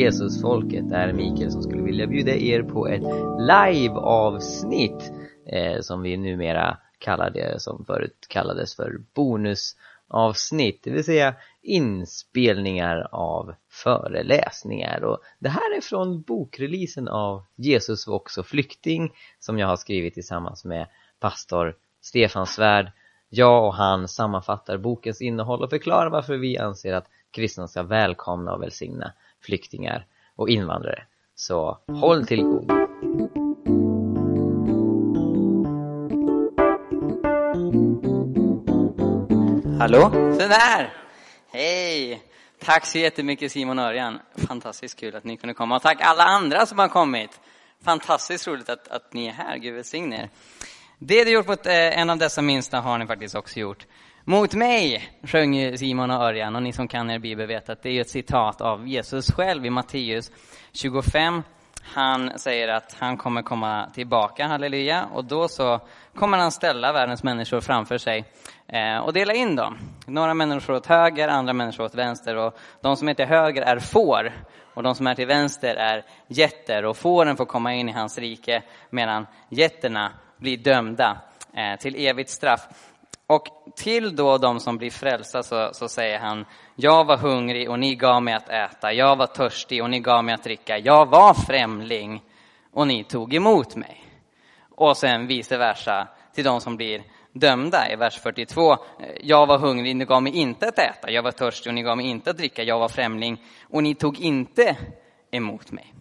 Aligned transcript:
Jesusfolket. 0.00 0.88
Det 0.88 0.96
här 0.96 1.08
är 1.08 1.12
Mikael 1.12 1.50
som 1.50 1.62
skulle 1.62 1.82
vilja 1.82 2.06
bjuda 2.06 2.34
er 2.34 2.62
på 2.62 2.88
ett 2.88 3.02
live-avsnitt 3.38 5.12
eh, 5.46 5.80
som 5.80 6.02
vi 6.02 6.16
numera 6.16 6.78
kallar 6.98 7.30
det, 7.30 7.62
som 7.62 7.84
förut 7.84 8.26
kallades 8.28 8.76
för 8.76 9.00
bonusavsnitt, 9.14 10.80
det 10.82 10.90
vill 10.90 11.04
säga 11.04 11.34
inspelningar 11.62 13.08
av 13.12 13.54
föreläsningar. 13.68 15.04
Och 15.04 15.18
det 15.38 15.48
här 15.48 15.76
är 15.76 15.80
från 15.80 16.22
bokreleasen 16.22 17.08
av 17.08 17.42
Jesus 17.56 18.06
var 18.06 18.14
också 18.14 18.42
flykting 18.42 19.12
som 19.38 19.58
jag 19.58 19.66
har 19.66 19.76
skrivit 19.76 20.14
tillsammans 20.14 20.64
med 20.64 20.86
pastor 21.18 21.76
Stefan 22.00 22.46
Svärd. 22.46 22.92
Jag 23.28 23.66
och 23.66 23.74
han 23.74 24.08
sammanfattar 24.08 24.78
bokens 24.78 25.22
innehåll 25.22 25.62
och 25.62 25.70
förklarar 25.70 26.10
varför 26.10 26.36
vi 26.36 26.58
anser 26.58 26.92
att 26.92 27.06
kristna 27.30 27.68
ska 27.68 27.82
välkomna 27.82 28.52
och 28.52 28.62
välsigna 28.62 29.12
flyktingar 29.42 30.06
och 30.36 30.48
invandrare. 30.48 31.02
Så 31.34 31.78
håll 31.88 32.26
till 32.26 32.42
god. 32.42 32.70
Hallå? 39.78 40.10
Så 40.12 40.48
där! 40.48 40.92
Hej! 41.52 42.22
Tack 42.64 42.86
så 42.86 42.98
jättemycket 42.98 43.52
Simon 43.52 43.78
och 43.78 43.84
Örjan. 43.84 44.18
Fantastiskt 44.36 45.00
kul 45.00 45.16
att 45.16 45.24
ni 45.24 45.36
kunde 45.36 45.54
komma. 45.54 45.76
Och 45.76 45.82
tack 45.82 45.98
alla 46.00 46.24
andra 46.24 46.66
som 46.66 46.78
har 46.78 46.88
kommit. 46.88 47.40
Fantastiskt 47.84 48.46
roligt 48.46 48.68
att, 48.68 48.88
att 48.88 49.12
ni 49.12 49.26
är 49.26 49.32
här. 49.32 49.56
Gud 49.56 49.74
välsigne 49.74 50.22
er. 50.22 50.30
Det 50.98 51.24
du 51.24 51.30
gjort 51.30 51.48
mot 51.48 51.66
eh, 51.66 51.98
en 51.98 52.10
av 52.10 52.18
dessa 52.18 52.42
minsta 52.42 52.80
har 52.80 52.98
ni 52.98 53.06
faktiskt 53.06 53.34
också 53.34 53.60
gjort 53.60 53.86
mot 54.30 54.54
mig, 54.54 55.10
sjöng 55.22 55.78
Simon 55.78 56.10
och 56.10 56.22
Örjan. 56.22 56.56
Och 56.56 56.62
ni 56.62 56.72
som 56.72 56.88
kan 56.88 57.10
er 57.10 57.18
bibel 57.18 57.46
vet 57.46 57.70
att 57.70 57.82
det 57.82 57.90
är 57.90 58.00
ett 58.00 58.10
citat 58.10 58.60
av 58.60 58.88
Jesus 58.88 59.30
själv 59.30 59.66
i 59.66 59.70
Matteus 59.70 60.30
25. 60.72 61.42
Han 61.82 62.38
säger 62.38 62.68
att 62.68 62.96
han 62.98 63.16
kommer 63.16 63.42
komma 63.42 63.90
tillbaka, 63.94 64.46
halleluja, 64.46 65.04
och 65.14 65.24
då 65.24 65.48
så 65.48 65.80
kommer 66.14 66.38
han 66.38 66.52
ställa 66.52 66.92
världens 66.92 67.22
människor 67.22 67.60
framför 67.60 67.98
sig 67.98 68.24
eh, 68.66 68.98
och 68.98 69.12
dela 69.12 69.34
in 69.34 69.56
dem. 69.56 69.78
Några 70.06 70.34
människor 70.34 70.74
åt 70.74 70.86
höger, 70.86 71.28
andra 71.28 71.52
människor 71.52 71.84
åt 71.84 71.94
vänster 71.94 72.36
och 72.36 72.58
de 72.80 72.96
som 72.96 73.08
är 73.08 73.14
till 73.14 73.26
höger 73.26 73.62
är 73.62 73.78
får 73.78 74.32
och 74.74 74.82
de 74.82 74.94
som 74.94 75.06
är 75.06 75.14
till 75.14 75.26
vänster 75.26 75.74
är 75.74 76.04
jätter 76.26 76.84
och 76.84 76.96
fåren 76.96 77.36
får 77.36 77.46
komma 77.46 77.74
in 77.74 77.88
i 77.88 77.92
hans 77.92 78.18
rike 78.18 78.62
medan 78.90 79.26
jätterna 79.48 80.12
blir 80.36 80.56
dömda 80.56 81.20
eh, 81.54 81.78
till 81.78 81.94
evigt 82.06 82.30
straff. 82.30 82.89
Och 83.30 83.48
till 83.76 84.16
då 84.16 84.38
de 84.38 84.60
som 84.60 84.78
blir 84.78 84.90
frälsta 84.90 85.42
så, 85.42 85.70
så, 85.72 85.88
säger 85.88 86.18
han, 86.18 86.44
jag 86.76 87.04
var 87.04 87.16
hungrig 87.16 87.70
och 87.70 87.78
ni 87.78 87.94
gav 87.94 88.22
mig 88.22 88.34
att 88.34 88.48
äta, 88.48 88.92
jag 88.92 89.16
var 89.16 89.26
törstig 89.26 89.82
och 89.82 89.90
ni 89.90 90.00
gav 90.00 90.24
mig 90.24 90.34
att 90.34 90.44
dricka, 90.44 90.78
jag 90.78 91.06
var 91.06 91.34
främling 91.34 92.22
och 92.72 92.86
ni 92.86 93.04
tog 93.04 93.34
emot 93.34 93.76
mig. 93.76 94.04
Och 94.70 94.96
sen 94.96 95.26
vice 95.26 95.58
versa 95.58 96.08
till 96.34 96.44
de 96.44 96.60
som 96.60 96.76
blir 96.76 97.02
dömda 97.32 97.92
i 97.92 97.96
vers 97.96 98.18
42. 98.18 98.76
Jag 99.20 99.46
var 99.46 99.58
hungrig, 99.58 99.96
ni 99.96 100.04
gav 100.04 100.22
mig 100.22 100.36
inte 100.36 100.68
att 100.68 100.78
äta, 100.78 101.10
jag 101.10 101.22
var 101.22 101.32
törstig 101.32 101.70
och 101.70 101.74
ni 101.74 101.82
gav 101.82 101.96
mig 101.96 102.06
inte 102.06 102.30
att 102.30 102.36
dricka, 102.36 102.62
jag 102.62 102.78
var 102.78 102.88
främling 102.88 103.42
och 103.62 103.82
ni 103.82 103.94
tog 103.94 104.20
inte 104.20 104.76
emot 105.30 105.72
mig. 105.72 105.94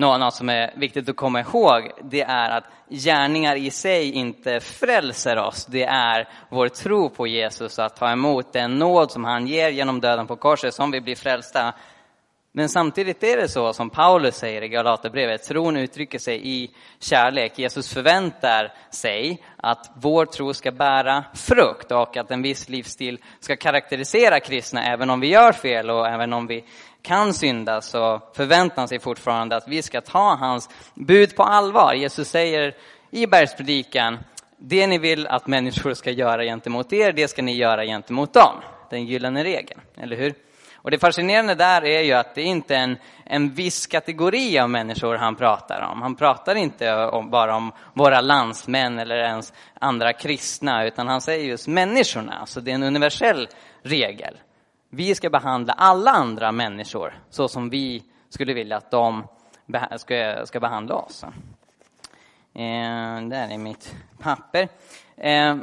Något 0.00 0.34
som 0.34 0.48
är 0.48 0.72
viktigt 0.76 1.08
att 1.08 1.16
komma 1.16 1.40
ihåg, 1.40 1.90
det 2.02 2.22
är 2.22 2.50
att 2.50 2.64
gärningar 2.88 3.56
i 3.56 3.70
sig 3.70 4.12
inte 4.12 4.60
frälser 4.60 5.38
oss. 5.38 5.66
Det 5.66 5.84
är 5.84 6.28
vår 6.48 6.68
tro 6.68 7.08
på 7.08 7.26
Jesus, 7.26 7.78
att 7.78 7.96
ta 7.96 8.10
emot 8.10 8.52
den 8.52 8.78
nåd 8.78 9.10
som 9.10 9.24
han 9.24 9.46
ger 9.46 9.70
genom 9.70 10.00
döden 10.00 10.26
på 10.26 10.36
korset, 10.36 10.74
som 10.74 10.90
vi 10.90 11.00
blir 11.00 11.16
frälsta. 11.16 11.74
Men 12.52 12.68
samtidigt 12.68 13.22
är 13.22 13.36
det 13.36 13.48
så 13.48 13.72
som 13.72 13.90
Paulus 13.90 14.36
säger 14.36 14.62
i 14.62 14.68
Galaterbrevet, 14.68 15.42
tron 15.42 15.76
uttrycker 15.76 16.18
sig 16.18 16.40
i 16.48 16.70
kärlek. 17.00 17.58
Jesus 17.58 17.94
förväntar 17.94 18.72
sig 18.90 19.42
att 19.56 19.90
vår 19.94 20.26
tro 20.26 20.54
ska 20.54 20.72
bära 20.72 21.24
frukt 21.34 21.92
och 21.92 22.16
att 22.16 22.30
en 22.30 22.42
viss 22.42 22.68
livsstil 22.68 23.18
ska 23.40 23.56
karaktärisera 23.56 24.40
kristna 24.40 24.84
även 24.84 25.10
om 25.10 25.20
vi 25.20 25.26
gör 25.26 25.52
fel 25.52 25.90
och 25.90 26.08
även 26.08 26.32
om 26.32 26.46
vi 26.46 26.64
kan 27.02 27.34
synda 27.34 27.80
så 27.80 28.20
förväntar 28.34 28.76
han 28.76 28.88
sig 28.88 28.98
fortfarande 28.98 29.56
att 29.56 29.68
vi 29.68 29.82
ska 29.82 30.00
ta 30.00 30.34
hans 30.34 30.68
bud 30.94 31.36
på 31.36 31.42
allvar. 31.42 31.94
Jesus 31.94 32.28
säger 32.28 32.74
i 33.10 33.26
bergspredikan, 33.26 34.18
det 34.58 34.86
ni 34.86 34.98
vill 34.98 35.26
att 35.26 35.46
människor 35.46 35.94
ska 35.94 36.10
göra 36.10 36.44
gentemot 36.44 36.92
er, 36.92 37.12
det 37.12 37.28
ska 37.28 37.42
ni 37.42 37.56
göra 37.56 37.84
gentemot 37.84 38.32
dem. 38.32 38.54
Den 38.90 39.06
gyllene 39.06 39.44
regeln, 39.44 39.80
eller 39.96 40.16
hur? 40.16 40.34
Och 40.82 40.90
det 40.90 40.98
fascinerande 40.98 41.54
där 41.54 41.84
är 41.84 42.00
ju 42.00 42.12
att 42.12 42.34
det 42.34 42.42
inte 42.42 42.76
är 42.76 42.82
en, 42.82 42.96
en 43.24 43.50
viss 43.50 43.86
kategori 43.86 44.58
av 44.58 44.70
människor 44.70 45.14
han 45.14 45.36
pratar 45.36 45.90
om. 45.92 46.02
Han 46.02 46.14
pratar 46.14 46.54
inte 46.54 46.94
om, 46.94 47.30
bara 47.30 47.56
om 47.56 47.72
våra 47.94 48.20
landsmän 48.20 48.98
eller 48.98 49.16
ens 49.16 49.52
andra 49.80 50.12
kristna, 50.12 50.84
utan 50.84 51.08
han 51.08 51.20
säger 51.20 51.44
just 51.44 51.68
människorna. 51.68 52.46
Så 52.46 52.60
det 52.60 52.70
är 52.70 52.74
en 52.74 52.82
universell 52.82 53.48
regel. 53.82 54.36
Vi 54.92 55.14
ska 55.14 55.30
behandla 55.30 55.72
alla 55.72 56.10
andra 56.10 56.52
människor 56.52 57.14
så 57.30 57.48
som 57.48 57.70
vi 57.70 58.02
skulle 58.28 58.54
vilja 58.54 58.76
att 58.76 58.90
de 58.90 59.26
ska, 59.96 60.46
ska 60.46 60.60
behandla 60.60 60.94
oss. 60.94 61.24
Eh, 62.54 63.28
där 63.28 63.48
är 63.50 63.58
mitt 63.58 63.96
papper. 64.18 64.68
Eh, 65.16 65.56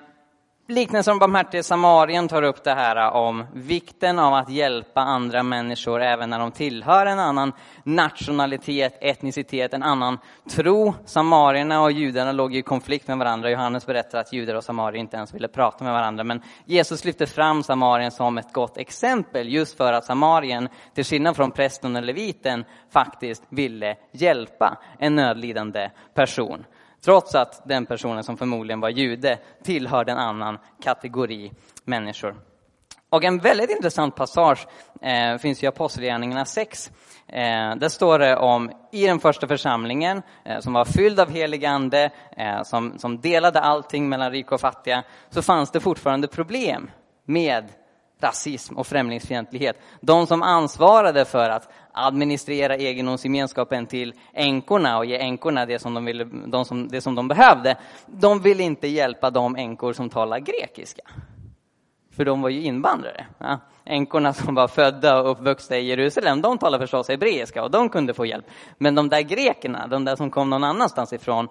Liknelsen 0.69 1.11
om 1.11 1.19
barmhärtige 1.19 1.63
samarien 1.63 2.28
tar 2.28 2.41
upp 2.44 2.63
det 2.63 2.73
här 2.73 2.95
äh, 2.95 3.16
om 3.16 3.45
vikten 3.53 4.19
av 4.19 4.33
att 4.33 4.50
hjälpa 4.50 5.01
andra 5.01 5.44
människor 5.44 6.01
även 6.01 6.29
när 6.29 6.39
de 6.39 6.51
tillhör 6.51 7.05
en 7.05 7.19
annan 7.19 7.53
nationalitet, 7.83 8.97
etnicitet, 9.01 9.73
en 9.73 9.83
annan 9.83 10.17
tro. 10.50 10.94
Samarierna 11.06 11.81
och 11.81 11.91
judarna 11.91 12.31
låg 12.31 12.56
i 12.56 12.61
konflikt 12.61 13.07
med 13.07 13.17
varandra. 13.17 13.51
Johannes 13.51 13.85
berättar 13.85 14.19
att 14.19 14.33
judar 14.33 14.56
och 14.56 14.63
samarier 14.63 15.00
inte 15.00 15.17
ens 15.17 15.33
ville 15.33 15.47
prata 15.47 15.83
med 15.83 15.94
varandra. 15.94 16.23
Men 16.23 16.41
Jesus 16.66 17.06
lyfter 17.06 17.25
fram 17.25 17.63
samarien 17.63 18.11
som 18.11 18.38
ett 18.38 18.53
gott 18.53 18.77
exempel 18.77 19.50
just 19.50 19.77
för 19.77 19.94
att 19.94 20.06
samarien, 20.06 20.69
till 20.94 21.06
skillnad 21.06 21.35
från 21.35 21.51
prästen 21.51 21.95
och 21.95 22.03
leviten, 22.03 22.66
faktiskt 22.89 23.44
ville 23.50 23.95
hjälpa 24.11 24.77
en 25.00 25.16
nödlidande 25.16 25.89
person 26.13 26.66
trots 27.07 27.35
att 27.35 27.62
den 27.66 27.85
personen 27.85 28.23
som 28.23 28.38
förmodligen 28.38 28.79
var 28.79 28.90
jude 28.90 29.38
tillhörde 29.63 30.12
en 30.12 30.18
annan 30.18 30.57
kategori 30.84 31.51
människor. 31.84 32.35
Och 33.09 33.23
en 33.23 33.40
väldigt 33.40 33.69
intressant 33.69 34.16
passage 34.16 34.68
eh, 35.01 35.38
finns 35.38 35.63
i 35.63 35.68
Apostlagärningarna 35.68 36.45
6. 36.45 36.91
Eh, 37.28 37.75
där 37.75 37.90
står 37.90 38.19
det 38.19 38.38
om, 38.38 38.72
i 38.91 39.07
den 39.07 39.19
första 39.19 39.47
församlingen, 39.47 40.22
eh, 40.45 40.59
som 40.59 40.73
var 40.73 40.85
fylld 40.85 41.19
av 41.19 41.29
helig 41.29 41.66
ande, 41.66 42.09
eh, 42.38 42.63
som, 42.63 43.00
som 43.00 43.22
delade 43.22 43.59
allting 43.59 44.09
mellan 44.09 44.31
rika 44.31 44.56
och 44.56 44.62
fattiga, 44.62 45.03
så 45.29 45.41
fanns 45.41 45.72
det 45.72 45.79
fortfarande 45.79 46.28
problem 46.28 46.91
med 47.25 47.66
rasism 48.19 48.78
och 48.78 48.88
främlingsfientlighet. 48.88 49.79
De 50.01 50.28
som 50.28 50.44
ansvarade 50.44 51.25
för 51.25 51.50
att 51.50 51.69
administrera 51.91 52.75
egendomsgemenskapen 52.75 53.85
till 53.85 54.13
änkorna 54.33 54.97
och 54.97 55.05
ge 55.05 55.17
änkorna 55.17 55.66
det 55.66 55.79
som 55.79 55.94
de, 55.94 56.05
ville, 56.05 56.23
de 56.23 56.66
som, 56.66 56.88
det 56.88 57.01
som 57.01 57.16
de 57.16 57.27
behövde, 57.27 57.77
de 58.06 58.41
ville 58.41 58.63
inte 58.63 58.88
hjälpa 58.88 59.29
de 59.29 59.56
änkor 59.56 59.94
som 59.94 60.09
talar 60.09 60.39
grekiska. 60.39 61.01
För 62.16 62.25
de 62.25 62.41
var 62.41 62.50
ju 62.50 62.61
invandrare. 62.61 63.25
Ja. 63.38 63.59
Änkorna 63.85 64.33
som 64.33 64.56
var 64.56 64.67
födda 64.67 65.22
och 65.22 65.31
uppvuxna 65.31 65.77
i 65.77 65.88
Jerusalem, 65.88 66.41
de 66.41 66.57
talade 66.57 66.83
förstås 66.83 67.07
hebreiska 67.07 67.63
och 67.63 67.71
de 67.71 67.89
kunde 67.89 68.13
få 68.13 68.25
hjälp. 68.25 68.45
Men 68.77 68.95
de 68.95 69.09
där 69.09 69.21
grekerna, 69.21 69.88
de 69.88 70.06
där 70.06 70.15
som 70.15 70.31
kom 70.31 70.50
någon 70.50 70.63
annanstans 70.63 71.13
ifrån, 71.13 71.47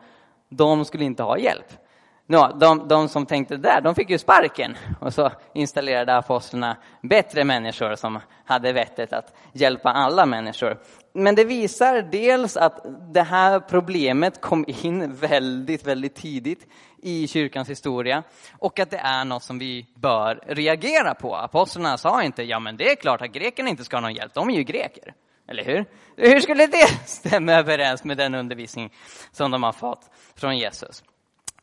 de 0.49 0.85
skulle 0.85 1.05
inte 1.05 1.23
ha 1.23 1.39
hjälp. 1.39 1.86
Nå, 2.29 2.57
de, 2.61 2.89
de 2.89 3.09
som 3.09 3.27
tänkte 3.27 3.57
där, 3.57 3.81
de 3.81 3.95
fick 3.95 4.11
ju 4.11 4.19
sparken. 4.19 4.77
Och 5.01 5.15
så 5.15 5.31
installerade 5.55 6.17
apostlarna 6.17 6.77
bättre 7.03 7.45
människor 7.45 7.95
som 7.95 8.19
hade 8.45 8.73
vettet 8.73 9.13
att 9.13 9.35
hjälpa 9.53 9.93
alla 9.93 10.27
människor. 10.27 10.79
Men 11.13 11.35
det 11.35 11.45
visar 11.45 12.03
dels 12.03 12.57
att 12.57 12.87
det 13.15 13.23
här 13.23 13.61
problemet 13.61 14.41
kom 14.41 14.65
in 14.69 15.15
väldigt, 15.15 15.87
väldigt 15.87 16.15
tidigt 16.15 16.67
i 17.03 17.29
kyrkans 17.29 17.71
historia 17.71 18.23
och 18.59 18.79
att 18.79 18.91
det 18.91 18.99
är 18.99 19.25
något 19.25 19.43
som 19.43 19.59
vi 19.59 19.87
bör 19.95 20.41
reagera 20.47 21.15
på. 21.15 21.37
Apostlarna 21.37 21.99
sa 21.99 22.23
inte, 22.23 22.43
ja 22.43 22.59
men 22.59 22.77
det 22.77 22.91
är 22.91 22.97
klart 22.97 23.23
att 23.23 23.33
grekerna 23.33 23.69
inte 23.69 23.85
ska 23.85 23.97
ha 23.97 24.01
någon 24.01 24.15
hjälp, 24.15 24.35
de 24.35 24.51
är 24.51 24.55
ju 24.55 24.63
greker. 24.63 25.15
Eller 25.49 25.65
hur? 25.65 25.85
Hur 26.17 26.41
skulle 26.41 26.67
det 26.67 26.87
stämma 27.07 27.53
överens 27.53 28.05
med 28.05 28.17
den 28.17 28.35
undervisning 28.35 28.93
som 29.33 29.51
de 29.51 29.63
har 29.63 29.73
fått 29.73 30.11
från 30.35 30.59
Jesus? 30.59 31.03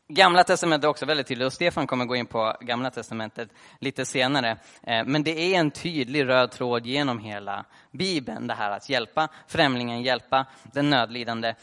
Gamla 0.08 0.44
testamentet 0.44 0.84
är 0.84 0.90
också 0.90 1.06
väldigt 1.06 1.28
tydligt 1.28 1.46
och 1.46 1.54
Stefan 1.54 1.88
kommer 1.88 2.06
gå 2.06 2.16
in 2.16 2.26
på 2.26 2.58
Gamla 2.62 2.92
testamentet 2.92 3.50
lite 3.80 4.06
senare. 4.06 4.58
Eh, 4.84 5.06
men 5.06 5.24
det 5.24 5.40
är 5.40 5.60
en 5.60 5.72
tydlig 5.72 6.28
röd 6.28 6.52
tråd 6.52 6.86
genom 6.86 7.20
hela 7.20 7.66
Bibeln, 7.92 8.48
det 8.48 8.54
här 8.54 8.72
att 8.72 8.90
hjälpa 8.90 9.28
främlingen, 9.48 10.02
hjälpa 10.02 10.46
den 10.64 10.90
nödlidande. 10.90 11.56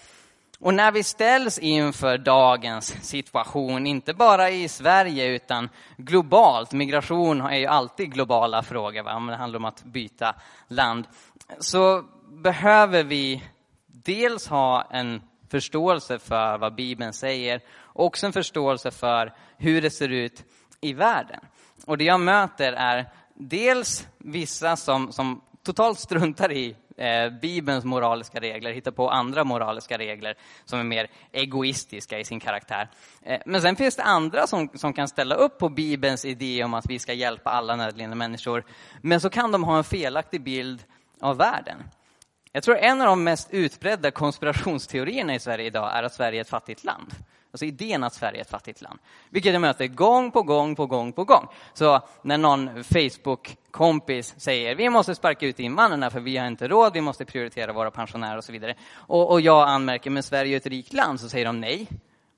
Och 0.61 0.75
när 0.75 0.93
vi 0.93 1.03
ställs 1.03 1.59
inför 1.59 2.19
dagens 2.19 3.05
situation, 3.09 3.87
inte 3.87 4.15
bara 4.15 4.51
i 4.51 4.69
Sverige 4.69 5.27
utan 5.27 5.69
globalt, 5.97 6.73
migration 6.73 7.41
är 7.41 7.59
ju 7.59 7.67
alltid 7.67 8.13
globala 8.13 8.63
frågor, 8.63 9.03
va? 9.03 9.21
det 9.31 9.37
handlar 9.37 9.59
om 9.59 9.65
att 9.65 9.85
byta 9.85 10.35
land, 10.69 11.05
så 11.59 12.05
behöver 12.29 13.05
vi 13.05 13.43
dels 13.87 14.49
ha 14.49 14.83
en 14.91 15.23
förståelse 15.51 16.19
för 16.19 16.59
vad 16.59 16.75
Bibeln 16.75 17.13
säger, 17.13 17.61
också 18.01 18.27
en 18.27 18.33
förståelse 18.33 18.91
för 18.91 19.33
hur 19.59 19.83
det 19.83 19.91
ser 19.91 20.09
ut 20.09 20.45
i 20.81 20.93
världen. 20.93 21.41
Och 21.87 21.99
det 21.99 22.05
jag 22.05 22.21
möter 22.21 22.73
är 22.73 23.07
dels 23.35 24.09
vissa 24.19 24.77
som, 24.77 25.13
som 25.13 25.41
totalt 25.63 25.99
struntar 25.99 26.53
i 26.53 26.77
eh, 26.97 27.31
Bibelns 27.31 27.85
moraliska 27.85 28.41
regler, 28.41 28.73
hittar 28.73 28.91
på 28.91 29.11
andra 29.11 29.45
moraliska 29.45 29.99
regler 29.99 30.35
som 30.65 30.79
är 30.79 30.85
mer 30.85 31.11
egoistiska 31.33 32.19
i 32.19 32.25
sin 32.25 32.41
karaktär. 32.41 32.89
Eh, 33.23 33.41
men 33.47 33.63
sen 33.63 33.77
finns 33.77 33.97
det 33.97 34.03
andra 34.03 34.47
som, 34.47 34.69
som 34.75 34.93
kan 34.93 35.09
ställa 35.09 35.35
upp 35.35 35.59
på 35.59 35.69
Bibelns 35.69 36.25
idé 36.25 36.65
om 36.65 36.75
att 36.75 36.87
vi 36.87 36.99
ska 36.99 37.13
hjälpa 37.13 37.51
alla 37.51 37.77
nödlidande 37.77 38.17
människor. 38.17 38.65
Men 39.01 39.21
så 39.21 39.31
kan 39.31 39.53
de 39.53 39.65
ha 39.65 39.79
en 39.79 39.85
felaktig 39.85 40.43
bild 40.43 40.85
av 41.21 41.37
världen. 41.37 41.83
Jag 42.53 42.63
tror 42.63 42.77
en 42.77 43.01
av 43.01 43.07
de 43.07 43.25
mest 43.25 43.51
utbredda 43.51 44.11
konspirationsteorierna 44.11 45.35
i 45.35 45.41
Sverige 45.41 45.67
idag 45.67 45.97
är 45.97 46.03
att 46.03 46.15
Sverige 46.15 46.39
är 46.39 46.41
ett 46.41 46.49
fattigt 46.49 46.85
land. 46.85 47.15
Alltså 47.53 47.65
idén 47.65 48.05
att 48.05 48.15
Sverige 48.15 48.39
är 48.39 48.41
ett 48.41 48.51
fattigt 48.51 48.83
land. 48.83 48.99
Vilket 49.31 49.53
jag 49.53 49.61
möter 49.61 49.87
gång 49.87 50.31
på 50.31 50.43
gång 50.43 50.77
på 50.77 50.87
gång 50.87 51.13
på 51.13 51.25
gång. 51.25 51.47
Så 51.73 52.01
när 52.23 52.39
någon 52.39 52.85
Facebook-kompis 52.85 54.35
säger 54.37 54.75
vi 54.75 54.91
måste 54.91 55.15
sparka 55.15 55.47
ut 55.47 55.61
invandrarna 55.61 56.11
för 56.11 56.21
vi 56.21 56.37
har 56.37 56.47
inte 56.47 56.69
råd, 56.69 56.93
vi 56.93 57.01
måste 57.01 57.25
prioritera 57.25 57.73
våra 57.73 57.91
pensionärer 57.91 58.37
och 58.37 58.45
så 58.45 58.53
vidare. 58.53 58.75
Och, 58.95 59.31
och 59.31 59.41
jag 59.41 59.69
anmärker, 59.69 60.11
men 60.11 60.23
Sverige 60.23 60.55
är 60.55 60.57
ett 60.57 60.67
rikt 60.67 60.93
land, 60.93 61.21
så 61.21 61.29
säger 61.29 61.47
de 61.47 61.61
nej. 61.61 61.89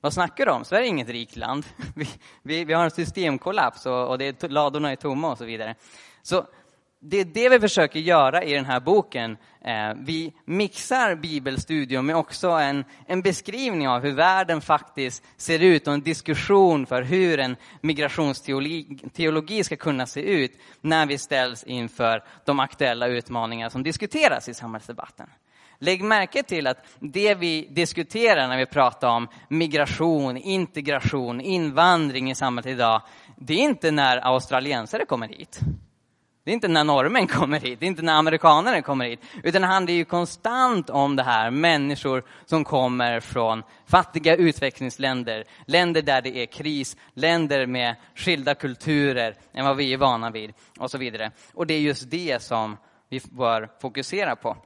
Vad 0.00 0.12
snackar 0.12 0.46
du 0.46 0.52
om? 0.52 0.64
Sverige 0.64 0.86
är 0.86 0.88
inget 0.88 1.08
rikt 1.08 1.36
land. 1.36 1.66
Vi, 1.94 2.08
vi, 2.42 2.64
vi 2.64 2.72
har 2.72 2.84
en 2.84 2.90
systemkollaps 2.90 3.86
och, 3.86 4.08
och 4.08 4.18
det 4.18 4.42
är, 4.42 4.48
ladorna 4.48 4.92
är 4.92 4.96
tomma 4.96 5.30
och 5.30 5.38
så 5.38 5.44
vidare. 5.44 5.74
Så 6.22 6.46
det 7.04 7.20
är 7.20 7.24
det 7.24 7.48
vi 7.48 7.60
försöker 7.60 8.00
göra 8.00 8.42
i 8.42 8.52
den 8.52 8.64
här 8.64 8.80
boken. 8.80 9.36
Eh, 9.64 9.94
vi 9.96 10.32
mixar 10.44 11.14
bibelstudium 11.14 12.06
med 12.06 12.16
också 12.16 12.48
en, 12.48 12.84
en 13.06 13.22
beskrivning 13.22 13.88
av 13.88 14.02
hur 14.02 14.12
världen 14.12 14.60
faktiskt 14.60 15.24
ser 15.36 15.58
ut 15.58 15.86
och 15.86 15.94
en 15.94 16.02
diskussion 16.02 16.86
för 16.86 17.02
hur 17.02 17.38
en 17.38 17.56
migrationsteologi 17.80 19.64
ska 19.64 19.76
kunna 19.76 20.06
se 20.06 20.20
ut 20.20 20.52
när 20.80 21.06
vi 21.06 21.18
ställs 21.18 21.64
inför 21.64 22.24
de 22.44 22.60
aktuella 22.60 23.06
utmaningar 23.06 23.68
som 23.68 23.82
diskuteras 23.82 24.48
i 24.48 24.54
samhällsdebatten. 24.54 25.26
Lägg 25.78 26.04
märke 26.04 26.42
till 26.42 26.66
att 26.66 26.84
det 27.00 27.34
vi 27.34 27.68
diskuterar 27.70 28.48
när 28.48 28.58
vi 28.58 28.66
pratar 28.66 29.08
om 29.08 29.28
migration, 29.48 30.36
integration, 30.36 31.40
invandring 31.40 32.30
i 32.30 32.34
samhället 32.34 32.70
idag, 32.70 33.02
det 33.36 33.54
är 33.54 33.58
inte 33.58 33.90
när 33.90 34.26
australiensare 34.26 35.04
kommer 35.04 35.28
hit. 35.28 35.60
Det 36.44 36.50
är 36.50 36.54
inte 36.54 36.68
när 36.68 36.84
norrmän 36.84 37.26
kommer 37.26 37.60
hit, 37.60 37.80
det 37.80 37.86
är 37.86 37.88
inte 37.88 38.02
när 38.02 38.14
amerikanerna 38.14 38.82
kommer 38.82 39.04
hit, 39.04 39.20
utan 39.42 39.62
det 39.62 39.68
handlar 39.68 39.94
ju 39.94 40.04
konstant 40.04 40.90
om 40.90 41.16
det 41.16 41.22
här, 41.22 41.50
människor 41.50 42.24
som 42.44 42.64
kommer 42.64 43.20
från 43.20 43.62
fattiga 43.86 44.36
utvecklingsländer, 44.36 45.44
länder 45.66 46.02
där 46.02 46.22
det 46.22 46.36
är 46.36 46.46
kris, 46.46 46.96
länder 47.14 47.66
med 47.66 47.96
skilda 48.14 48.54
kulturer 48.54 49.36
än 49.52 49.64
vad 49.64 49.76
vi 49.76 49.92
är 49.92 49.96
vana 49.96 50.30
vid 50.30 50.52
och 50.78 50.90
så 50.90 50.98
vidare. 50.98 51.30
Och 51.54 51.66
det 51.66 51.74
är 51.74 51.80
just 51.80 52.10
det 52.10 52.42
som 52.42 52.76
vi 53.08 53.20
bör 53.30 53.68
fokusera 53.80 54.36
på. 54.36 54.56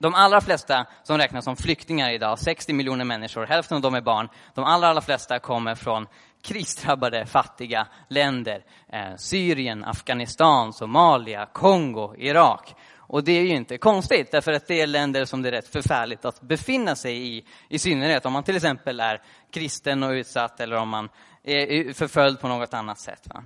De 0.00 0.14
allra 0.14 0.40
flesta 0.40 0.86
som 1.02 1.18
räknas 1.18 1.44
som 1.44 1.56
flyktingar 1.56 2.10
idag, 2.10 2.38
60 2.38 2.72
miljoner 2.72 3.04
människor, 3.04 3.46
hälften 3.46 3.76
av 3.76 3.82
dem 3.82 3.94
är 3.94 4.00
barn, 4.00 4.28
de 4.54 4.64
allra, 4.64 4.88
allra 4.88 5.00
flesta 5.00 5.38
kommer 5.38 5.74
från 5.74 6.06
krisdrabbade 6.42 7.26
fattiga 7.26 7.86
länder. 8.08 8.64
Eh, 8.88 9.16
Syrien, 9.16 9.84
Afghanistan, 9.84 10.72
Somalia, 10.72 11.46
Kongo, 11.46 12.14
Irak. 12.18 12.74
Och 12.96 13.24
det 13.24 13.32
är 13.32 13.42
ju 13.42 13.56
inte 13.56 13.78
konstigt, 13.78 14.30
därför 14.30 14.52
att 14.52 14.66
det 14.66 14.80
är 14.80 14.86
länder 14.86 15.24
som 15.24 15.42
det 15.42 15.48
är 15.48 15.52
rätt 15.52 15.68
förfärligt 15.68 16.24
att 16.24 16.40
befinna 16.40 16.96
sig 16.96 17.36
i. 17.36 17.44
I 17.68 17.78
synnerhet 17.78 18.26
om 18.26 18.32
man 18.32 18.42
till 18.42 18.56
exempel 18.56 19.00
är 19.00 19.22
kristen 19.50 20.02
och 20.02 20.10
utsatt 20.10 20.60
eller 20.60 20.76
om 20.76 20.88
man 20.88 21.08
är 21.44 21.92
förföljd 21.92 22.40
på 22.40 22.48
något 22.48 22.74
annat 22.74 22.98
sätt. 22.98 23.28
Va? 23.34 23.44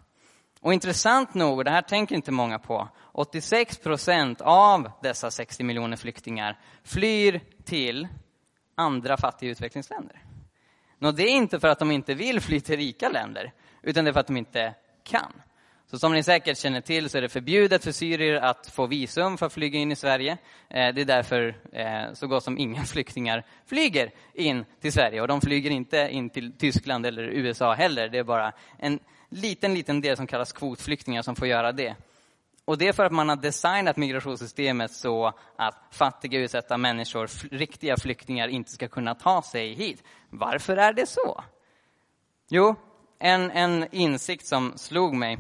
Och 0.61 0.75
intressant 0.75 1.35
nog, 1.35 1.59
och 1.59 1.65
det 1.65 1.71
här 1.71 1.83
tänker 1.83 2.15
inte 2.15 2.33
många 2.33 2.59
på, 2.59 2.89
86 3.13 3.79
procent 3.79 4.41
av 4.41 4.91
dessa 5.03 5.31
60 5.31 5.65
miljoner 5.65 5.97
flyktingar 5.97 6.59
flyr 6.85 7.41
till 7.65 8.09
andra 8.75 9.17
fattiga 9.17 9.51
utvecklingsländer. 9.51 10.32
Nå, 11.03 11.13
det 11.13 11.23
är 11.23 11.31
inte 11.31 11.61
för 11.61 11.69
att 11.69 11.79
de 11.79 11.91
inte 11.91 12.15
vill 12.15 12.41
fly 12.41 12.61
till 12.61 12.77
rika 12.77 13.09
länder, 13.09 13.53
utan 13.83 14.05
det 14.05 14.11
är 14.11 14.13
för 14.13 14.21
att 14.21 14.27
de 14.27 14.37
inte 14.37 14.75
kan. 15.05 15.33
Så 15.87 15.99
som 15.99 16.13
ni 16.13 16.23
säkert 16.23 16.59
känner 16.59 16.81
till 16.81 17.11
så 17.11 17.19
är 17.19 17.23
det 17.23 17.29
förbjudet 17.29 17.85
för 17.85 17.93
syrier 17.93 18.35
att 18.35 18.67
få 18.67 18.87
visum 18.87 19.39
för 19.39 19.47
att 19.47 19.53
flyga 19.53 19.79
in 19.79 19.93
i 19.93 19.97
Sverige. 19.97 20.33
Eh, 20.69 20.95
det 20.95 21.01
är 21.01 21.05
därför 21.05 21.57
eh, 21.73 22.13
så 22.13 22.27
gott 22.27 22.45
som 22.45 22.59
inga 22.59 22.83
flyktingar 22.85 23.47
flyger 23.67 24.11
in 24.35 24.65
till 24.81 24.93
Sverige. 24.93 25.21
Och 25.21 25.29
de 25.29 25.41
flyger 25.41 25.71
inte 25.71 26.09
in 26.11 26.31
till 26.31 26.53
Tyskland 26.59 27.07
eller 27.07 27.23
USA 27.23 27.75
heller. 27.75 28.09
Det 28.09 28.19
är 28.19 28.25
bara 28.25 28.53
en 28.79 28.99
liten, 29.29 29.75
liten 29.75 30.01
del 30.01 30.17
som 30.17 30.27
kallas 30.27 30.53
kvotflyktingar 30.53 31.23
som 31.23 31.37
får 31.37 31.49
göra 31.49 31.73
det. 31.73 31.95
Och 32.65 32.79
det 32.79 32.89
är 32.89 32.93
för 32.93 33.05
att 33.05 33.13
man 33.13 33.29
har 33.29 33.37
designat 33.37 33.97
migrationssystemet 33.97 34.93
så 34.93 35.33
att 35.57 35.75
fattiga 35.91 36.39
utsatta 36.41 36.79
människor, 36.79 37.31
riktiga 37.51 37.97
flyktingar, 37.97 38.49
inte 38.49 38.71
ska 38.71 38.89
kunna 38.89 39.15
ta 39.15 39.43
sig 39.43 39.75
hit. 39.75 40.03
Varför 40.31 40.77
är 40.77 40.93
det 40.93 41.07
så? 41.07 41.45
Jo, 42.49 42.75
en, 43.19 43.51
en 43.51 43.87
insikt 43.91 44.47
som 44.47 44.73
slog 44.77 45.15
mig 45.15 45.39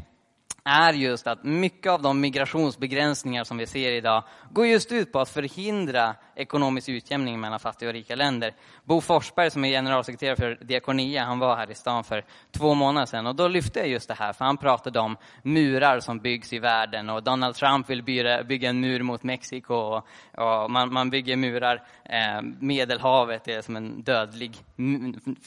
är 0.64 0.93
just 0.93 1.26
att 1.26 1.44
mycket 1.44 1.93
av 1.93 2.03
de 2.03 2.20
migrationsbegränsningar 2.20 3.44
som 3.44 3.59
vi 3.59 3.67
ser 3.67 3.93
idag 3.93 4.25
går 4.50 4.67
just 4.67 4.93
ut 4.93 5.12
på 5.12 5.20
att 5.20 5.29
förhindra 5.29 6.14
ekonomisk 6.35 6.88
utjämning 6.88 7.41
mellan 7.41 7.61
fattiga 7.61 7.88
och 7.88 7.94
rika 7.94 8.14
länder. 8.14 8.55
Bo 8.85 9.00
Forsberg 9.00 9.50
som 9.50 9.64
är 9.64 9.69
generalsekreterare 9.69 10.37
för 10.37 10.64
Diakonia, 10.64 11.25
han 11.25 11.38
var 11.38 11.56
här 11.56 11.70
i 11.70 11.75
stan 11.75 12.05
för 12.05 12.25
två 12.50 12.75
månader 12.75 13.06
sedan 13.06 13.26
och 13.26 13.35
då 13.35 13.49
lyfte 13.49 13.79
jag 13.79 13.88
just 13.88 14.09
det 14.09 14.14
här, 14.14 14.32
för 14.32 14.44
han 14.44 14.56
pratade 14.56 15.00
om 15.00 15.17
murar 15.43 16.00
som 16.00 16.19
byggs 16.19 16.53
i 16.53 16.59
världen 16.59 17.11
och 17.11 17.23
Donald 17.23 17.55
Trump 17.55 17.91
vill 17.91 18.03
bygga, 18.03 18.69
en 18.70 18.81
mur 18.81 19.03
mot 19.03 19.23
Mexiko 19.23 19.75
och, 19.75 20.06
och 20.38 20.70
man, 20.70 20.93
man, 20.93 21.11
bygger 21.11 21.37
murar. 21.37 21.82
Eh, 22.05 22.43
Medelhavet 22.43 23.48
är 23.48 23.63
som 23.63 23.77
en 23.77 24.03
dödlig 24.03 24.56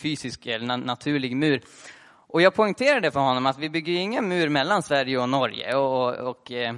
fysisk 0.02 0.46
eller 0.46 0.78
naturlig 0.78 1.36
mur. 1.36 1.62
Och 2.36 2.42
jag 2.42 2.54
poängterade 2.54 3.12
för 3.12 3.20
honom 3.20 3.46
att 3.46 3.58
vi 3.58 3.70
bygger 3.70 3.94
ingen 3.94 4.28
mur 4.28 4.50
mellan 4.50 4.84
Sverige 4.84 5.18
och 5.18 5.30
Norge 5.30 5.76
och, 5.76 6.08
och, 6.08 6.30
och 6.30 6.52
eh, 6.52 6.76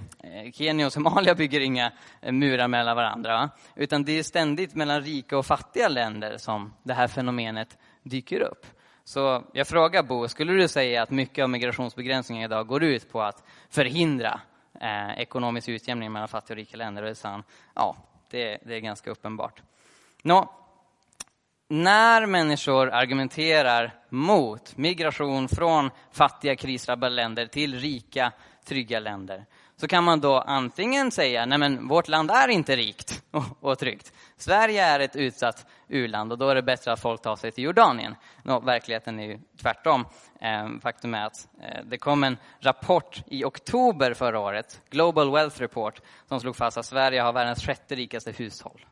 Kenya 0.54 0.86
och 0.86 0.94
Somalia 0.94 1.36
bygger 1.36 1.60
inga 1.60 1.92
eh, 2.22 2.32
murar 2.32 2.68
mellan 2.68 2.96
varandra. 2.96 3.50
Utan 3.76 4.04
det 4.04 4.20
är 4.20 4.24
ständigt 4.24 4.76
mellan 4.76 5.02
rika 5.02 5.38
och 5.38 5.46
fattiga 5.46 5.88
länder 5.88 6.38
som 6.38 6.74
det 6.84 6.94
här 6.94 7.08
fenomenet 7.08 7.78
dyker 8.04 8.42
upp. 8.42 8.66
Så 9.04 9.44
jag 9.54 9.68
frågar 9.68 10.04
Bo, 10.04 10.28
skulle 10.28 10.54
du 10.54 10.68
säga 10.68 11.04
att 11.04 11.10
mycket 11.10 11.44
av 11.44 11.50
migrationsbegränsningen 11.50 12.44
idag 12.44 12.68
går 12.68 12.84
ut 12.84 13.12
på 13.12 13.22
att 13.22 13.44
förhindra 13.70 14.42
eh, 14.82 15.20
ekonomisk 15.20 15.70
utjämning 15.70 16.12
mellan 16.12 16.28
fattiga 16.28 16.54
och 16.54 16.58
rika 16.58 16.78
länder? 16.78 17.04
Och 17.04 17.10
det 17.10 17.24
han, 17.24 17.44
ja, 17.76 17.96
det, 18.30 18.58
det 18.66 18.76
är 18.76 18.80
ganska 18.80 19.12
uppenbart. 19.12 19.62
Nå, 20.24 20.52
när 21.68 22.26
människor 22.26 22.90
argumenterar 22.90 23.97
mot 24.10 24.78
migration 24.78 25.48
från 25.48 25.90
fattiga 26.12 26.56
krisdrabbade 26.56 27.16
länder 27.16 27.46
till 27.46 27.80
rika, 27.80 28.32
trygga 28.66 29.00
länder 29.00 29.46
så 29.80 29.88
kan 29.88 30.04
man 30.04 30.22
då 30.22 30.40
antingen 30.40 31.12
säga 31.12 31.46
nej 31.46 31.58
men 31.58 31.88
vårt 31.88 32.08
land 32.08 32.32
är 32.32 32.48
inte 32.48 32.76
rikt 32.76 33.24
och, 33.32 33.44
och 33.60 33.80
tryggt. 33.80 34.14
Sverige 34.38 34.86
är 34.86 35.00
ett 35.00 35.16
utsatt 35.16 35.66
u-land 35.88 36.32
och 36.32 36.38
då 36.38 36.50
är 36.50 36.56
det 36.56 36.62
bättre 36.62 36.92
att 36.92 37.02
folk 37.02 37.22
tar 37.22 37.36
sig 37.36 37.52
till 37.52 37.64
Jordanien. 37.64 38.16
Nå, 38.44 38.60
verkligheten 38.60 39.20
är 39.20 39.28
ju 39.28 39.40
tvärtom. 39.62 40.06
Ehm, 40.42 40.82
faktum 40.82 41.14
är 41.14 41.26
att 41.26 41.48
eh, 41.62 41.86
det 41.86 41.98
kom 41.98 42.24
en 42.24 42.38
rapport 42.60 43.24
i 43.28 43.44
oktober 43.44 44.14
förra 44.14 44.40
året, 44.40 44.82
Global 44.90 45.32
Wealth 45.32 45.60
Report, 45.60 46.02
som 46.28 46.40
slog 46.40 46.56
fast 46.56 46.78
att 46.78 46.86
Sverige 46.86 47.22
har 47.22 47.34
världens 47.34 47.66
sjätte 47.66 47.96
rikaste 47.96 48.32
hushåll. 48.32 48.86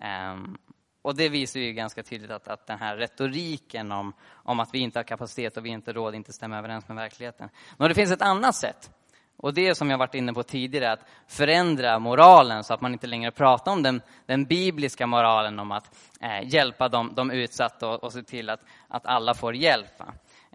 Ehm, 0.00 0.58
och 1.02 1.16
det 1.16 1.28
visar 1.28 1.60
ju 1.60 1.72
ganska 1.72 2.02
tydligt 2.02 2.30
att, 2.30 2.48
att 2.48 2.66
den 2.66 2.78
här 2.78 2.96
retoriken 2.96 3.92
om, 3.92 4.12
om 4.30 4.60
att 4.60 4.74
vi 4.74 4.78
inte 4.78 4.98
har 4.98 5.04
kapacitet 5.04 5.56
och 5.56 5.64
vi 5.64 5.68
inte 5.68 5.92
råd 5.92 6.14
inte 6.14 6.32
stämmer 6.32 6.58
överens 6.58 6.88
med 6.88 6.96
verkligheten. 6.96 7.48
Men 7.76 7.88
det 7.88 7.94
finns 7.94 8.10
ett 8.10 8.22
annat 8.22 8.54
sätt. 8.54 8.90
Och 9.36 9.54
det 9.54 9.74
som 9.74 9.90
jag 9.90 9.98
varit 9.98 10.14
inne 10.14 10.32
på 10.32 10.42
tidigare, 10.42 10.92
att 10.92 11.00
förändra 11.26 11.98
moralen 11.98 12.64
så 12.64 12.74
att 12.74 12.80
man 12.80 12.92
inte 12.92 13.06
längre 13.06 13.30
pratar 13.30 13.72
om 13.72 13.82
den, 13.82 14.02
den 14.26 14.44
bibliska 14.44 15.06
moralen 15.06 15.58
om 15.58 15.72
att 15.72 15.96
eh, 16.20 16.48
hjälpa 16.48 16.88
de, 16.88 17.14
de 17.14 17.30
utsatta 17.30 17.88
och, 17.88 18.04
och 18.04 18.12
se 18.12 18.22
till 18.22 18.50
att, 18.50 18.60
att 18.88 19.06
alla 19.06 19.34
får 19.34 19.54
hjälp. 19.54 20.02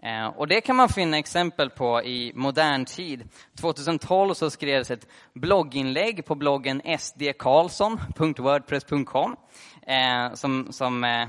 Eh, 0.04 0.26
och 0.26 0.48
det 0.48 0.60
kan 0.60 0.76
man 0.76 0.88
finna 0.88 1.18
exempel 1.18 1.70
på 1.70 2.02
i 2.02 2.32
modern 2.34 2.84
tid. 2.84 3.28
2012 3.60 4.34
så 4.34 4.50
skrevs 4.50 4.90
ett 4.90 5.08
blogginlägg 5.32 6.26
på 6.26 6.34
bloggen 6.34 6.82
sdkarlsson.wordpress.com 6.98 9.36
eh, 9.86 10.34
som, 10.34 10.72
som 10.72 11.04
eh, 11.04 11.26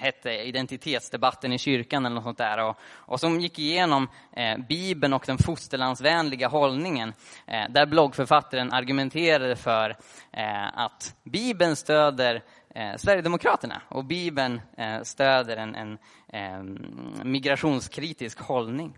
hette 0.00 0.30
Identitetsdebatten 0.30 1.52
i 1.52 1.58
kyrkan 1.58 2.06
eller 2.06 2.14
något 2.14 2.24
sånt 2.24 2.38
där. 2.38 2.68
Och, 2.68 2.76
och 2.86 3.20
som 3.20 3.40
gick 3.40 3.58
igenom 3.58 4.08
eh, 4.36 4.58
Bibeln 4.68 5.12
och 5.12 5.24
den 5.26 5.38
fosterlandsvänliga 5.38 6.48
hållningen. 6.48 7.12
Eh, 7.46 7.70
där 7.70 7.86
bloggförfattaren 7.86 8.72
argumenterade 8.72 9.56
för 9.56 9.90
eh, 10.32 10.78
att 10.78 11.14
Bibeln 11.24 11.76
stöder 11.76 12.42
eh, 12.76 12.96
Sverigedemokraterna 12.96 13.82
och 13.88 14.04
Bibeln 14.04 14.60
eh, 14.76 15.02
stöder 15.02 15.56
en, 15.56 15.74
en 15.74 15.98
ehm, 16.28 16.78
migrationskritisk 17.24 18.40
hållning. 18.40 18.96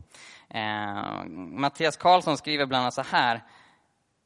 Eh, 0.51 1.25
Mattias 1.35 1.97
Karlsson 1.97 2.37
skriver 2.37 2.67
bland 2.67 2.83
annat 2.83 2.95
så 2.95 3.03
här. 3.03 3.43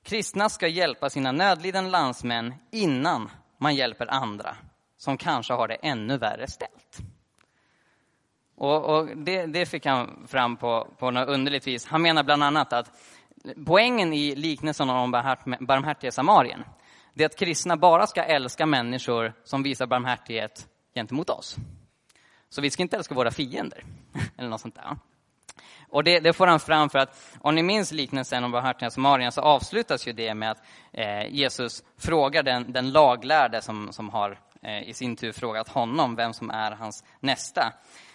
Kristna 0.04 0.48
ska 0.48 0.68
hjälpa 0.68 1.10
sina 1.10 1.32
nödlidande 1.32 1.90
landsmän 1.90 2.54
innan 2.70 3.30
man 3.58 3.74
hjälper 3.74 4.06
andra 4.06 4.56
som 4.96 5.16
kanske 5.16 5.52
har 5.52 5.68
det 5.68 5.74
ännu 5.74 6.18
värre 6.18 6.46
ställt. 6.46 6.98
Och, 8.56 8.84
och 8.84 9.16
det, 9.16 9.46
det, 9.46 9.66
fick 9.66 9.86
han 9.86 10.26
fram 10.28 10.56
på, 10.56 10.88
på 10.98 11.10
något 11.10 11.28
underligt 11.28 11.66
vis. 11.66 11.86
Han 11.86 12.02
menar 12.02 12.22
bland 12.22 12.44
annat 12.44 12.72
att 12.72 12.90
poängen 13.66 14.12
i 14.12 14.34
liknelsen 14.34 14.90
om 14.90 15.10
barmhärtiga 15.60 16.12
samarien, 16.12 16.64
det 17.14 17.24
är 17.24 17.26
att 17.26 17.36
kristna 17.36 17.76
bara 17.76 18.06
ska 18.06 18.22
älska 18.22 18.66
människor 18.66 19.32
som 19.44 19.62
visar 19.62 19.86
barmhärtighet 19.86 20.68
gentemot 20.94 21.30
oss. 21.30 21.56
Så 22.48 22.60
vi 22.60 22.70
ska 22.70 22.82
inte 22.82 22.96
älska 22.96 23.14
våra 23.14 23.30
fiender, 23.30 23.84
eller 24.38 24.48
något 24.48 24.60
sånt 24.60 24.74
där. 24.74 24.96
Och 25.88 26.04
det, 26.04 26.20
det, 26.20 26.32
får 26.32 26.46
han 26.46 26.60
fram 26.60 26.90
för 26.90 26.98
att, 26.98 27.36
om 27.40 27.54
ni 27.54 27.62
minns 27.62 27.92
liknelsen 27.92 28.44
om 28.44 28.52
barmhärtiga 28.52 28.90
samarien, 28.90 29.32
så 29.32 29.40
avslutas 29.40 30.08
ju 30.08 30.12
det 30.12 30.34
med 30.34 30.50
att 30.50 30.62
eh, 30.92 31.34
Jesus 31.34 31.84
frågar 31.98 32.42
den, 32.42 32.72
den 32.72 32.90
laglärde 32.90 33.62
som, 33.62 33.92
som 33.92 34.10
har 34.10 34.38
Eh, 34.64 34.88
i 34.88 34.94
sin 34.94 35.16
tur 35.16 35.32
frågat 35.32 35.68
honom 35.68 36.16
vem 36.16 36.32
som 36.32 36.50
är 36.50 36.70
hans 36.70 37.04
nästa. 37.20 37.72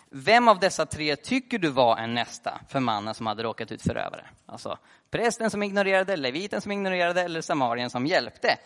Vem 0.10 0.48
av 0.48 0.60
dessa 0.60 0.86
tre 0.86 1.16
tycker 1.16 1.60
du 1.60 1.70
var 1.70 1.98
en 1.98 2.14
nästa 2.14 2.60
för 2.70 2.80
mannen 2.80 3.14
som 3.14 3.28
hade 3.28 3.44
råkat 3.44 3.72
ut 3.72 3.82
förövare? 3.82 4.26
Alltså 4.46 4.78
prästen 5.12 5.50
som 5.50 5.64
ignorerade, 5.64 6.16
leviten 6.16 6.62
som 6.62 6.72
ignorerade 6.72 7.22
eller 7.22 7.42
samarien 7.42 7.90
som 7.90 8.06
hjälpte. 8.06 8.58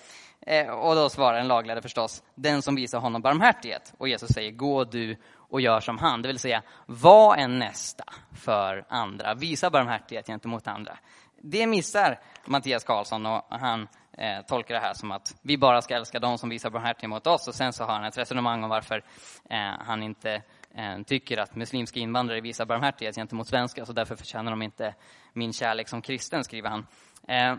Eh, 0.42 0.70
och 0.70 0.96
då 0.96 1.10
svarar 1.10 1.38
den 1.38 1.48
laglärde 1.48 1.82
förstås, 1.82 2.24
den 2.36 2.62
som 2.62 2.76
visar 2.76 3.00
honom 3.00 3.22
barmhärtighet. 3.22 3.94
Och 3.98 4.08
Jesus 4.08 4.30
säger, 4.30 4.52
gå 4.52 4.84
du 4.84 5.18
och 5.36 5.62
gör 5.62 5.80
som 5.80 5.98
han. 5.98 6.22
Det 6.22 6.28
vill 6.28 6.40
säga, 6.40 6.62
var 6.86 7.36
en 7.36 7.60
nästa 7.60 8.04
för 8.36 8.86
andra. 8.90 9.34
Visa 9.34 9.70
barmhärtighet 9.70 10.28
gentemot 10.28 10.68
andra. 10.68 10.98
Det 11.42 11.68
missar 11.68 12.20
Mattias 12.46 12.84
Karlsson 12.84 13.26
och 13.26 13.46
han 13.50 13.88
eh, 14.18 14.42
tolkar 14.48 14.74
det 14.74 14.82
här 14.82 14.94
som 14.94 15.12
att 15.12 15.36
vi 15.42 15.58
bara 15.58 15.82
ska 15.82 15.96
älska 15.96 16.20
de 16.20 16.38
som 16.38 16.50
visar 16.50 16.70
barmhärtighet 16.70 17.10
mot 17.10 17.28
oss. 17.28 17.48
Och 17.48 17.56
sen 17.56 17.74
så 17.74 17.84
har 17.84 17.94
han 17.94 18.04
ett 18.04 18.18
resonemang 18.18 18.64
om 18.64 18.70
varför 18.70 19.04
eh, 19.50 19.72
han 19.80 20.04
inte 20.04 20.42
Eh, 20.76 21.04
tycker 21.04 21.38
att 21.38 21.56
muslimska 21.56 22.00
invandrare 22.00 22.42
visar 22.42 22.66
barmhärtighet 22.66 23.16
gentemot 23.16 23.48
svenskar, 23.48 23.86
så 23.86 23.94
därför 23.94 24.16
förtjänar 24.16 24.52
de 24.52 24.62
inte 24.62 24.96
min 25.34 25.54
kärlek 25.54 25.88
som 25.88 26.02
kristen, 26.02 26.44
skriver 26.44 26.70
han. 26.70 26.88
Eh, 27.28 27.56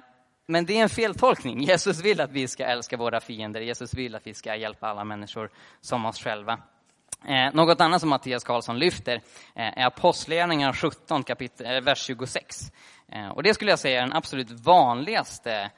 men 0.46 0.66
det 0.66 0.78
är 0.78 0.82
en 0.82 0.88
feltolkning. 0.88 1.60
Jesus 1.64 2.04
vill 2.04 2.20
att 2.20 2.32
vi 2.32 2.48
ska 2.48 2.64
älska 2.64 2.96
våra 2.96 3.20
fiender. 3.20 3.60
Jesus 3.60 3.94
vill 3.94 4.14
att 4.14 4.26
vi 4.26 4.34
ska 4.34 4.56
hjälpa 4.56 4.88
alla 4.88 5.04
människor 5.04 5.50
som 5.80 6.06
oss 6.06 6.18
själva. 6.18 6.58
Eh, 7.24 7.54
något 7.54 7.80
annat 7.80 8.00
som 8.00 8.10
Mattias 8.10 8.44
Karlsson 8.44 8.78
lyfter 8.78 9.14
eh, 9.54 9.78
är 9.78 9.86
Apostlagärningarna 9.86 10.72
17, 10.72 11.22
kapitel, 11.24 11.76
eh, 11.76 11.80
vers 11.80 12.06
26. 12.06 12.72
Eh, 13.08 13.28
och 13.28 13.42
det 13.42 13.54
skulle 13.54 13.70
jag 13.70 13.78
säga 13.78 13.98
är 13.98 14.02
den 14.02 14.16
absolut 14.16 14.50
vanligaste 14.50 15.70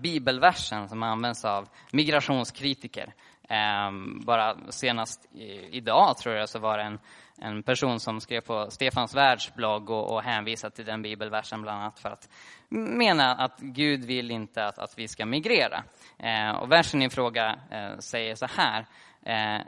bibelversen 0.00 0.88
som 0.88 1.02
används 1.02 1.44
av 1.44 1.68
migrationskritiker. 1.92 3.14
Ehm, 3.52 4.20
bara 4.24 4.56
senast 4.68 5.26
idag, 5.70 6.16
tror 6.16 6.34
jag, 6.34 6.48
så 6.48 6.58
var 6.58 6.78
det 6.78 6.84
en, 6.84 6.98
en 7.38 7.62
person 7.62 8.00
som 8.00 8.20
skrev 8.20 8.40
på 8.40 8.70
Stefans 8.70 9.14
Världs 9.14 9.54
blogg 9.54 9.90
och, 9.90 10.12
och 10.12 10.22
hänvisade 10.22 10.76
till 10.76 10.84
den 10.84 11.02
bibelversen 11.02 11.62
bland 11.62 11.80
annat 11.80 11.98
för 11.98 12.08
att 12.08 12.28
mena 12.68 13.34
att 13.34 13.60
Gud 13.60 14.04
vill 14.04 14.30
inte 14.30 14.66
att, 14.66 14.78
att 14.78 14.98
vi 14.98 15.08
ska 15.08 15.26
migrera. 15.26 15.84
Ehm, 16.18 16.56
och 16.56 16.72
versen 16.72 17.02
i 17.02 17.10
fråga 17.10 17.58
eh, 17.70 17.98
säger 17.98 18.34
så 18.34 18.46
här. 18.46 18.86
Eh, 19.22 19.62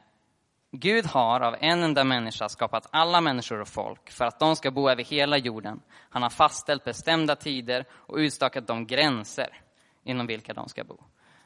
Gud 0.71 1.07
har 1.07 1.41
av 1.41 1.57
en 1.61 1.83
enda 1.83 2.05
människa 2.05 2.49
skapat 2.49 2.89
alla 2.91 3.21
människor 3.21 3.61
och 3.61 3.69
folk 3.69 4.11
för 4.11 4.25
att 4.25 4.39
de 4.39 4.57
ska 4.57 4.71
bo 4.71 4.91
över 4.91 5.05
hela 5.05 5.37
jorden. 5.37 5.81
Han 6.11 6.23
har 6.23 6.31
fastställt 6.31 6.85
bestämda 6.85 7.37
tider 7.37 7.85
och 7.93 8.17
utstakat 8.17 8.67
de 8.67 8.87
gränser 8.87 9.49
inom 10.05 10.27
vilka 10.27 10.55
de 10.55 10.69
ska 10.69 10.85
bo. 10.85 10.99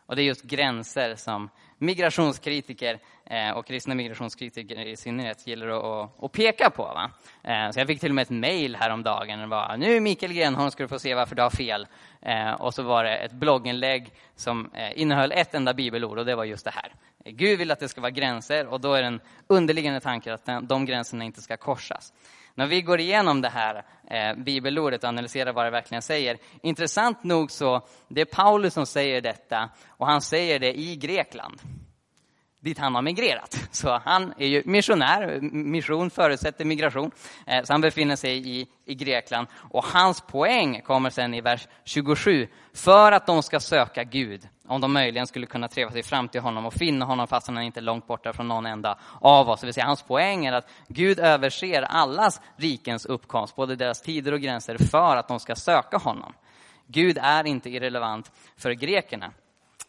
Och 0.06 0.16
det 0.16 0.22
är 0.22 0.24
just 0.24 0.42
gränser 0.42 1.14
som 1.14 1.50
migrationskritiker 1.78 2.98
eh, 3.24 3.50
och 3.50 3.66
kristna 3.66 3.94
migrationskritiker 3.94 4.86
i 4.86 4.96
synnerhet 4.96 5.46
gillar 5.46 5.68
att, 5.68 6.24
att 6.24 6.32
peka 6.32 6.70
på. 6.70 6.82
Va? 6.82 7.10
Eh, 7.42 7.70
så 7.70 7.80
jag 7.80 7.86
fick 7.86 8.00
till 8.00 8.10
och 8.10 8.14
med 8.14 8.22
ett 8.22 8.30
mejl 8.30 8.76
häromdagen. 8.76 9.38
Det 9.38 9.46
var 9.46 9.76
nu 9.76 10.00
Mikael 10.00 10.32
Grenholm 10.32 10.70
ska 10.70 10.82
du 10.82 10.88
få 10.88 10.98
se 10.98 11.14
varför 11.14 11.34
du 11.34 11.42
har 11.42 11.50
fel. 11.50 11.86
Eh, 12.22 12.52
och 12.52 12.74
så 12.74 12.82
var 12.82 13.04
det 13.04 13.16
ett 13.16 13.32
blogginlägg 13.32 14.12
som 14.36 14.70
innehöll 14.94 15.32
ett 15.32 15.54
enda 15.54 15.74
bibelord 15.74 16.18
och 16.18 16.26
det 16.26 16.34
var 16.34 16.44
just 16.44 16.64
det 16.64 16.70
här. 16.70 16.92
Gud 17.24 17.58
vill 17.58 17.70
att 17.70 17.80
det 17.80 17.88
ska 17.88 18.00
vara 18.00 18.10
gränser 18.10 18.66
och 18.66 18.80
då 18.80 18.94
är 18.94 19.02
den 19.02 19.20
underliggande 19.46 20.00
tanken 20.00 20.34
att 20.34 20.68
de 20.68 20.86
gränserna 20.86 21.24
inte 21.24 21.42
ska 21.42 21.56
korsas. 21.56 22.12
När 22.58 22.66
vi 22.66 22.82
går 22.82 23.00
igenom 23.00 23.40
det 23.40 23.48
här 23.48 23.84
eh, 24.10 24.34
bibelordet 24.36 25.02
och 25.02 25.08
analyserar 25.08 25.52
vad 25.52 25.66
det 25.66 25.70
verkligen 25.70 26.02
säger, 26.02 26.38
intressant 26.62 27.24
nog 27.24 27.50
så, 27.50 27.86
det 28.08 28.20
är 28.20 28.24
Paulus 28.24 28.74
som 28.74 28.86
säger 28.86 29.20
detta 29.20 29.70
och 29.88 30.06
han 30.06 30.20
säger 30.20 30.58
det 30.58 30.78
i 30.78 30.96
Grekland 30.96 31.60
dit 32.60 32.78
han 32.78 32.94
har 32.94 33.02
migrerat. 33.02 33.58
Så 33.70 34.00
han 34.04 34.34
är 34.38 34.46
ju 34.46 34.62
missionär, 34.66 35.40
mission 35.52 36.10
förutsätter 36.10 36.64
migration. 36.64 37.10
Eh, 37.46 37.64
så 37.64 37.72
han 37.72 37.80
befinner 37.80 38.16
sig 38.16 38.60
i, 38.60 38.66
i 38.84 38.94
Grekland. 38.94 39.46
Och 39.70 39.84
hans 39.84 40.20
poäng 40.20 40.80
kommer 40.80 41.10
sen 41.10 41.34
i 41.34 41.40
vers 41.40 41.68
27. 41.84 42.48
För 42.74 43.12
att 43.12 43.26
de 43.26 43.42
ska 43.42 43.60
söka 43.60 44.04
Gud, 44.04 44.48
om 44.66 44.80
de 44.80 44.92
möjligen 44.92 45.26
skulle 45.26 45.46
kunna 45.46 45.68
treva 45.68 45.90
sig 45.90 46.02
fram 46.02 46.28
till 46.28 46.40
honom 46.40 46.66
och 46.66 46.74
finna 46.74 47.04
honom 47.04 47.26
fast 47.26 47.46
han 47.46 47.56
är 47.56 47.62
inte 47.62 47.80
är 47.80 47.82
långt 47.82 48.06
borta 48.06 48.32
från 48.32 48.48
någon 48.48 48.66
enda 48.66 48.98
av 49.20 49.48
oss. 49.48 49.60
Det 49.60 49.66
vill 49.66 49.74
säga, 49.74 49.86
hans 49.86 50.02
poäng 50.02 50.46
är 50.46 50.52
att 50.52 50.68
Gud 50.88 51.18
överser 51.18 51.82
allas 51.82 52.40
rikens 52.56 53.06
uppkomst, 53.06 53.56
både 53.56 53.76
deras 53.76 54.02
tider 54.02 54.32
och 54.32 54.40
gränser, 54.40 54.78
för 54.90 55.16
att 55.16 55.28
de 55.28 55.40
ska 55.40 55.54
söka 55.54 55.96
honom. 55.96 56.32
Gud 56.86 57.18
är 57.22 57.46
inte 57.46 57.70
irrelevant 57.70 58.32
för 58.56 58.70
grekerna. 58.70 59.32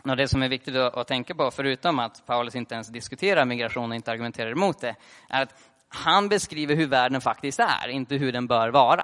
Och 0.03 0.17
det 0.17 0.27
som 0.27 0.43
är 0.43 0.49
viktigt 0.49 0.75
att 0.75 1.07
tänka 1.07 1.35
på, 1.35 1.51
förutom 1.51 1.99
att 1.99 2.25
Paulus 2.25 2.55
inte 2.55 2.73
ens 2.75 2.87
diskuterar 2.87 3.45
migration 3.45 3.89
och 3.89 3.95
inte 3.95 4.11
argumenterar 4.11 4.51
emot 4.51 4.81
det, 4.81 4.95
är 5.29 5.41
att 5.41 5.53
han 5.89 6.29
beskriver 6.29 6.75
hur 6.75 6.87
världen 6.87 7.21
faktiskt 7.21 7.59
är, 7.59 7.87
inte 7.87 8.15
hur 8.15 8.31
den 8.31 8.47
bör 8.47 8.69
vara. 8.69 9.03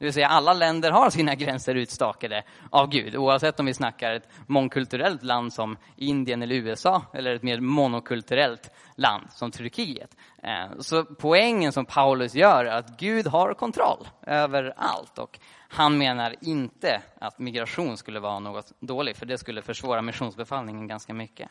Det 0.00 0.06
vill 0.06 0.12
säga 0.12 0.28
alla 0.28 0.52
länder 0.52 0.90
har 0.90 1.10
sina 1.10 1.34
gränser 1.34 1.74
utstakade 1.74 2.42
av 2.70 2.88
Gud, 2.88 3.16
oavsett 3.16 3.60
om 3.60 3.66
vi 3.66 3.74
snackar 3.74 4.12
ett 4.12 4.28
mångkulturellt 4.46 5.22
land 5.22 5.52
som 5.52 5.76
Indien 5.96 6.42
eller 6.42 6.54
USA, 6.54 7.02
eller 7.12 7.34
ett 7.34 7.42
mer 7.42 7.60
monokulturellt 7.60 8.70
land 8.94 9.26
som 9.30 9.50
Turkiet. 9.50 10.16
Eh, 10.42 10.78
så 10.78 11.04
poängen 11.04 11.72
som 11.72 11.86
Paulus 11.86 12.34
gör 12.34 12.64
är 12.64 12.76
att 12.76 12.98
Gud 12.98 13.26
har 13.26 13.54
kontroll 13.54 14.08
över 14.26 14.74
allt. 14.76 15.18
Och 15.18 15.38
han 15.68 15.98
menar 15.98 16.34
inte 16.40 17.02
att 17.18 17.38
migration 17.38 17.96
skulle 17.96 18.20
vara 18.20 18.38
något 18.38 18.72
dåligt, 18.80 19.18
för 19.18 19.26
det 19.26 19.38
skulle 19.38 19.62
försvåra 19.62 20.02
missionsbefallningen 20.02 20.86
ganska 20.88 21.14
mycket. 21.14 21.48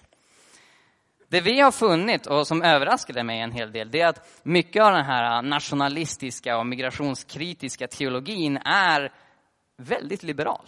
Det 1.31 1.41
vi 1.41 1.59
har 1.59 1.71
funnit, 1.71 2.25
och 2.25 2.47
som 2.47 2.61
överraskade 2.61 3.23
mig 3.23 3.39
en 3.39 3.51
hel 3.51 3.71
del, 3.71 3.91
det 3.91 4.01
är 4.01 4.07
att 4.07 4.39
mycket 4.43 4.83
av 4.83 4.93
den 4.93 5.05
här 5.05 5.41
nationalistiska 5.41 6.57
och 6.57 6.65
migrationskritiska 6.65 7.87
teologin 7.87 8.57
är 8.65 9.11
väldigt 9.77 10.23
liberal. 10.23 10.65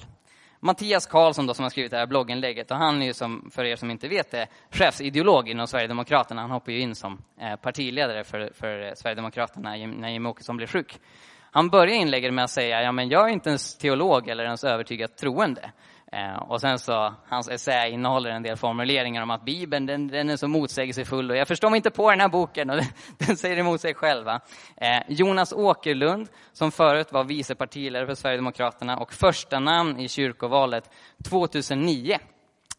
Mattias 0.59 1.07
Karlsson 1.07 1.47
då, 1.47 1.53
som 1.53 1.63
har 1.63 1.69
skrivit 1.69 1.91
det 1.91 1.97
här 1.97 2.05
blogginlägget, 2.05 2.71
och 2.71 2.77
han 2.77 3.01
är 3.01 3.05
ju 3.05 3.13
som, 3.13 3.51
för 3.53 3.65
er 3.65 3.75
som 3.75 3.91
inte 3.91 4.07
vet 4.07 4.31
det, 4.31 4.47
chefsideolog 4.69 5.49
inom 5.49 5.67
Sverigedemokraterna. 5.67 6.41
Han 6.41 6.51
hoppar 6.51 6.71
ju 6.71 6.79
in 6.79 6.95
som 6.95 7.21
eh, 7.41 7.55
partiledare 7.55 8.23
för, 8.23 8.51
för 8.53 8.95
Sverigedemokraterna 8.95 9.69
när 9.69 10.09
Jimmie 10.09 10.29
Åkesson 10.29 10.57
blev 10.57 10.67
sjuk. 10.67 10.99
Han 11.51 11.69
börjar 11.69 11.95
inlägget 11.95 12.33
med 12.33 12.43
att 12.43 12.51
säga, 12.51 12.81
ja 12.81 12.91
men 12.91 13.09
jag 13.09 13.29
är 13.29 13.33
inte 13.33 13.49
ens 13.49 13.77
teolog 13.77 14.27
eller 14.27 14.43
ens 14.43 14.63
övertygad 14.63 15.15
troende. 15.15 15.71
Eh, 16.13 16.35
och 16.35 16.61
sen 16.61 16.79
så, 16.79 17.13
hans 17.27 17.49
essä 17.49 17.87
innehåller 17.87 18.29
en 18.29 18.43
del 18.43 18.57
formuleringar 18.57 19.23
om 19.23 19.31
att 19.31 19.45
Bibeln, 19.45 19.85
den, 19.85 20.07
den 20.07 20.29
är 20.29 20.37
så 20.37 20.47
motsägelsefull 20.47 21.31
och 21.31 21.37
jag 21.37 21.47
förstår 21.47 21.69
mig 21.69 21.77
inte 21.77 21.91
på 21.91 22.11
den 22.11 22.19
här 22.19 22.29
boken 22.29 22.69
och 22.69 22.75
den, 22.75 22.85
den 23.27 23.37
säger 23.37 23.57
emot 23.57 23.81
sig 23.81 23.93
själva. 23.93 24.41
Eh, 24.77 25.03
Jonas 25.07 25.53
Åkerlund, 25.53 26.27
som 26.53 26.71
förut 26.71 27.11
var 27.11 27.23
vice 27.23 27.55
partiledare 27.55 28.07
för 28.07 28.15
Sverigedemokraterna 28.15 28.97
och 28.97 29.13
första 29.13 29.59
namn 29.59 29.99
i 29.99 30.07
kyrkovalet 30.07 30.89
2009, 31.23 32.17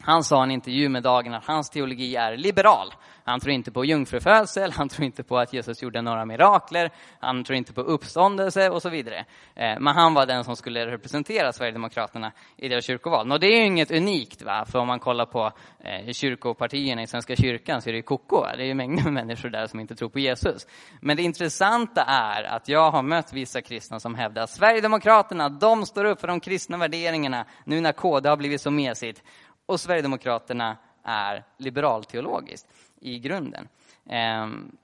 Han 0.01 0.25
sa 0.25 0.41
i 0.41 0.43
en 0.43 0.51
intervju 0.51 0.89
med 0.89 1.03
Dagen 1.03 1.35
att 1.35 1.47
hans 1.47 1.71
teologi 1.71 2.17
är 2.17 2.37
liberal. 2.37 2.93
Han 3.25 3.41
tror 3.41 3.55
inte 3.55 3.71
på 3.71 3.85
jungfrufödsel, 3.85 4.73
han 4.73 4.89
tror 4.89 5.05
inte 5.05 5.23
på 5.23 5.39
att 5.39 5.53
Jesus 5.53 5.83
gjorde 5.83 6.03
några 6.03 6.25
mirakler, 6.25 6.91
han 7.21 7.45
tror 7.45 7.57
inte 7.57 7.73
på 7.73 7.81
uppståndelse 7.81 8.71
och 8.71 8.83
så 8.83 8.89
vidare. 8.89 9.25
Eh, 9.55 9.81
men 9.81 9.87
han 9.87 10.15
var 10.15 10.27
den 10.27 10.45
som 10.45 10.57
skulle 10.57 10.87
representera 10.87 11.53
Sverigedemokraterna 11.53 12.33
i 12.57 12.69
deras 12.69 12.85
kyrkoval. 12.85 13.33
Och 13.33 13.41
det 13.41 13.47
är 13.47 13.59
ju 13.59 13.67
inget 13.67 13.91
unikt, 13.91 14.43
va? 14.43 14.65
för 14.69 14.79
om 14.79 14.87
man 14.87 15.01
kollar 15.01 15.27
på 15.27 15.53
eh, 15.81 16.13
kyrkopartierna 16.13 17.03
i 17.03 17.07
Svenska 17.07 17.37
kyrkan 17.37 17.83
så 17.83 17.89
är 17.89 17.93
det 17.93 17.97
ju 17.97 18.03
koko. 18.03 18.45
Det 18.57 18.63
är 18.63 18.67
ju 18.67 18.75
mängder 18.75 19.03
med 19.03 19.13
människor 19.13 19.49
där 19.49 19.67
som 19.67 19.81
inte 19.81 19.95
tror 19.95 20.09
på 20.09 20.19
Jesus. 20.19 20.67
Men 21.01 21.17
det 21.17 21.23
intressanta 21.23 22.03
är 22.03 22.45
att 22.45 22.69
jag 22.69 22.91
har 22.91 23.03
mött 23.03 23.33
vissa 23.33 23.61
kristna 23.61 24.01
som 24.01 24.15
hävdar 24.15 24.43
att 24.43 24.51
Sverigedemokraterna, 24.51 25.49
de 25.49 25.87
står 25.87 26.05
upp 26.05 26.21
för 26.21 26.29
de 26.29 26.41
kristna 26.41 26.77
värderingarna 26.77 27.47
nu 27.65 27.81
när 27.81 27.93
KD 27.93 28.29
har 28.29 28.37
blivit 28.37 28.61
så 28.61 28.71
mesigt 28.71 29.23
och 29.67 29.81
Sverigedemokraterna 29.81 30.77
är 31.05 31.45
liberalteologiskt 31.59 32.67
i 33.03 33.19
grunden. 33.19 33.69
Ehm, 34.11 34.77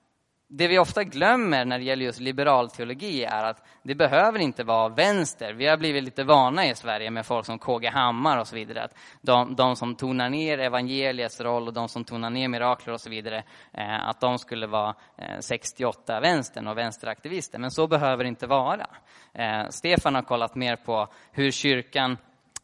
det 0.51 0.67
vi 0.67 0.79
ofta 0.79 1.03
glömmer 1.03 1.65
när 1.65 1.79
det 1.79 1.83
gäller 1.83 2.05
just 2.05 2.19
liberalteologi 2.19 3.23
är 3.23 3.43
att 3.43 3.63
det 3.83 3.95
behöver 3.95 4.39
inte 4.39 4.63
vara 4.63 4.89
vänster. 4.89 5.53
Vi 5.53 5.67
har 5.67 5.77
blivit 5.77 6.03
lite 6.03 6.23
vana 6.23 6.65
i 6.65 6.75
Sverige 6.75 7.11
med 7.11 7.25
folk 7.25 7.45
som 7.45 7.59
KG 7.59 7.87
Hammar 7.87 8.37
och 8.37 8.47
så 8.47 8.55
vidare. 8.55 8.83
Att 8.83 8.95
de, 9.21 9.55
de 9.55 9.75
som 9.75 9.95
tonar 9.95 10.29
ner 10.29 10.57
evangeliets 10.57 11.41
roll 11.41 11.67
och 11.67 11.73
de 11.73 11.89
som 11.89 12.03
tonar 12.03 12.29
ner 12.29 12.47
mirakler 12.47 12.93
och 12.93 13.01
så 13.01 13.09
vidare, 13.09 13.43
eh, 13.73 14.09
att 14.09 14.19
de 14.19 14.39
skulle 14.39 14.67
vara 14.67 14.95
eh, 15.17 15.37
68-vänstern 15.37 16.67
och 16.67 16.77
vänsteraktivister. 16.77 17.59
Men 17.59 17.71
så 17.71 17.87
behöver 17.87 18.23
det 18.23 18.27
inte 18.27 18.47
vara. 18.47 18.87
Eh, 19.33 19.69
Stefan 19.69 20.15
har 20.15 20.21
kollat 20.21 20.55
mer 20.55 20.75
på 20.75 21.07
hur 21.31 21.51
kyrkan 21.51 22.17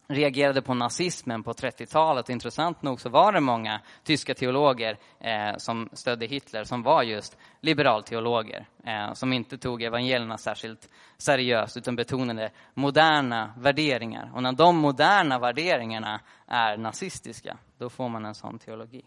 reagerade 0.08 0.62
på 0.62 0.74
nazismen 0.74 1.44
på 1.44 1.54
30-talet. 1.54 2.30
Intressant 2.30 2.82
nog 2.82 3.02
så 3.02 3.10
var 3.10 3.32
det 3.32 3.40
många 3.40 3.82
tyska 4.04 4.34
teologer 4.34 4.98
eh, 5.20 5.58
som 5.58 5.90
stödde 5.94 6.26
Hitler 6.26 6.64
som 6.64 6.84
var 6.84 7.04
just 7.04 7.38
liberalteologer. 7.62 8.68
Eh, 8.84 9.14
som 9.14 9.34
inte 9.34 9.58
tog 9.58 9.84
evangelierna 9.84 10.38
särskilt 10.38 10.90
seriöst 11.18 11.78
utan 11.78 11.96
betonade 11.96 12.52
moderna 12.74 13.54
värderingar. 13.58 14.32
Och 14.34 14.44
när 14.44 14.52
de 14.52 14.78
moderna 14.78 15.40
värderingarna 15.40 16.20
är 16.48 16.78
nazistiska, 16.78 17.58
då 17.78 17.90
får 17.90 18.10
man 18.10 18.26
en 18.26 18.36
sån 18.36 18.60
teologi. 18.60 19.06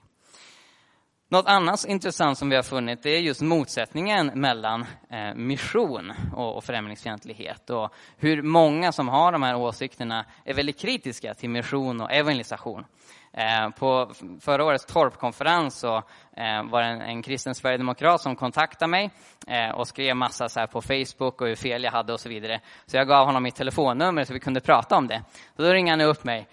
Något 1.30 1.46
annat 1.46 1.84
intressant 1.84 2.38
som 2.38 2.48
vi 2.48 2.56
har 2.56 2.62
funnit 2.62 3.02
det 3.02 3.10
är 3.10 3.20
just 3.20 3.40
motsättningen 3.40 4.26
mellan 4.34 4.86
eh, 5.10 5.34
mission 5.34 6.12
och 6.34 6.64
främlingsfientlighet 6.64 7.70
och 7.70 7.92
hur 8.16 8.42
många 8.42 8.92
som 8.92 9.08
har 9.08 9.32
de 9.32 9.42
här 9.42 9.56
åsikterna 9.56 10.24
är 10.44 10.54
väldigt 10.54 10.78
kritiska 10.78 11.34
till 11.34 11.50
mission 11.50 12.00
och 12.00 12.12
evangelisation. 12.12 12.84
Eh, 13.38 13.70
på 13.70 14.10
förra 14.40 14.64
årets 14.64 14.86
torpkonferens 14.86 15.78
så 15.78 15.96
eh, 16.36 16.62
var 16.70 16.82
det 16.82 16.88
en, 16.88 17.00
en 17.00 17.22
kristen 17.22 17.54
sverigedemokrat 17.54 18.20
som 18.20 18.36
kontaktade 18.36 18.90
mig 18.90 19.10
eh, 19.46 19.70
och 19.70 19.88
skrev 19.88 20.16
massa 20.16 20.48
så 20.48 20.66
på 20.66 20.82
Facebook 20.82 21.40
och 21.40 21.46
hur 21.46 21.54
fel 21.54 21.84
jag 21.84 21.92
hade 21.92 22.12
och 22.12 22.20
så 22.20 22.28
vidare. 22.28 22.60
Så 22.86 22.96
jag 22.96 23.08
gav 23.08 23.26
honom 23.26 23.42
mitt 23.42 23.54
telefonnummer 23.54 24.24
så 24.24 24.32
vi 24.32 24.40
kunde 24.40 24.60
prata 24.60 24.96
om 24.96 25.06
det. 25.06 25.22
Så 25.56 25.62
då 25.62 25.72
ringer 25.72 25.92
han 25.92 26.00
upp 26.00 26.24
mig 26.24 26.48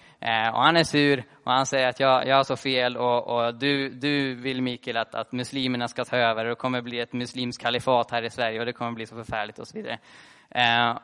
och 0.52 0.62
han 0.62 0.76
är 0.76 0.84
sur 0.84 1.24
och 1.44 1.52
han 1.52 1.66
säger 1.66 1.88
att 1.88 2.00
jag, 2.00 2.26
jag 2.26 2.36
har 2.36 2.44
så 2.44 2.56
fel 2.56 2.96
och, 2.96 3.28
och, 3.28 3.54
du, 3.54 3.88
du 3.88 4.34
vill 4.34 4.62
Mikael 4.62 4.96
att, 4.96 5.14
att 5.14 5.32
muslimerna 5.32 5.88
ska 5.88 6.04
ta 6.04 6.16
över 6.16 6.44
och 6.44 6.48
det 6.48 6.54
kommer 6.54 6.82
bli 6.82 7.00
ett 7.00 7.12
muslimskt 7.12 7.62
kalifat 7.62 8.10
här 8.10 8.22
i 8.22 8.30
Sverige 8.30 8.60
och 8.60 8.66
det 8.66 8.72
kommer 8.72 8.92
bli 8.92 9.06
så 9.06 9.16
förfärligt 9.16 9.58
och 9.58 9.68
så 9.68 9.78
vidare. 9.78 9.98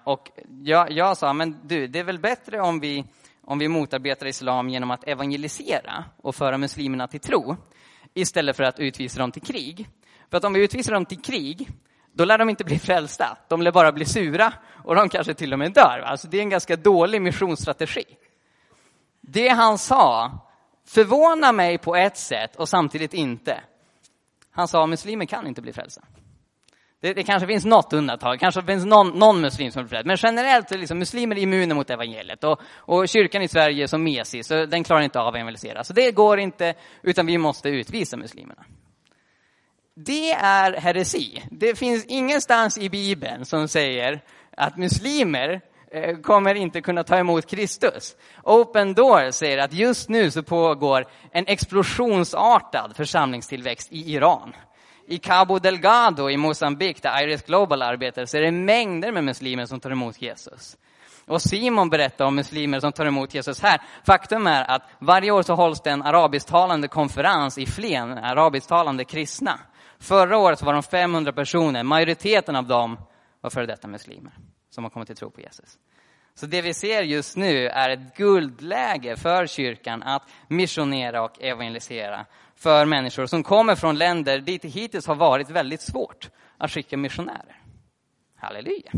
Och 0.04 0.30
jag, 0.62 0.90
jag 0.90 1.16
sa, 1.16 1.32
men 1.32 1.60
du, 1.62 1.86
det 1.86 1.98
är 1.98 2.04
väl 2.04 2.18
bättre 2.18 2.60
om 2.60 2.80
vi 2.80 3.04
om 3.44 3.58
vi 3.58 3.68
motarbetar 3.68 4.26
islam 4.26 4.68
genom 4.68 4.90
att 4.90 5.08
evangelisera 5.08 6.04
och 6.16 6.34
föra 6.34 6.58
muslimerna 6.58 7.08
till 7.08 7.20
tro 7.20 7.56
istället 8.14 8.56
för 8.56 8.64
att 8.64 8.78
utvisa 8.78 9.18
dem 9.18 9.32
till 9.32 9.42
krig. 9.42 9.88
För 10.30 10.36
att 10.36 10.44
om 10.44 10.52
vi 10.52 10.64
utvisar 10.64 10.92
dem 10.92 11.06
till 11.06 11.22
krig, 11.22 11.68
då 12.12 12.24
lär 12.24 12.38
de 12.38 12.50
inte 12.50 12.64
bli 12.64 12.78
frälsta. 12.78 13.38
De 13.48 13.62
lär 13.62 13.72
bara 13.72 13.92
bli 13.92 14.04
sura 14.04 14.52
och 14.84 14.94
de 14.94 15.08
kanske 15.08 15.34
till 15.34 15.52
och 15.52 15.58
med 15.58 15.72
dör. 15.72 16.02
Alltså 16.06 16.28
det 16.28 16.38
är 16.38 16.42
en 16.42 16.50
ganska 16.50 16.76
dålig 16.76 17.22
missionsstrategi. 17.22 18.04
Det 19.20 19.48
han 19.48 19.78
sa 19.78 20.32
förvånar 20.86 21.52
mig 21.52 21.78
på 21.78 21.96
ett 21.96 22.16
sätt 22.16 22.56
och 22.56 22.68
samtidigt 22.68 23.14
inte. 23.14 23.60
Han 24.50 24.68
sa 24.68 24.82
att 24.82 24.88
muslimer 24.88 25.24
kan 25.26 25.46
inte 25.46 25.62
bli 25.62 25.72
frälsta. 25.72 26.02
Det, 27.02 27.14
det, 27.14 27.22
kanske 27.22 27.46
finns 27.46 27.64
något 27.64 27.92
undantag, 27.92 28.40
kanske 28.40 28.62
finns 28.62 28.84
någon, 28.84 29.08
någon 29.08 29.40
muslim 29.40 29.70
som 29.70 29.84
är 29.84 29.88
frälst. 29.88 30.06
Men 30.06 30.16
generellt 30.20 30.72
är 30.72 30.78
liksom 30.78 30.98
muslimer 30.98 31.38
immuna 31.38 31.74
mot 31.74 31.90
evangeliet. 31.90 32.44
Och, 32.44 32.60
och 32.76 33.08
kyrkan 33.08 33.42
i 33.42 33.48
Sverige 33.48 33.82
är 33.82 33.86
som 33.86 34.04
mesig, 34.04 34.44
så 34.44 34.66
den 34.66 34.84
klarar 34.84 35.00
inte 35.00 35.20
av 35.20 35.28
att 35.28 35.34
evangelisera. 35.34 35.84
Så 35.84 35.92
det 35.92 36.10
går 36.10 36.38
inte, 36.38 36.74
utan 37.02 37.26
vi 37.26 37.38
måste 37.38 37.68
utvisa 37.68 38.16
muslimerna. 38.16 38.64
Det 39.94 40.32
är 40.32 40.72
heresi. 40.72 41.42
Det 41.50 41.78
finns 41.78 42.04
ingenstans 42.04 42.78
i 42.78 42.90
Bibeln 42.90 43.44
som 43.44 43.68
säger 43.68 44.20
att 44.56 44.76
muslimer 44.76 45.60
eh, 45.90 46.16
kommer 46.16 46.54
inte 46.54 46.80
kunna 46.80 47.04
ta 47.04 47.18
emot 47.18 47.50
Kristus. 47.50 48.16
Open 48.42 48.94
Door 48.94 49.30
säger 49.30 49.58
att 49.58 49.72
just 49.72 50.08
nu 50.08 50.30
så 50.30 50.42
pågår 50.42 51.06
en 51.32 51.44
explosionsartad 51.46 52.96
församlingstillväxt 52.96 53.92
i 53.92 54.12
Iran. 54.12 54.52
I 55.06 55.18
Cabo 55.18 55.58
Delgado 55.58 56.30
i 56.30 56.36
Mosambik, 56.36 57.02
där 57.02 57.22
Iris 57.22 57.42
Global 57.42 57.82
arbetar, 57.82 58.24
så 58.24 58.36
är 58.36 58.42
det 58.42 58.52
mängder 58.52 59.12
med 59.12 59.24
muslimer 59.24 59.66
som 59.66 59.80
tar 59.80 59.90
emot 59.90 60.22
Jesus. 60.22 60.76
Och 61.26 61.42
Simon 61.42 61.90
berättar 61.90 62.24
om 62.24 62.34
muslimer 62.34 62.80
som 62.80 62.92
tar 62.92 63.06
emot 63.06 63.34
Jesus 63.34 63.60
här. 63.62 63.82
Faktum 64.06 64.46
är 64.46 64.70
att 64.70 64.82
varje 64.98 65.30
år 65.30 65.42
så 65.42 65.54
hålls 65.54 65.80
det 65.80 65.90
en 65.90 66.02
arabisktalande 66.02 66.88
konferens 66.88 67.58
i 67.58 67.66
Flen, 67.66 68.18
arabisktalande 68.18 69.04
kristna. 69.04 69.58
Förra 69.98 70.38
året 70.38 70.62
var 70.62 70.72
de 70.72 70.82
500 70.82 71.32
personer, 71.32 71.82
majoriteten 71.82 72.56
av 72.56 72.66
dem 72.66 72.98
var 73.40 73.50
före 73.50 73.66
detta 73.66 73.88
muslimer 73.88 74.32
som 74.70 74.84
har 74.84 74.90
kommit 74.90 75.06
till 75.06 75.16
tro 75.16 75.30
på 75.30 75.40
Jesus. 75.40 75.78
Så 76.34 76.46
det 76.46 76.62
vi 76.62 76.74
ser 76.74 77.02
just 77.02 77.36
nu 77.36 77.68
är 77.68 77.90
ett 77.90 78.16
guldläge 78.16 79.16
för 79.16 79.46
kyrkan 79.46 80.02
att 80.02 80.22
missionera 80.48 81.22
och 81.22 81.42
evangelisera 81.42 82.26
för 82.62 82.86
människor 82.86 83.26
som 83.26 83.42
kommer 83.42 83.74
från 83.74 83.98
länder 83.98 84.38
dit 84.38 84.62
det 84.62 84.68
hittills 84.68 85.06
har 85.06 85.14
varit 85.14 85.50
väldigt 85.50 85.80
svårt 85.80 86.30
att 86.58 86.70
skicka 86.70 86.96
missionärer. 86.96 87.60
Halleluja. 88.36 88.92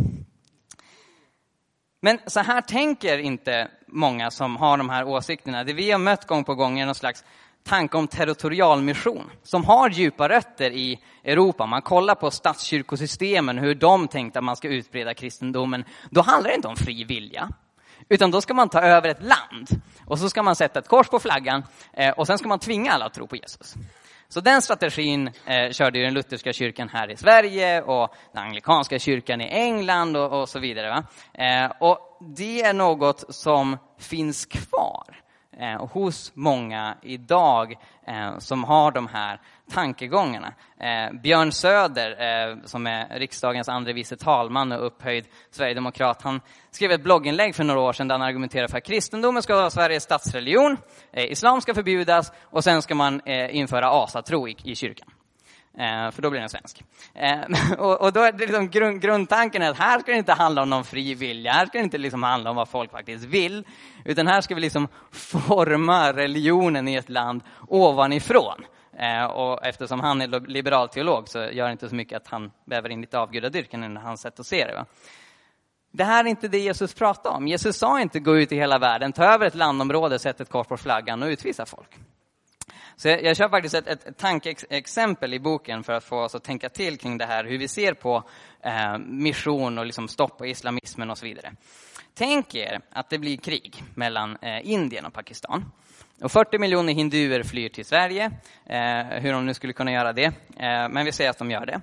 Men 2.00 2.18
så 2.26 2.40
här 2.40 2.60
tänker 2.60 3.18
inte 3.18 3.68
många 3.86 4.30
som 4.30 4.56
har 4.56 4.78
de 4.78 4.88
här 4.88 5.04
åsikterna. 5.04 5.64
Det 5.64 5.72
vi 5.72 5.90
har 5.90 5.98
mött 5.98 6.26
gång 6.26 6.44
på 6.44 6.54
gång 6.54 6.78
är 6.78 6.86
någon 6.86 6.94
slags 6.94 7.24
tanke 7.62 7.96
om 7.96 8.08
territorialmission 8.08 9.30
som 9.42 9.64
har 9.64 9.90
djupa 9.90 10.28
rötter 10.28 10.70
i 10.70 11.00
Europa. 11.24 11.66
Man 11.66 11.82
kollar 11.82 12.14
på 12.14 12.30
statskyrkosystemen, 12.30 13.58
hur 13.58 13.74
de 13.74 14.08
tänkte 14.08 14.38
att 14.38 14.44
man 14.44 14.56
ska 14.56 14.68
utbreda 14.68 15.14
kristendomen. 15.14 15.84
Då 16.10 16.20
handlar 16.20 16.50
det 16.50 16.56
inte 16.56 16.68
om 16.68 16.76
fri 16.76 17.04
vilja, 17.04 17.48
utan 18.08 18.30
då 18.30 18.40
ska 18.40 18.54
man 18.54 18.68
ta 18.68 18.80
över 18.80 19.08
ett 19.08 19.22
land 19.22 19.68
och 20.06 20.18
så 20.18 20.28
ska 20.28 20.42
man 20.42 20.56
sätta 20.56 20.78
ett 20.78 20.88
kors 20.88 21.08
på 21.08 21.18
flaggan 21.18 21.62
eh, 21.92 22.10
och 22.10 22.26
sen 22.26 22.38
ska 22.38 22.48
man 22.48 22.58
tvinga 22.58 22.92
alla 22.92 23.04
att 23.04 23.14
tro 23.14 23.26
på 23.26 23.36
Jesus. 23.36 23.74
Så 24.28 24.40
den 24.40 24.62
strategin 24.62 25.30
eh, 25.46 25.70
körde 25.70 25.98
ju 25.98 26.04
den 26.04 26.14
lutherska 26.14 26.52
kyrkan 26.52 26.88
här 26.88 27.10
i 27.10 27.16
Sverige 27.16 27.82
och 27.82 28.14
den 28.32 28.44
anglikanska 28.44 28.98
kyrkan 28.98 29.40
i 29.40 29.48
England 29.48 30.16
och, 30.16 30.40
och 30.40 30.48
så 30.48 30.58
vidare. 30.58 31.04
Eh, 31.34 31.72
och 31.80 31.98
det 32.36 32.62
är 32.62 32.72
något 32.72 33.34
som 33.34 33.78
finns 33.98 34.46
kvar 34.46 35.23
eh, 35.60 35.86
hos 35.86 36.32
många 36.34 36.96
idag 37.02 37.76
eh, 38.06 38.38
som 38.38 38.64
har 38.64 38.92
de 38.92 39.06
här 39.06 39.40
tankegångarna. 39.70 40.52
Eh, 40.80 41.20
Björn 41.22 41.52
Söder, 41.52 42.10
eh, 42.10 42.56
som 42.64 42.86
är 42.86 43.18
riksdagens 43.18 43.68
andre 43.68 43.92
vice 43.92 44.16
talman 44.16 44.72
och 44.72 44.86
upphöjd 44.86 45.24
sverigedemokrat, 45.50 46.22
han 46.22 46.40
skrev 46.70 46.90
ett 46.90 47.02
blogginlägg 47.02 47.54
för 47.54 47.64
några 47.64 47.80
år 47.80 47.92
sedan 47.92 48.08
där 48.08 48.14
han 48.14 48.28
argumenterade 48.28 48.68
för 48.68 48.78
att 48.78 48.84
kristendomen 48.84 49.42
ska 49.42 49.54
vara 49.54 49.70
Sveriges 49.70 50.02
statsreligion, 50.02 50.76
eh, 51.12 51.24
islam 51.24 51.60
ska 51.60 51.74
förbjudas 51.74 52.32
och 52.42 52.64
sen 52.64 52.82
ska 52.82 52.94
man 52.94 53.20
eh, 53.20 53.56
införa 53.56 53.90
asatro 53.90 54.48
i, 54.48 54.56
i 54.64 54.74
kyrkan. 54.74 55.08
Eh, 55.78 56.10
för 56.10 56.22
då 56.22 56.30
blir 56.30 56.40
den 56.40 56.48
svensk. 56.48 56.84
Eh, 57.14 57.40
och, 57.78 58.00
och, 58.00 58.12
då 58.12 58.20
är 58.20 58.32
det 58.32 58.38
liksom 58.38 58.70
grund, 58.70 59.00
grundtanken 59.00 59.62
är 59.62 59.70
att 59.70 59.78
här 59.78 60.00
ska 60.00 60.12
det 60.12 60.18
inte 60.18 60.32
handla 60.32 60.62
om 60.62 60.70
någon 60.70 60.84
fri 60.84 61.14
vilja, 61.14 61.52
här 61.52 61.66
ska 61.66 61.78
det 61.78 61.84
inte 61.84 61.98
liksom 61.98 62.22
handla 62.22 62.50
om 62.50 62.56
vad 62.56 62.68
folk 62.68 62.90
faktiskt 62.90 63.24
vill, 63.24 63.64
utan 64.04 64.26
här 64.26 64.40
ska 64.40 64.54
vi 64.54 64.60
liksom 64.60 64.88
forma 65.10 66.12
religionen 66.12 66.88
i 66.88 66.94
ett 66.94 67.08
land 67.08 67.42
ovanifrån. 67.68 68.64
Eh, 68.98 69.24
och 69.24 69.66
eftersom 69.66 70.00
han 70.00 70.22
är 70.22 70.48
liberal 70.48 70.88
teolog 70.88 71.28
så 71.28 71.38
gör 71.38 71.66
det 71.66 71.72
inte 71.72 71.88
så 71.88 71.94
mycket 71.94 72.16
att 72.16 72.28
han 72.28 72.50
väver 72.64 72.88
in 72.88 73.00
lite 73.00 73.18
avgudadyrkan 73.18 73.96
i 73.96 74.00
hans 74.00 74.20
sätt 74.20 74.40
att 74.40 74.46
se 74.46 74.66
det. 74.66 74.74
Va? 74.74 74.86
Det 75.92 76.04
här 76.04 76.24
är 76.24 76.28
inte 76.28 76.48
det 76.48 76.58
Jesus 76.58 76.94
pratade 76.94 77.36
om. 77.36 77.48
Jesus 77.48 77.76
sa 77.76 78.00
inte 78.00 78.20
gå 78.20 78.38
ut 78.38 78.52
i 78.52 78.56
hela 78.56 78.78
världen, 78.78 79.12
ta 79.12 79.24
över 79.24 79.46
ett 79.46 79.54
landområde, 79.54 80.18
sätt 80.18 80.40
ett 80.40 80.50
kors 80.50 80.66
på 80.66 80.76
flaggan 80.76 81.22
och 81.22 81.26
utvisa 81.26 81.66
folk. 81.66 81.98
Så 82.96 83.08
jag, 83.08 83.24
jag 83.24 83.36
kör 83.36 83.48
faktiskt 83.48 83.74
ett, 83.74 83.86
ett, 83.86 84.06
ett 84.06 84.18
tankeexempel 84.18 85.34
i 85.34 85.40
boken 85.40 85.84
för 85.84 85.92
att 85.92 86.04
få 86.04 86.16
oss 86.20 86.34
att 86.34 86.44
tänka 86.44 86.68
till 86.68 86.98
kring 86.98 87.18
det 87.18 87.26
här, 87.26 87.44
hur 87.44 87.58
vi 87.58 87.68
ser 87.68 87.94
på 87.94 88.22
eh, 88.62 88.98
mission 88.98 89.78
och 89.78 89.86
liksom 89.86 90.08
stopp 90.08 90.38
på 90.38 90.46
islamismen 90.46 91.10
och 91.10 91.18
så 91.18 91.26
vidare. 91.26 91.52
Tänk 92.14 92.54
er 92.54 92.80
att 92.90 93.10
det 93.10 93.18
blir 93.18 93.36
krig 93.36 93.82
mellan 93.94 94.36
eh, 94.42 94.70
Indien 94.70 95.04
och 95.04 95.12
Pakistan. 95.12 95.64
Och 96.20 96.32
40 96.32 96.58
miljoner 96.58 96.92
hinduer 96.92 97.42
flyr 97.42 97.68
till 97.68 97.84
Sverige, 97.84 98.24
eh, 98.66 99.20
hur 99.20 99.32
de 99.32 99.46
nu 99.46 99.54
skulle 99.54 99.72
kunna 99.72 99.92
göra 99.92 100.12
det, 100.12 100.24
eh, 100.24 100.88
men 100.90 101.04
vi 101.04 101.12
säger 101.12 101.30
att 101.30 101.38
de 101.38 101.50
gör 101.50 101.66
det. 101.66 101.80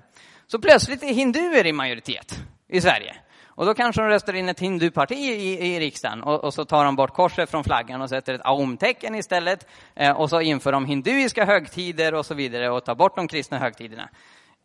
Så 0.48 0.60
plötsligt 0.60 1.04
är 1.04 1.14
hinduer 1.14 1.66
i 1.66 1.74
majoritet 1.74 2.44
i 2.68 2.82
Sverige. 2.82 3.16
Och 3.56 3.66
då 3.66 3.74
kanske 3.74 4.02
de 4.02 4.08
röstar 4.08 4.34
in 4.34 4.50
ett 4.50 4.60
hinduparti 4.60 5.16
i, 5.16 5.76
i 5.76 5.80
riksdagen 5.80 6.24
och, 6.24 6.44
och, 6.44 6.54
så 6.54 6.66
tar 6.66 6.86
de 6.86 6.96
bort 6.96 7.14
korset 7.14 7.50
från 7.50 7.64
flaggan 7.64 8.02
och 8.02 8.10
sätter 8.10 8.34
ett 8.34 8.42
aum-tecken 8.44 9.16
istället. 9.16 9.68
Eh, 9.96 10.12
och 10.12 10.30
så 10.30 10.42
inför 10.42 10.72
de 10.72 10.86
hinduiska 10.86 11.46
högtider 11.46 12.14
och 12.14 12.26
så 12.26 12.34
vidare 12.34 12.70
och 12.70 12.86
tar 12.86 12.96
bort 12.96 13.16
de 13.16 13.28
kristna 13.28 13.58
högtiderna. 13.58 14.10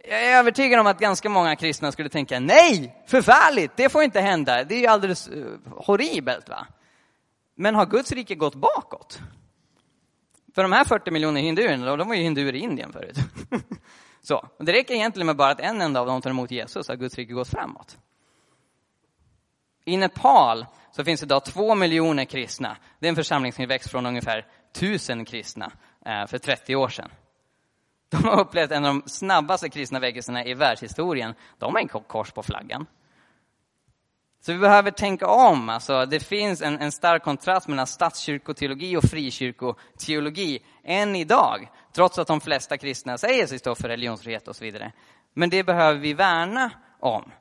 Jag 0.09 0.25
är 0.25 0.38
övertygad 0.38 0.81
om 0.81 0.87
att 0.87 0.99
ganska 0.99 1.29
många 1.29 1.57
kristna 1.57 1.92
skulle 1.92 2.09
tänka 2.09 2.40
nej, 2.40 2.96
förfärligt, 3.07 3.72
det 3.77 3.88
får 3.88 4.03
inte 4.03 4.20
hända, 4.20 4.64
det 4.64 4.75
är 4.75 4.81
ju 4.81 4.87
alldeles 4.87 5.29
uh, 5.29 5.46
horribelt. 5.70 6.49
va? 6.49 6.66
Men 7.55 7.75
har 7.75 7.87
Guds 7.87 8.12
rike 8.12 8.35
gått 8.35 8.55
bakåt? 8.55 9.20
För 10.55 10.62
de 10.62 10.72
här 10.72 10.85
40 10.85 11.11
miljoner 11.11 11.40
hinduerna, 11.40 11.96
de 11.96 12.09
var 12.09 12.14
ju 12.14 12.22
hinduer 12.22 12.55
i 12.55 12.59
Indien 12.59 12.92
förut. 12.92 13.16
Så, 14.22 14.49
det 14.59 14.72
räcker 14.72 14.94
egentligen 14.94 15.27
med 15.27 15.37
bara 15.37 15.51
att 15.51 15.61
en 15.61 15.81
enda 15.81 16.01
av 16.01 16.07
dem 16.07 16.22
tar 16.22 16.31
emot 16.31 16.51
Jesus, 16.51 16.87
så 16.87 16.92
har 16.92 16.96
Guds 16.96 17.14
rike 17.14 17.33
gått 17.33 17.49
framåt. 17.49 17.99
I 19.88 19.96
Nepal 19.96 20.66
så 20.90 21.05
finns 21.05 21.20
det 21.20 21.25
idag 21.25 21.44
två 21.44 21.75
miljoner 21.75 22.25
kristna. 22.25 22.77
Det 22.99 23.07
är 23.07 23.09
en 23.09 23.16
församlingstillväxt 23.16 23.90
från 23.90 24.07
ungefär 24.07 24.46
tusen 24.72 25.25
kristna 25.25 25.72
eh, 26.07 26.27
för 26.27 26.38
30 26.38 26.77
år 26.77 26.88
sedan. 26.88 27.11
De 28.09 28.25
har 28.25 28.40
upplevt 28.40 28.70
en 28.70 28.85
av 28.85 28.94
de 28.94 29.09
snabbaste 29.09 29.68
kristna 29.68 29.99
väckelserna 29.99 30.44
i 30.44 30.55
världshistorien. 30.55 31.35
De 31.59 31.75
har 31.75 31.81
en 31.81 31.88
kors 31.88 32.31
på 32.31 32.42
flaggan. 32.42 32.87
Så 34.40 34.53
vi 34.53 34.59
behöver 34.59 34.90
tänka 34.90 35.27
om. 35.27 35.68
Alltså, 35.68 36.07
det 36.07 36.20
finns 36.20 36.62
en, 36.62 36.79
en 36.79 36.92
stark 36.92 37.22
kontrast 37.22 37.68
mellan 37.68 37.87
statskyrkoteologi 37.87 38.96
och 38.96 39.05
frikyrkoteologi 39.05 40.62
än 40.85 41.16
idag, 41.16 41.70
trots 41.92 42.18
att 42.18 42.27
de 42.27 42.40
flesta 42.40 42.79
kristna 42.79 43.18
säger 43.18 43.46
sig 43.46 43.59
stå 43.59 43.75
för 43.75 43.88
religionsfrihet 43.88 44.49
och 44.49 44.57
så 44.57 44.64
vidare. 44.64 44.92
Men 45.35 45.51
det 45.51 45.64
behöver 45.64 46.01
vi 46.01 46.12
värna 46.12 46.70
om. 47.01 47.33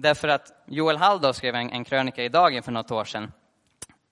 Därför 0.00 0.28
att 0.28 0.52
Joel 0.66 0.96
Halldorf 0.96 1.36
skrev 1.36 1.54
en, 1.54 1.70
en 1.70 1.84
krönika 1.84 2.24
i 2.24 2.28
Dagen 2.28 2.62
för 2.62 2.72
något 2.72 2.90
år 2.90 3.04
sedan. 3.04 3.32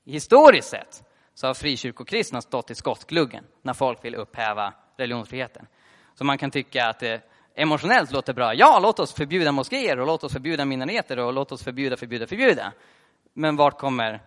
Historiskt 0.05 0.68
sett 0.68 1.05
så 1.35 1.46
har 1.46 1.55
frikyrkokristna 1.55 2.40
stått 2.40 2.70
i 2.70 2.75
skottgluggen 2.75 3.44
när 3.62 3.72
folk 3.72 4.05
vill 4.05 4.14
upphäva 4.14 4.75
religionsfriheten. 4.96 5.66
Så 6.14 6.25
man 6.25 6.38
kan 6.38 6.51
tycka 6.51 6.87
att 6.87 6.99
det 6.99 7.20
emotionellt 7.55 8.12
låter 8.12 8.33
bra. 8.33 8.55
Ja, 8.55 8.79
låt 8.83 8.99
oss 8.99 9.14
förbjuda 9.14 9.53
moskéer 9.53 10.01
och 10.01 10.07
låt 10.07 10.25
oss 10.25 10.33
förbjuda 10.33 10.64
minoriteter 10.64 11.18
och 11.18 11.33
låt 11.33 11.53
oss 11.53 11.64
förbjuda, 11.64 11.96
förbjuda, 11.96 12.27
förbjuda. 12.27 12.72
Men 13.33 13.57
vart 13.57 13.79
kommer 13.79 14.22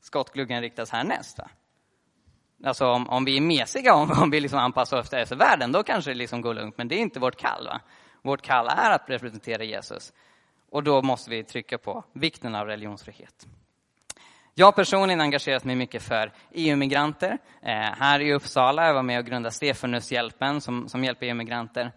skottgluggen 0.00 0.60
riktas 0.60 0.90
härnäst? 0.90 1.38
Va? 1.38 1.50
Alltså 2.64 2.86
om, 2.86 3.08
om 3.08 3.24
vi 3.24 3.36
är 3.36 3.40
mesiga, 3.40 3.94
om, 3.94 4.10
om 4.22 4.30
vi 4.30 4.40
liksom 4.40 4.58
anpassar 4.58 4.98
oss 4.98 5.12
efter 5.12 5.36
världen, 5.36 5.72
då 5.72 5.82
kanske 5.82 6.10
det 6.10 6.14
liksom 6.14 6.40
går 6.40 6.54
lugnt. 6.54 6.78
Men 6.78 6.88
det 6.88 6.94
är 6.94 7.00
inte 7.00 7.20
vårt 7.20 7.36
kall. 7.36 7.66
Va? 7.66 7.80
Vårt 8.22 8.42
kall 8.42 8.68
är 8.68 8.90
att 8.90 9.10
representera 9.10 9.64
Jesus. 9.64 10.12
Och 10.70 10.82
då 10.82 11.02
måste 11.02 11.30
vi 11.30 11.44
trycka 11.44 11.78
på 11.78 12.04
vikten 12.12 12.54
av 12.54 12.66
religionsfrihet. 12.66 13.46
Jag 14.54 14.76
personligen 14.76 15.20
engagerat 15.20 15.64
mig 15.64 15.76
mycket 15.76 16.02
för 16.02 16.32
EU-migranter. 16.52 17.38
Eh, 17.62 17.72
här 17.72 18.20
i 18.20 18.32
Uppsala 18.32 18.86
jag 18.86 18.94
var 18.94 19.02
med 19.02 19.18
och 19.18 19.26
grundade 19.26 19.54
Stefanushjälpen 19.54 20.60
som, 20.60 20.88
som 20.88 21.04
hjälper 21.04 21.26
EU-migranter. 21.26 21.92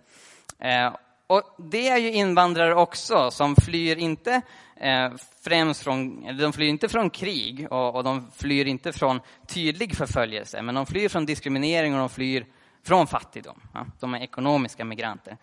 Eh, 0.60 0.96
och 1.28 1.56
det 1.58 1.90
är 1.90 1.98
ju 1.98 2.12
invandrare 2.12 2.76
också 2.76 3.32
som 3.32 3.56
flyr 3.56 3.98
inte 3.98 4.42
eh, 4.76 5.12
främst 5.42 5.84
från, 5.84 6.26
de 6.38 6.54
flyr 6.54 6.68
inte 6.68 6.90
från 6.90 7.10
krig 7.10 7.68
och, 7.72 7.96
och, 7.96 8.04
de 8.04 8.32
flyr 8.32 8.66
inte 8.66 8.94
från 8.94 9.20
tydlig 9.48 9.96
förföljelse, 9.96 10.62
men 10.62 10.76
de 10.76 10.86
flyr 10.86 11.10
från 11.10 11.26
diskriminering 11.26 11.94
och 11.94 12.00
de 12.00 12.10
flyr 12.10 12.46
från 12.84 13.08
fattigdom. 13.08 13.62
Ja, 13.74 13.86
de 14.00 14.14
är 14.14 14.20
ekonomiska 14.20 14.86
migranter. 14.86 15.38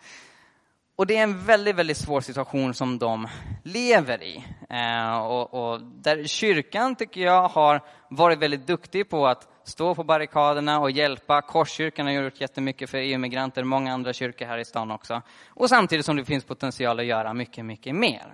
Och 1.01 1.07
det 1.07 1.17
är 1.17 1.23
en 1.23 1.45
väldigt, 1.45 1.75
väldigt 1.75 1.97
svår 1.97 2.21
situation 2.21 2.73
som 2.73 2.99
de 2.99 3.27
lever 3.63 4.23
i. 4.23 4.45
Eh, 4.69 5.17
och, 5.17 5.53
och, 5.53 5.81
där 5.81 6.23
kyrkan, 6.23 6.95
tycker 6.95 7.21
jag, 7.21 7.47
har 7.47 7.81
varit 8.09 8.39
väldigt 8.39 8.67
duktig 8.67 9.09
på 9.09 9.27
att 9.27 9.47
stå 9.63 9.95
på 9.95 10.03
barrikaderna 10.03 10.79
och 10.79 10.91
hjälpa. 10.91 11.41
Korskyrkan 11.41 12.05
har 12.05 12.13
gjort 12.13 12.41
jättemycket 12.41 12.89
för 12.89 12.97
EU-migranter, 12.97 13.63
många 13.63 13.93
andra 13.93 14.13
kyrkor 14.13 14.45
här 14.45 14.57
i 14.57 14.65
stan 14.65 14.91
också. 14.91 15.21
Och 15.47 15.69
samtidigt 15.69 16.05
som 16.05 16.15
det 16.15 16.25
finns 16.25 16.43
potential 16.43 16.99
att 16.99 17.05
göra 17.05 17.33
mycket, 17.33 17.65
mycket 17.65 17.95
mer. 17.95 18.33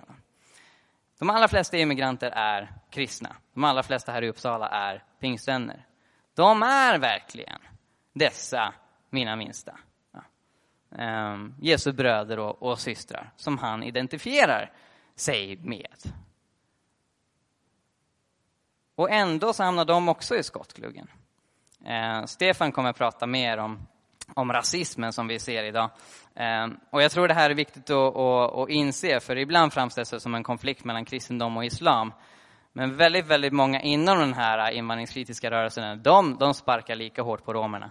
De 1.18 1.30
allra 1.30 1.48
flesta 1.48 1.76
EU-migranter 1.76 2.30
är 2.30 2.72
kristna. 2.90 3.36
De 3.54 3.64
allra 3.64 3.82
flesta 3.82 4.12
här 4.12 4.24
i 4.24 4.28
Uppsala 4.28 4.68
är 4.68 5.04
pingstvänner. 5.20 5.86
De 6.36 6.62
är 6.62 6.98
verkligen 6.98 7.60
dessa 8.14 8.74
mina 9.10 9.36
minsta 9.36 9.78
eh, 10.98 11.36
Jesu 11.60 11.92
bröder 11.92 12.38
och, 12.38 12.62
och 12.62 12.78
systrar 12.78 13.32
som 13.36 13.58
han 13.58 13.82
identifierar 13.82 14.72
sig 15.14 15.56
med. 15.56 15.96
Och 18.94 19.10
ändå 19.10 19.52
så 19.52 19.62
hamnar 19.62 19.84
de 19.84 20.08
också 20.08 20.36
i 20.36 20.42
skottgluggen. 20.42 21.08
Eh, 21.84 22.24
Stefan 22.24 22.72
kommer 22.72 22.90
att 22.90 22.98
prata 22.98 23.26
mer 23.26 23.58
om, 23.58 23.86
om 24.34 24.52
rasismen 24.52 25.12
som 25.12 25.28
vi 25.28 25.38
ser 25.38 25.64
idag. 25.64 25.90
Eh, 26.34 26.66
och 26.90 27.02
jag 27.02 27.10
tror 27.10 27.28
det 27.28 27.34
här 27.34 27.50
är 27.50 27.54
viktigt 27.54 27.90
att, 27.90 28.16
att, 28.16 28.54
att 28.54 28.68
inse, 28.68 29.20
för 29.20 29.36
ibland 29.36 29.72
framställs 29.72 30.10
det 30.10 30.20
som 30.20 30.34
en 30.34 30.42
konflikt 30.42 30.84
mellan 30.84 31.04
kristendom 31.04 31.56
och 31.56 31.64
islam. 31.64 32.12
Men 32.72 32.96
väldigt, 32.96 33.26
väldigt 33.26 33.52
många 33.52 33.82
inom 33.82 34.18
den 34.18 34.34
här 34.34 34.70
invandringskritiska 34.70 35.50
rörelsen, 35.50 36.02
de, 36.02 36.36
de 36.38 36.54
sparkar 36.54 36.94
lika 36.96 37.22
hårt 37.22 37.44
på 37.44 37.52
romerna 37.52 37.90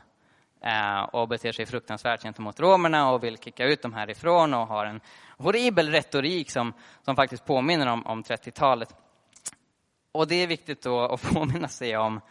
Eh, 0.62 1.02
och 1.02 1.28
beter 1.28 1.52
sig 1.52 1.65
fruktansvärt 1.65 2.24
gentemot 2.24 2.60
romerna 2.60 3.12
och 3.12 3.24
vill 3.24 3.38
kicka 3.38 3.65
ut 3.65 3.82
dem 3.82 3.93
härifrån 3.93 4.54
och 4.54 4.67
har 4.67 4.86
en 4.86 5.02
horribel 5.38 5.89
retorik 5.89 6.52
som, 6.52 6.74
som 7.06 7.15
faktiskt 7.15 7.46
påminner 7.46 7.88
om, 7.88 8.06
om 8.06 8.24
30-talet. 8.24 8.96
Och 10.12 10.28
det 10.28 10.36
är 10.36 10.48
viktigt 10.48 10.82
då 10.82 11.00
att 11.00 11.22
påminna 11.34 11.67
sig 11.67 11.98
om 11.98 12.22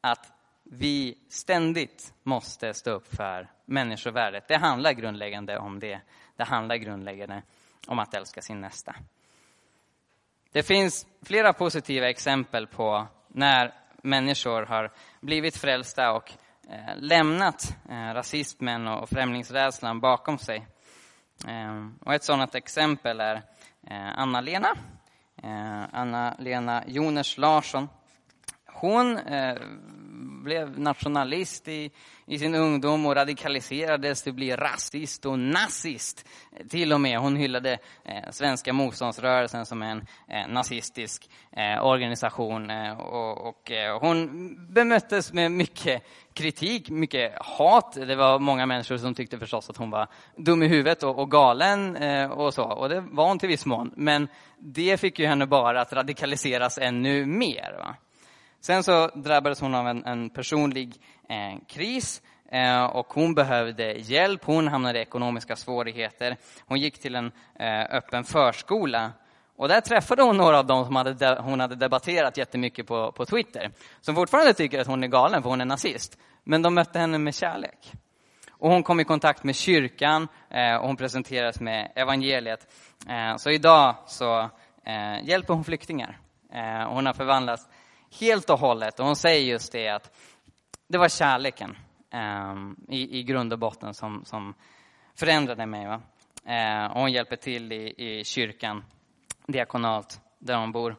att 0.00 0.32
vi 0.64 1.18
ständigt 1.28 2.14
måste 2.22 2.74
stå 2.74 2.90
upp 2.90 3.16
för 3.16 3.50
människovärdet. 3.64 4.48
Det 4.48 4.56
handlar 4.56 4.92
grundläggande 4.92 5.58
om 5.58 5.78
det. 5.78 6.00
Det 6.36 6.44
handlar 6.44 6.76
grundläggande 6.76 7.42
om 7.86 7.98
att 7.98 8.14
älska 8.14 8.42
sin 8.42 8.60
nästa. 8.60 8.94
Det 10.52 10.62
finns 10.62 11.06
flera 11.22 11.52
positiva 11.52 12.10
exempel 12.10 12.66
på 12.66 13.06
när 13.28 13.74
människor 14.02 14.62
har 14.62 14.92
blivit 15.20 15.56
frälsta 15.56 16.12
och 16.12 16.32
Eh, 16.72 16.96
lämnat 16.96 17.76
eh, 17.88 18.14
rasismen 18.14 18.88
och 18.88 19.08
främlingsrädslan 19.08 20.00
bakom 20.00 20.38
sig. 20.38 20.66
Eh, 21.46 21.86
och 22.00 22.14
ett 22.14 22.24
sådant 22.24 22.54
exempel 22.54 23.20
är 23.20 23.42
Anna-Lena. 24.16 24.68
Anna-Lena 25.92 26.84
Joners 26.86 27.38
Larsson. 27.38 27.88
Hon 28.66 29.18
blev 30.42 30.78
nationalist 30.78 31.68
i, 31.68 31.90
i 32.26 32.38
sin 32.38 32.54
ungdom 32.54 33.06
och 33.06 33.14
radikaliserades 33.14 34.22
till 34.22 34.30
att 34.30 34.36
bli 34.36 34.56
rasist 34.56 35.26
och 35.26 35.38
nazist. 35.38 36.28
Till 36.70 36.92
och 36.92 37.00
med. 37.00 37.18
Hon 37.18 37.36
hyllade 37.36 37.78
eh, 38.04 38.30
svenska 38.30 38.72
motståndsrörelsen 38.72 39.66
som 39.66 39.82
en 39.82 40.06
eh, 40.28 40.48
nazistisk 40.48 41.30
eh, 41.52 41.86
organisation. 41.86 42.70
Eh, 42.70 43.00
och, 43.00 43.48
och 43.48 43.70
eh, 43.70 44.00
hon 44.00 44.56
bemöttes 44.72 45.32
med 45.32 45.52
mycket 45.52 46.02
kritik, 46.34 46.90
mycket 46.90 47.32
hat. 47.38 47.92
Det 47.92 48.16
var 48.16 48.38
många 48.38 48.66
människor 48.66 48.96
som 48.96 49.14
tyckte 49.14 49.38
förstås 49.38 49.70
att 49.70 49.76
hon 49.76 49.90
var 49.90 50.06
dum 50.36 50.62
i 50.62 50.68
huvudet 50.68 51.02
och, 51.02 51.18
och 51.18 51.30
galen 51.30 51.96
eh, 51.96 52.30
och 52.30 52.54
så. 52.54 52.64
Och 52.64 52.88
det 52.88 53.00
var 53.00 53.28
hon 53.28 53.38
till 53.38 53.48
viss 53.48 53.66
mån. 53.66 53.92
Men 53.96 54.28
det 54.58 55.00
fick 55.00 55.18
ju 55.18 55.26
henne 55.26 55.46
bara 55.46 55.80
att 55.80 55.92
radikaliseras 55.92 56.78
ännu 56.78 57.26
mer. 57.26 57.76
Va? 57.78 57.96
Sen 58.62 58.82
så 58.82 59.06
drabbades 59.06 59.60
hon 59.60 59.74
av 59.74 59.88
en, 59.88 60.04
en 60.04 60.30
personlig 60.30 60.94
eh, 61.28 61.60
kris 61.68 62.22
eh, 62.52 62.84
och 62.84 63.06
hon 63.06 63.34
behövde 63.34 63.92
hjälp. 63.92 64.44
Hon 64.44 64.68
hamnade 64.68 64.98
i 64.98 65.02
ekonomiska 65.02 65.56
svårigheter. 65.56 66.36
Hon 66.66 66.80
gick 66.80 66.98
till 66.98 67.14
en 67.14 67.32
eh, 67.58 67.96
öppen 67.96 68.24
förskola 68.24 69.12
och 69.56 69.68
där 69.68 69.80
träffade 69.80 70.22
hon 70.22 70.36
några 70.36 70.58
av 70.58 70.66
dem 70.66 70.84
som 70.84 70.96
hade, 70.96 71.40
hon 71.40 71.60
hade 71.60 71.74
debatterat 71.74 72.36
jättemycket 72.36 72.86
på, 72.86 73.12
på 73.12 73.26
Twitter. 73.26 73.70
Som 74.00 74.14
fortfarande 74.14 74.54
tycker 74.54 74.80
att 74.80 74.86
hon 74.86 75.02
är 75.02 75.08
galen 75.08 75.42
för 75.42 75.50
hon 75.50 75.60
är 75.60 75.64
nazist. 75.64 76.18
Men 76.44 76.62
de 76.62 76.74
mötte 76.74 76.98
henne 76.98 77.18
med 77.18 77.34
kärlek. 77.34 77.92
Och 78.50 78.70
hon 78.70 78.82
kom 78.82 79.00
i 79.00 79.04
kontakt 79.04 79.44
med 79.44 79.56
kyrkan 79.56 80.28
eh, 80.50 80.76
och 80.76 80.86
hon 80.86 80.96
presenterades 80.96 81.60
med 81.60 81.92
evangeliet. 81.94 82.66
Eh, 83.08 83.36
så 83.36 83.50
idag 83.50 83.94
så 84.06 84.40
eh, 84.86 85.24
hjälper 85.24 85.54
hon 85.54 85.64
flyktingar. 85.64 86.18
Eh, 86.52 86.88
hon 86.88 87.06
har 87.06 87.12
förvandlats 87.12 87.68
helt 88.20 88.50
och 88.50 88.58
hållet. 88.58 89.00
Och 89.00 89.06
hon 89.06 89.16
säger 89.16 89.52
just 89.52 89.72
det 89.72 89.88
att 89.88 90.10
det 90.88 90.98
var 90.98 91.08
kärleken 91.08 91.76
eh, 92.10 92.54
i, 92.88 93.18
i 93.18 93.22
grund 93.22 93.52
och 93.52 93.58
botten 93.58 93.94
som, 93.94 94.24
som 94.24 94.54
förändrade 95.14 95.66
mig. 95.66 95.86
Va? 95.86 96.02
Eh, 96.44 96.92
och 96.92 97.00
hon 97.00 97.12
hjälper 97.12 97.36
till 97.36 97.72
i, 97.72 97.94
i 97.96 98.24
kyrkan, 98.24 98.84
diakonalt, 99.46 100.20
där 100.38 100.56
hon 100.56 100.72
bor. 100.72 100.96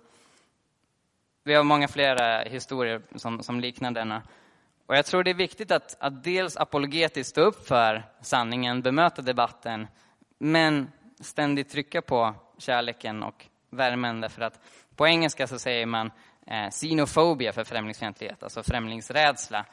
Vi 1.44 1.54
har 1.54 1.64
många 1.64 1.88
fler 1.88 2.46
historier 2.50 3.02
som, 3.16 3.44
som 3.44 3.60
liknar 3.60 3.92
denna. 3.92 4.22
Och 4.86 4.96
jag 4.96 5.06
tror 5.06 5.24
det 5.24 5.30
är 5.30 5.36
viktigt 5.36 5.72
att, 5.72 5.98
att 6.00 6.24
dels 6.24 6.58
apologetiskt 6.58 7.30
stå 7.30 7.42
upp 7.42 7.68
för 7.68 8.04
sanningen, 8.22 8.82
bemöta 8.82 9.22
debatten, 9.22 9.88
men 10.38 10.92
ständigt 11.20 11.70
trycka 11.70 12.02
på 12.02 12.36
kärleken 12.58 13.24
och 13.24 13.46
värmen. 13.70 14.22
Därför 14.22 14.42
att 14.42 14.60
på 14.96 15.08
engelska 15.08 15.48
så 15.48 15.60
säger 15.60 15.86
man 15.86 16.12
eh, 16.48 16.70
xenofobia 16.70 17.54
för 17.54 17.64
främlingsfientlighet, 17.64 18.44
alltså 18.44 18.64
främlingsrädsla. 18.64 19.66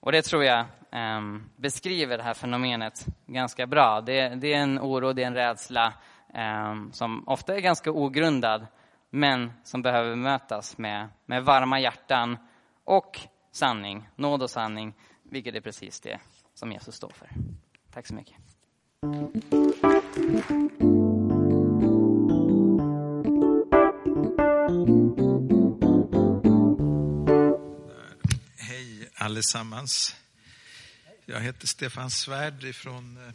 Och 0.00 0.12
det 0.12 0.22
tror 0.22 0.44
jag 0.44 0.60
eh, 0.92 1.20
beskriver 1.56 2.16
det 2.16 2.24
här 2.24 2.34
fenomenet 2.34 3.06
ganska 3.26 3.66
bra. 3.66 4.00
Det, 4.00 4.28
det 4.28 4.52
är 4.52 4.58
en 4.58 4.78
oro, 4.78 5.12
det 5.12 5.22
är 5.22 5.26
en 5.26 5.34
rädsla 5.34 5.92
eh, 6.34 6.74
som 6.92 7.28
ofta 7.28 7.56
är 7.56 7.60
ganska 7.60 7.90
ogrundad, 7.90 8.66
men 9.10 9.52
som 9.64 9.82
behöver 9.82 10.16
mötas 10.16 10.78
med, 10.78 11.08
med 11.26 11.44
varma 11.44 11.80
hjärtan 11.80 12.38
och 12.84 13.20
sanning, 13.52 14.08
nåd 14.16 14.42
och 14.42 14.50
sanning, 14.50 14.94
vilket 15.22 15.54
är 15.54 15.60
precis 15.60 16.00
det 16.00 16.18
som 16.54 16.72
Jesus 16.72 16.94
står 16.94 17.10
för. 17.10 17.28
Tack 17.92 18.06
så 18.06 18.14
mycket. 18.14 18.36
Allesammans. 29.34 30.16
Jag 31.26 31.40
heter 31.40 31.66
Stefan 31.66 32.10
Svärd 32.10 32.74
från 32.74 33.26
eh, 33.26 33.32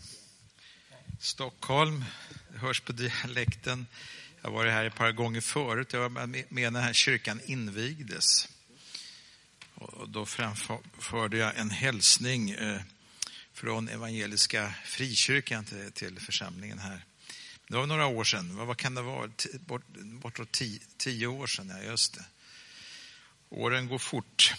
Stockholm. 1.19 2.05
Det 2.51 2.57
hörs 2.57 2.81
på 2.81 2.91
dialekten. 2.91 3.87
Jag 4.41 4.49
har 4.49 4.55
varit 4.55 4.71
här 4.71 4.85
ett 4.85 4.95
par 4.95 5.11
gånger 5.11 5.41
förut. 5.41 5.93
Jag 5.93 6.09
var 6.09 6.27
med 6.27 6.45
när 6.49 6.61
den 6.61 6.75
här 6.75 6.93
kyrkan 6.93 7.41
invigdes. 7.45 8.49
Och 9.75 10.09
då 10.09 10.25
framförde 10.25 11.37
jag 11.37 11.57
en 11.57 11.69
hälsning 11.69 12.51
eh, 12.51 12.81
från 13.53 13.89
Evangeliska 13.89 14.73
Frikyrkan 14.85 15.65
till, 15.93 16.19
församlingen 16.19 16.79
här. 16.79 17.05
Det 17.67 17.77
var 17.77 17.85
några 17.85 18.05
år 18.05 18.23
sedan. 18.23 18.55
Vad 18.55 18.77
kan 18.77 18.95
det 18.95 19.01
vara? 19.01 19.31
Bortåt 20.21 20.51
tio, 20.51 20.79
tio 20.97 21.27
år 21.27 21.47
sedan, 21.47 21.69
ja 21.69 21.83
just 21.83 22.13
det. 22.13 22.25
Åren 23.49 23.87
går 23.87 23.99
fort. 23.99 24.53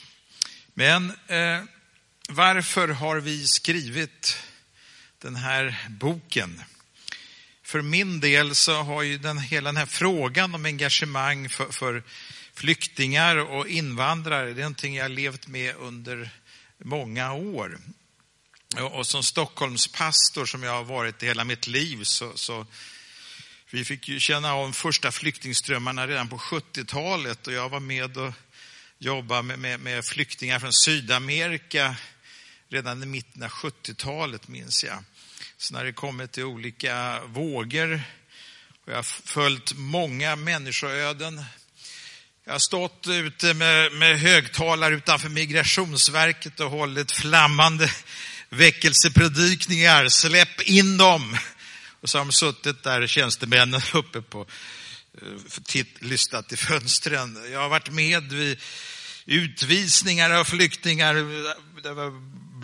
Men 0.81 1.13
eh, 1.27 1.63
varför 2.29 2.89
har 2.89 3.17
vi 3.17 3.47
skrivit 3.47 4.37
den 5.19 5.37
här 5.37 5.89
boken? 5.89 6.63
För 7.63 7.83
min 7.83 8.21
del 8.21 8.55
så 8.55 8.83
har 8.83 9.03
ju 9.03 9.19
den, 9.19 9.39
hela 9.39 9.69
den 9.69 9.77
här 9.77 9.87
frågan 9.87 10.55
om 10.55 10.65
engagemang 10.65 11.49
för, 11.49 11.73
för 11.73 12.03
flyktingar 12.55 13.37
och 13.37 13.69
invandrare, 13.69 14.45
det 14.45 14.61
är 14.61 14.63
någonting 14.63 14.97
jag 14.97 15.11
levt 15.11 15.47
med 15.47 15.75
under 15.77 16.31
många 16.85 17.33
år. 17.33 17.79
Och 18.93 19.07
som 19.07 19.23
Stockholmspastor 19.23 20.47
som 20.47 20.63
jag 20.63 20.73
har 20.73 20.85
varit 20.85 21.23
i 21.23 21.27
hela 21.27 21.45
mitt 21.45 21.67
liv 21.67 22.01
så, 22.03 22.33
så 22.35 22.67
vi 23.71 23.85
fick 23.85 24.09
ju 24.09 24.21
känna 24.21 24.53
av 24.53 24.63
de 24.63 24.73
första 24.73 25.13
flyktingströmmarna 25.13 26.07
redan 26.07 26.29
på 26.29 26.39
70-talet 26.39 27.47
och 27.47 27.53
jag 27.53 27.69
var 27.69 27.81
med 27.81 28.17
och 28.17 28.35
jobba 29.03 29.43
med, 29.43 29.59
med, 29.59 29.81
med 29.81 30.05
flyktingar 30.05 30.59
från 30.59 30.73
Sydamerika 30.73 31.97
redan 32.69 33.03
i 33.03 33.07
mitten 33.07 33.43
av 33.43 33.49
70-talet 33.49 34.49
minns 34.49 34.85
jag. 34.85 35.05
Så 35.57 35.75
när 35.75 35.85
det 35.85 35.93
kommit 35.93 36.33
till 36.33 36.45
olika 36.45 37.21
vågor 37.27 38.03
och 38.85 38.93
jag 38.93 38.97
har 38.97 39.03
följt 39.03 39.73
många 39.77 40.37
människoöden 40.37 41.45
jag 42.45 42.55
har 42.55 42.59
stått 42.59 43.07
ute 43.09 43.55
med, 43.55 43.93
med 43.93 44.21
högtalare 44.21 44.95
utanför 44.95 45.29
Migrationsverket 45.29 46.61
och 46.61 46.71
hållit 46.71 47.13
flammande 47.13 47.91
väckelsepredikningar. 48.49 50.09
Släpp 50.09 50.61
in 50.61 50.97
dem! 50.97 51.37
Och 52.01 52.11
så 52.11 52.19
har 52.19 52.25
de 52.25 52.33
suttit 52.33 52.83
där, 52.83 53.07
tjänstemännen, 53.07 53.81
uppe 53.95 54.23
på 54.23 54.47
titt, 55.65 56.03
lyssnat 56.03 56.53
i 56.53 56.57
fönstren. 56.57 57.39
Jag 57.53 57.61
har 57.61 57.69
varit 57.69 57.91
med 57.91 58.33
vid 58.33 58.59
utvisningar 59.27 60.31
av 60.31 60.45
flyktingar, 60.45 61.15
där 61.83 61.95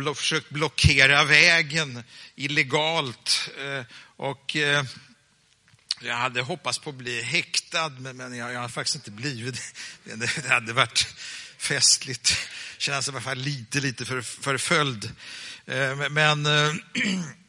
vi 0.09 0.15
försökt 0.15 0.51
blockera 0.51 1.25
vägen 1.25 2.03
illegalt. 2.35 3.51
Eh, 3.59 3.85
och 4.17 4.57
eh, 4.57 4.85
jag 6.01 6.15
hade 6.15 6.43
hoppats 6.43 6.79
på 6.79 6.91
att 6.91 6.97
bli 6.97 7.23
häktad, 7.23 7.89
men 7.89 8.37
jag, 8.37 8.53
jag 8.53 8.61
har 8.61 8.69
faktiskt 8.69 8.97
inte 8.97 9.11
blivit 9.11 9.75
det. 10.05 10.17
Det 10.17 10.49
hade 10.49 10.73
varit 10.73 11.15
festligt. 11.59 12.37
Känns 12.79 13.09
i 13.09 13.11
alla 13.11 13.21
fall 13.21 13.39
lite, 13.39 13.81
lite 13.81 14.05
för, 14.05 14.23
förföljd. 14.23 15.11
Eh, 15.67 16.11
men 16.11 16.47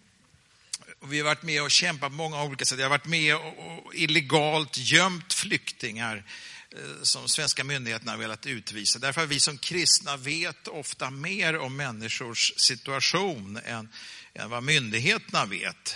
Och 0.99 1.13
vi 1.13 1.17
har 1.17 1.25
varit 1.25 1.43
med 1.43 1.61
och 1.61 1.71
kämpat 1.71 2.09
på 2.09 2.15
många 2.15 2.43
olika 2.43 2.65
sätt. 2.65 2.79
Jag 2.79 2.85
har 2.85 2.89
varit 2.89 3.05
med 3.05 3.35
och 3.35 3.95
illegalt 3.95 4.77
gömt 4.77 5.33
flyktingar 5.33 6.23
eh, 6.71 7.01
som 7.03 7.27
svenska 7.27 7.63
myndigheterna 7.63 8.11
har 8.11 8.17
velat 8.17 8.45
utvisa. 8.45 8.99
Därför 8.99 9.23
att 9.23 9.29
vi 9.29 9.39
som 9.39 9.57
kristna 9.57 10.17
vet 10.17 10.67
ofta 10.67 11.09
mer 11.09 11.57
om 11.57 11.75
människors 11.75 12.53
situation 12.57 13.59
än, 13.65 13.89
än 14.33 14.49
vad 14.49 14.63
myndigheterna 14.63 15.45
vet. 15.45 15.95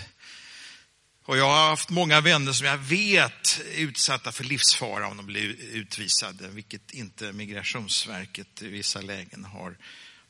Och 1.25 1.37
jag 1.37 1.45
har 1.45 1.69
haft 1.69 1.89
många 1.89 2.21
vänner 2.21 2.51
som 2.51 2.67
jag 2.67 2.77
vet 2.77 3.61
är 3.75 3.79
utsatta 3.79 4.31
för 4.31 4.43
livsfara 4.43 5.07
om 5.07 5.17
de 5.17 5.25
blir 5.25 5.55
utvisade, 5.61 6.47
vilket 6.47 6.91
inte 6.91 7.33
Migrationsverket 7.33 8.61
i 8.61 8.67
vissa 8.67 9.01
lägen 9.01 9.45
har, 9.45 9.77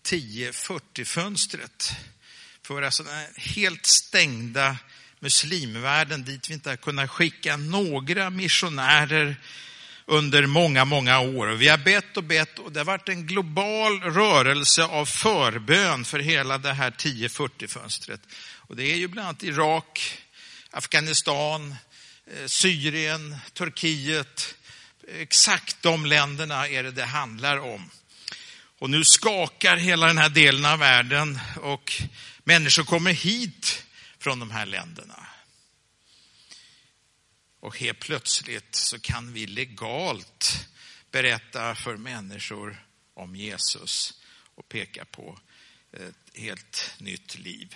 1040-fönstret. 0.04 1.94
För 2.62 2.82
alltså 2.82 3.04
den 3.04 3.26
helt 3.36 3.86
stängda 3.86 4.78
muslimvärlden 5.20 6.24
dit 6.24 6.50
vi 6.50 6.54
inte 6.54 6.70
har 6.70 6.78
kunnat 6.78 7.10
skicka 7.10 7.58
några 7.58 8.30
missionärer 8.30 9.36
under 10.10 10.46
många, 10.46 10.86
många 10.86 11.20
år. 11.20 11.48
Vi 11.48 11.68
har 11.68 11.78
bett 11.78 12.18
och 12.18 12.24
bett 12.24 12.60
och 12.60 12.72
det 12.72 12.80
har 12.80 12.86
varit 12.86 13.10
en 13.10 13.26
global 13.26 14.02
rörelse 14.02 14.84
av 14.84 15.06
förbön 15.06 16.06
för 16.06 16.20
hela 16.20 16.58
det 16.58 16.74
här 16.74 16.92
1040-fönstret. 16.92 18.20
Och 18.56 18.76
det 18.76 18.92
är 18.92 18.96
ju 18.96 19.08
bland 19.08 19.28
annat 19.28 19.44
Irak, 19.44 20.18
Afghanistan, 20.72 21.76
eh, 22.28 22.46
Syrien, 22.46 23.36
Turkiet. 23.54 24.56
Exakt 25.08 25.82
de 25.82 26.06
länderna 26.06 26.68
är 26.68 26.84
det 26.84 26.92
det 26.92 27.06
handlar 27.06 27.58
om. 27.58 27.90
Och 28.80 28.90
nu 28.90 29.04
skakar 29.04 29.78
hela 29.78 30.08
den 30.08 30.18
här 30.18 30.30
delen 30.30 30.66
av 30.66 30.80
världen 30.80 31.40
och 31.62 32.02
människor 32.44 32.84
kommer 32.84 33.14
hit 33.14 33.84
från 34.20 34.40
de 34.40 34.52
här 34.52 34.66
länderna. 34.66 35.28
Och 37.60 37.78
helt 37.78 38.00
plötsligt 38.00 38.76
så 38.76 39.00
kan 39.00 39.34
vi 39.34 39.48
legalt 39.48 40.68
berätta 41.12 41.76
för 41.76 41.98
människor 41.98 42.86
om 43.14 43.36
Jesus 43.36 44.14
och 44.56 44.70
peka 44.70 45.06
på 45.06 45.40
ett 45.94 46.34
helt 46.34 46.94
nytt 46.98 47.40
liv. 47.40 47.76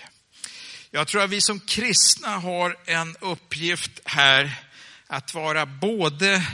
Jag 0.92 1.08
tror 1.08 1.24
att 1.24 1.30
vi 1.30 1.42
som 1.42 1.60
kristna 1.60 2.28
har 2.28 2.78
en 2.86 3.16
uppgift 3.22 4.00
här 4.06 4.64
att 5.08 5.34
vara 5.34 5.66
både 5.66 6.48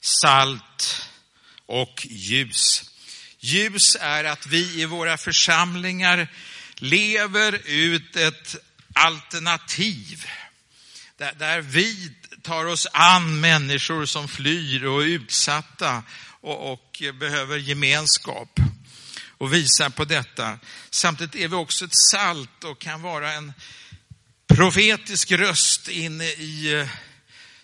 salt 0.00 1.08
och 1.66 2.06
ljus. 2.10 2.90
Ljus 3.38 3.96
är 4.00 4.24
att 4.24 4.46
vi 4.46 4.80
i 4.80 4.84
våra 4.84 5.16
församlingar 5.16 6.32
lever 6.74 7.60
ut 7.64 8.16
ett 8.16 8.56
alternativ 8.94 10.26
där, 11.16 11.34
där 11.38 11.60
vi 11.60 12.12
tar 12.42 12.64
oss 12.64 12.86
an 12.92 13.40
människor 13.40 14.06
som 14.06 14.28
flyr 14.28 14.84
och 14.84 15.02
är 15.02 15.06
utsatta 15.06 16.02
och, 16.40 16.72
och 16.72 17.02
behöver 17.20 17.56
gemenskap 17.58 18.60
och 19.38 19.54
visar 19.54 19.90
på 19.90 20.04
detta. 20.04 20.58
Samtidigt 20.90 21.34
är 21.34 21.48
vi 21.48 21.54
också 21.54 21.84
ett 21.84 21.96
salt 22.10 22.64
och 22.64 22.78
kan 22.78 23.02
vara 23.02 23.32
en 23.32 23.52
profetisk 24.46 25.32
röst 25.32 25.88
inne 25.88 26.24
i 26.24 26.80
eh, 26.80 26.88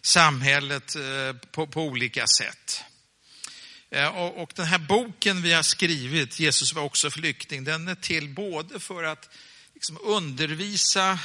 samhället 0.02 0.96
eh, 0.96 1.36
på, 1.50 1.66
på 1.66 1.82
olika 1.82 2.24
sätt. 2.38 2.84
Eh, 3.90 4.06
och, 4.06 4.42
och 4.42 4.52
den 4.54 4.66
här 4.66 4.78
boken 4.78 5.42
vi 5.42 5.52
har 5.52 5.62
skrivit, 5.62 6.40
Jesus 6.40 6.72
var 6.72 6.82
också 6.82 7.10
flykting, 7.10 7.64
den 7.64 7.88
är 7.88 7.94
till 7.94 8.28
både 8.28 8.80
för 8.80 9.04
att 9.04 9.28
liksom 9.74 9.98
undervisa 10.02 11.18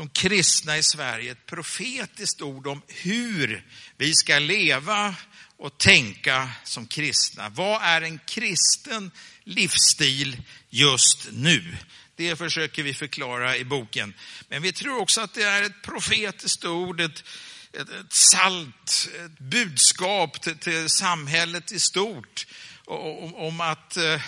de 0.00 0.08
kristna 0.08 0.78
i 0.78 0.82
Sverige 0.82 1.32
ett 1.32 1.46
profetiskt 1.46 2.42
ord 2.42 2.66
om 2.66 2.82
hur 2.88 3.66
vi 3.96 4.14
ska 4.14 4.38
leva 4.38 5.14
och 5.56 5.78
tänka 5.78 6.50
som 6.64 6.86
kristna. 6.86 7.48
Vad 7.48 7.82
är 7.82 8.02
en 8.02 8.18
kristen 8.18 9.10
livsstil 9.44 10.42
just 10.70 11.28
nu? 11.32 11.76
Det 12.16 12.36
försöker 12.36 12.82
vi 12.82 12.94
förklara 12.94 13.56
i 13.56 13.64
boken. 13.64 14.14
Men 14.48 14.62
vi 14.62 14.72
tror 14.72 14.98
också 14.98 15.20
att 15.20 15.34
det 15.34 15.42
är 15.42 15.62
ett 15.62 15.82
profetiskt 15.82 16.64
ord, 16.64 17.00
ett, 17.00 17.24
ett, 17.72 17.90
ett 17.90 18.12
salt, 18.12 19.08
ett 19.24 19.38
budskap 19.38 20.42
till, 20.42 20.58
till 20.58 20.88
samhället 20.88 21.72
i 21.72 21.80
stort 21.80 22.46
om, 22.84 23.34
om 23.34 23.60
att 23.60 23.96
eh, 23.96 24.20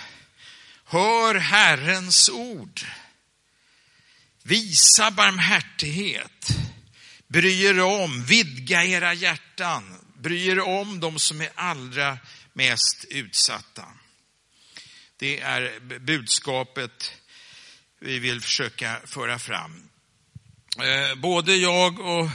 hör 0.85 1.35
Herrens 1.35 2.29
ord. 2.29 2.81
Visa 4.43 5.11
barmhärtighet. 5.11 6.49
Bry 7.29 7.65
er 7.65 7.81
om, 7.81 8.25
vidga 8.25 8.85
era 8.85 9.15
hjärtan. 9.15 9.99
Bry 10.19 10.49
er 10.49 10.61
om 10.61 11.01
de 11.01 11.19
som 11.19 11.41
är 11.41 11.51
allra 11.55 12.19
mest 12.53 13.05
utsatta. 13.11 13.85
Det 15.17 15.41
är 15.41 15.99
budskapet 15.99 17.13
vi 18.01 18.19
vill 18.19 18.41
försöka 18.41 19.01
föra 19.05 19.39
fram. 19.39 19.89
Eh, 20.79 21.15
både 21.15 21.57
jag 21.57 22.01
och 22.01 22.31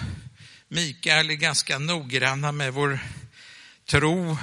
Mikael 0.67 1.29
är 1.29 1.33
ganska 1.33 1.79
noggranna 1.79 2.51
med 2.51 2.73
vår 2.73 2.99
tro 3.85 4.37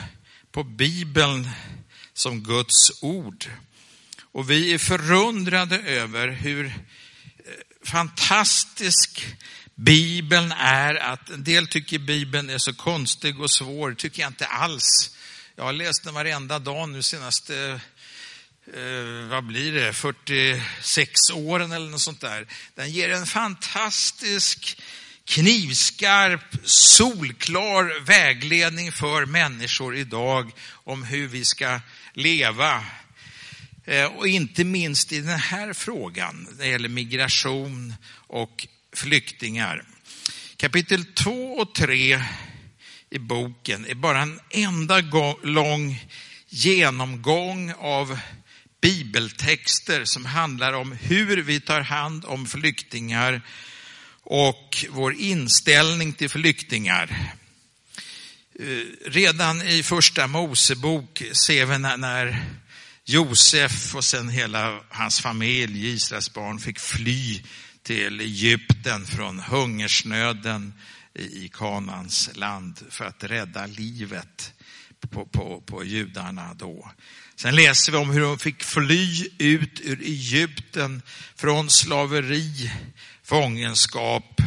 på 0.52 0.62
Bibeln 0.62 1.50
som 2.12 2.42
Guds 2.42 3.02
ord. 3.02 3.50
Och 4.22 4.50
vi 4.50 4.74
är 4.74 4.78
förundrade 4.78 5.78
över 5.78 6.28
hur 6.28 6.72
fantastisk 7.84 9.36
Bibeln 9.74 10.52
är 10.52 10.94
att 10.94 11.30
en 11.30 11.44
del 11.44 11.66
tycker 11.66 11.98
Bibeln 11.98 12.50
är 12.50 12.58
så 12.58 12.74
konstig 12.74 13.40
och 13.40 13.50
svår. 13.50 13.90
Det 13.90 13.96
tycker 13.96 14.22
jag 14.22 14.30
inte 14.30 14.46
alls. 14.46 15.10
Jag 15.56 15.64
har 15.64 15.72
läst 15.72 16.04
den 16.04 16.14
varenda 16.14 16.58
dag 16.58 16.88
nu 16.88 17.02
senaste, 17.02 17.80
eh, 18.74 19.28
vad 19.28 19.44
blir 19.44 19.72
det, 19.72 19.92
46 19.92 21.10
åren 21.32 21.72
eller 21.72 21.90
något 21.90 22.00
sånt 22.00 22.20
där. 22.20 22.46
Den 22.74 22.90
ger 22.90 23.10
en 23.10 23.26
fantastisk 23.26 24.80
knivskarp, 25.24 26.56
solklar 26.64 28.00
vägledning 28.00 28.92
för 28.92 29.26
människor 29.26 29.96
idag 29.96 30.52
om 30.70 31.02
hur 31.02 31.28
vi 31.28 31.44
ska 31.44 31.80
leva 32.12 32.84
Eh, 33.84 34.04
och 34.04 34.28
inte 34.28 34.64
minst 34.64 35.12
i 35.12 35.20
den 35.20 35.38
här 35.38 35.72
frågan, 35.72 36.48
det 36.58 36.66
gäller 36.66 36.88
migration 36.88 37.94
och 38.14 38.66
flyktingar. 38.92 39.84
Kapitel 40.56 41.04
2 41.04 41.30
och 41.30 41.74
3 41.74 42.22
i 43.10 43.18
boken 43.18 43.86
är 43.86 43.94
bara 43.94 44.22
en 44.22 44.40
enda 44.50 45.00
lång 45.42 46.04
genomgång 46.48 47.72
av 47.78 48.18
bibeltexter 48.80 50.04
som 50.04 50.24
handlar 50.24 50.72
om 50.72 50.92
hur 50.92 51.36
vi 51.36 51.60
tar 51.60 51.80
hand 51.80 52.24
om 52.24 52.46
flyktingar 52.46 53.42
och 54.22 54.84
vår 54.90 55.14
inställning 55.14 56.12
till 56.12 56.28
flyktingar. 56.28 57.32
Eh, 58.60 59.10
redan 59.10 59.62
i 59.62 59.82
första 59.82 60.26
Mosebok 60.26 61.22
ser 61.32 61.66
vi 61.66 61.78
när 61.78 62.44
Josef 63.06 63.94
och 63.94 64.04
sen 64.04 64.28
hela 64.28 64.80
hans 64.88 65.20
familj, 65.20 65.88
Israels 65.88 66.32
barn, 66.32 66.58
fick 66.58 66.78
fly 66.78 67.42
till 67.82 68.20
Egypten 68.20 69.06
från 69.06 69.38
hungersnöden 69.38 70.72
i 71.14 71.48
Kanans 71.48 72.30
land 72.34 72.82
för 72.90 73.04
att 73.04 73.24
rädda 73.24 73.66
livet 73.66 74.52
på, 75.10 75.26
på, 75.26 75.60
på 75.60 75.84
judarna 75.84 76.54
då. 76.54 76.90
Sen 77.36 77.56
läser 77.56 77.92
vi 77.92 77.98
om 77.98 78.10
hur 78.10 78.20
de 78.20 78.38
fick 78.38 78.62
fly 78.62 79.28
ut 79.38 79.80
ur 79.84 80.00
Egypten 80.02 81.02
från 81.36 81.70
slaveri, 81.70 82.70
fångenskap 83.22 84.40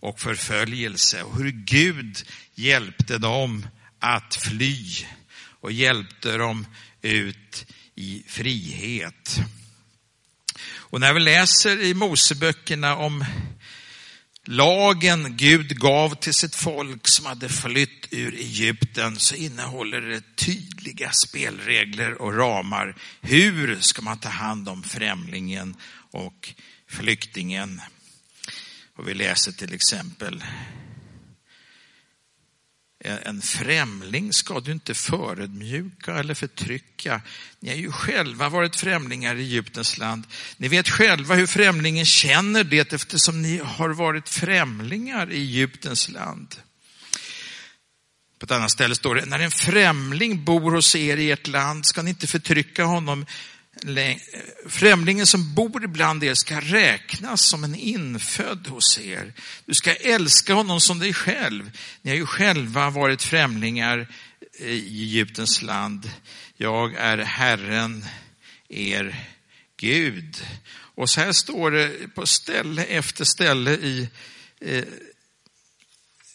och 0.00 0.20
förföljelse 0.20 1.22
och 1.22 1.36
hur 1.36 1.50
Gud 1.50 2.22
hjälpte 2.54 3.18
dem 3.18 3.66
att 3.98 4.34
fly 4.34 4.86
och 5.60 5.72
hjälpte 5.72 6.36
dem 6.36 6.66
ut 7.02 7.66
i 8.02 8.22
frihet. 8.26 9.40
Och 10.74 11.00
när 11.00 11.12
vi 11.12 11.20
läser 11.20 11.82
i 11.82 11.94
Moseböckerna 11.94 12.96
om 12.96 13.24
lagen 14.44 15.36
Gud 15.36 15.78
gav 15.78 16.14
till 16.14 16.34
sitt 16.34 16.54
folk 16.54 17.08
som 17.08 17.26
hade 17.26 17.48
flytt 17.48 18.08
ur 18.10 18.34
Egypten 18.34 19.16
så 19.18 19.34
innehåller 19.34 20.00
det 20.00 20.36
tydliga 20.36 21.10
spelregler 21.12 22.22
och 22.22 22.36
ramar. 22.36 22.96
Hur 23.20 23.80
ska 23.80 24.02
man 24.02 24.18
ta 24.18 24.28
hand 24.28 24.68
om 24.68 24.82
främlingen 24.82 25.76
och 26.10 26.54
flyktingen? 26.88 27.80
Och 28.96 29.08
vi 29.08 29.14
läser 29.14 29.52
till 29.52 29.74
exempel 29.74 30.44
Eh, 33.04 33.16
en 33.24 33.42
främling 33.42 34.32
ska 34.32 34.60
du 34.60 34.72
inte 34.72 34.94
förödmjuka 34.94 36.14
eller 36.14 36.34
förtrycka. 36.34 37.20
Ni 37.60 37.68
har 37.68 37.76
ju 37.76 37.92
själva 37.92 38.48
varit 38.48 38.76
främlingar 38.76 39.36
i 39.36 39.42
Egyptens 39.42 39.98
land. 39.98 40.26
Ni 40.56 40.68
vet 40.68 40.88
själva 40.88 41.34
hur 41.34 41.46
främlingen 41.46 42.04
känner 42.04 42.64
det 42.64 42.92
eftersom 42.92 43.42
ni 43.42 43.60
har 43.64 43.88
varit 43.88 44.28
främlingar 44.28 45.32
i 45.32 45.36
Egyptens 45.36 46.08
land. 46.08 46.54
På 48.38 48.44
ett 48.44 48.50
annat 48.50 48.70
ställe 48.70 48.94
står 48.94 49.14
det, 49.14 49.26
när 49.26 49.38
en 49.38 49.50
främling 49.50 50.44
bor 50.44 50.72
hos 50.72 50.96
er 50.96 51.16
i 51.16 51.30
ert 51.30 51.46
land 51.46 51.86
ska 51.86 52.02
ni 52.02 52.10
inte 52.10 52.26
förtrycka 52.26 52.84
honom 52.84 53.26
Främlingen 54.66 55.26
som 55.26 55.54
bor 55.54 55.84
ibland 55.84 56.24
er 56.24 56.34
ska 56.34 56.60
räknas 56.60 57.48
som 57.48 57.64
en 57.64 57.74
infödd 57.74 58.66
hos 58.66 58.98
er. 58.98 59.32
Du 59.66 59.74
ska 59.74 59.94
älska 59.94 60.54
honom 60.54 60.80
som 60.80 60.98
dig 60.98 61.14
själv. 61.14 61.70
Ni 62.02 62.10
har 62.10 62.16
ju 62.16 62.26
själva 62.26 62.90
varit 62.90 63.22
främlingar 63.22 64.08
i 64.58 65.02
Egyptens 65.02 65.62
land. 65.62 66.10
Jag 66.56 66.94
är 66.94 67.18
Herren, 67.18 68.04
er 68.68 69.28
Gud. 69.76 70.46
Och 70.94 71.10
så 71.10 71.20
här 71.20 71.32
står 71.32 71.70
det 71.70 72.14
på 72.14 72.26
ställe 72.26 72.84
efter 72.84 73.24
ställe 73.24 73.70
i 73.70 74.08
eh, 74.60 74.84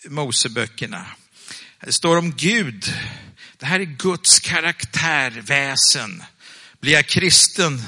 Moseböckerna. 0.08 1.06
Det 1.86 1.93
står 1.93 2.18
om 2.18 2.36
Gud. 2.36 2.93
Det 3.58 3.66
här 3.66 3.80
är 3.80 3.86
Guds 3.86 4.39
karaktär, 4.39 5.32
väsen. 5.41 6.24
Blir 6.82 6.94
jag 6.94 7.08
kristen, 7.08 7.82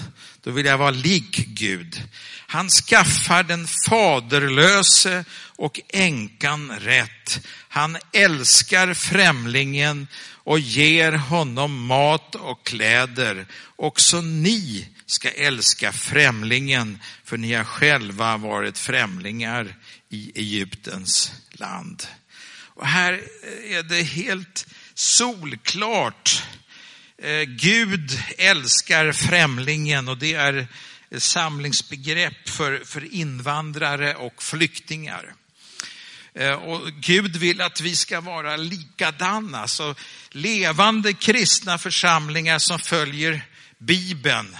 då 0.43 0.51
vill 0.51 0.65
jag 0.65 0.77
vara 0.77 0.91
lik 0.91 1.35
Gud. 1.47 2.03
Han 2.47 2.69
skaffar 2.69 3.43
den 3.43 3.67
faderlöse 3.89 5.25
och 5.55 5.79
änkan 5.89 6.71
rätt. 6.79 7.47
Han 7.69 7.97
älskar 8.13 8.93
främlingen 8.93 10.07
och 10.43 10.59
ger 10.59 11.11
honom 11.11 11.85
mat 11.85 12.35
och 12.35 12.65
kläder. 12.65 13.47
Också 13.75 14.21
ni 14.21 14.87
ska 15.05 15.29
älska 15.29 15.91
främlingen, 15.91 16.99
för 17.25 17.37
ni 17.37 17.53
har 17.53 17.63
själva 17.63 18.37
varit 18.37 18.77
främlingar 18.77 19.75
i 20.09 20.31
Egyptens 20.35 21.31
land. 21.51 22.07
Och 22.79 22.87
här 22.87 23.13
är 23.69 23.83
det 23.83 24.03
helt 24.03 24.67
solklart. 24.93 26.43
Eh, 27.21 27.41
Gud 27.41 28.19
älskar 28.37 29.11
främlingen 29.11 30.07
och 30.07 30.17
det 30.17 30.33
är 30.33 30.67
ett 31.11 31.23
samlingsbegrepp 31.23 32.49
för, 32.49 32.81
för 32.85 33.13
invandrare 33.13 34.15
och 34.15 34.43
flyktingar. 34.43 35.33
Eh, 36.33 36.51
och 36.51 36.91
Gud 36.91 37.35
vill 37.35 37.61
att 37.61 37.81
vi 37.81 37.95
ska 37.95 38.21
vara 38.21 38.57
likadana, 38.57 39.67
så 39.67 39.95
levande 40.29 41.13
kristna 41.13 41.77
församlingar 41.77 42.59
som 42.59 42.79
följer 42.79 43.41
Bibeln. 43.77 44.57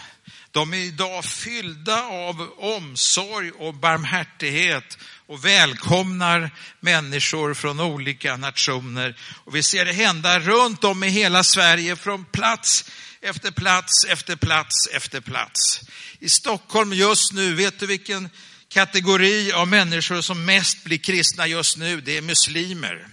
De 0.51 0.73
är 0.73 0.77
idag 0.77 1.25
fyllda 1.25 2.03
av 2.03 2.49
omsorg 2.57 3.51
och 3.51 3.73
barmhärtighet 3.73 4.97
och 5.29 5.45
välkomnar 5.45 6.51
människor 6.79 7.53
från 7.53 7.79
olika 7.79 8.37
nationer. 8.37 9.17
Och 9.43 9.55
vi 9.55 9.63
ser 9.63 9.85
det 9.85 9.93
hända 9.93 10.39
runt 10.39 10.83
om 10.83 11.03
i 11.03 11.09
hela 11.09 11.43
Sverige 11.43 11.95
från 11.95 12.25
plats 12.25 12.85
efter 13.21 13.51
plats 13.51 14.05
efter 14.07 14.35
plats 14.35 14.87
efter 14.93 15.21
plats. 15.21 15.81
I 16.19 16.29
Stockholm 16.29 16.93
just 16.93 17.33
nu, 17.33 17.53
vet 17.53 17.79
du 17.79 17.87
vilken 17.87 18.29
kategori 18.69 19.51
av 19.51 19.67
människor 19.67 20.21
som 20.21 20.45
mest 20.45 20.83
blir 20.83 20.97
kristna 20.97 21.47
just 21.47 21.77
nu? 21.77 22.01
Det 22.01 22.17
är 22.17 22.21
muslimer. 22.21 23.07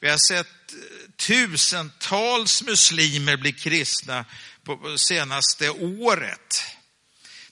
Vi 0.00 0.10
har 0.10 0.18
sett 0.18 0.72
eh, 0.72 1.10
tusentals 1.16 2.62
muslimer 2.62 3.36
bli 3.36 3.52
kristna 3.52 4.24
på 4.64 4.98
senaste 4.98 5.70
året. 5.70 6.64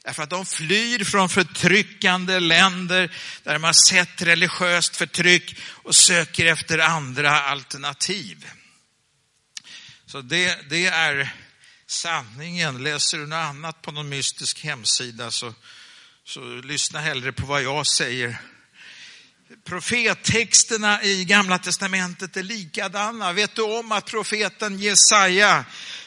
Därför 0.04 0.22
att 0.22 0.30
de 0.30 0.46
flyr 0.46 1.04
från 1.04 1.28
förtryckande 1.28 2.40
länder 2.40 3.16
där 3.42 3.58
man 3.58 3.74
sett 3.74 4.22
religiöst 4.22 4.96
förtryck 4.96 5.56
och 5.62 5.96
söker 5.96 6.46
efter 6.46 6.78
andra 6.78 7.40
alternativ. 7.40 8.46
Så 10.06 10.20
det, 10.20 10.70
det 10.70 10.86
är 10.86 11.34
sanningen. 11.86 12.82
Läser 12.82 13.18
du 13.18 13.26
något 13.26 13.36
annat 13.36 13.82
på 13.82 13.92
någon 13.92 14.08
mystisk 14.08 14.64
hemsida 14.64 15.30
så, 15.30 15.54
så 16.24 16.40
lyssna 16.40 17.00
hellre 17.00 17.32
på 17.32 17.46
vad 17.46 17.62
jag 17.62 17.86
säger. 17.86 18.40
Profettexterna 19.64 21.02
i 21.02 21.24
Gamla 21.24 21.58
Testamentet 21.58 22.36
är 22.36 22.42
likadana. 22.42 23.32
Vet 23.32 23.54
du 23.54 23.62
om 23.62 23.92
att 23.92 24.06
profeten 24.06 24.78
Jesaja 24.78 25.64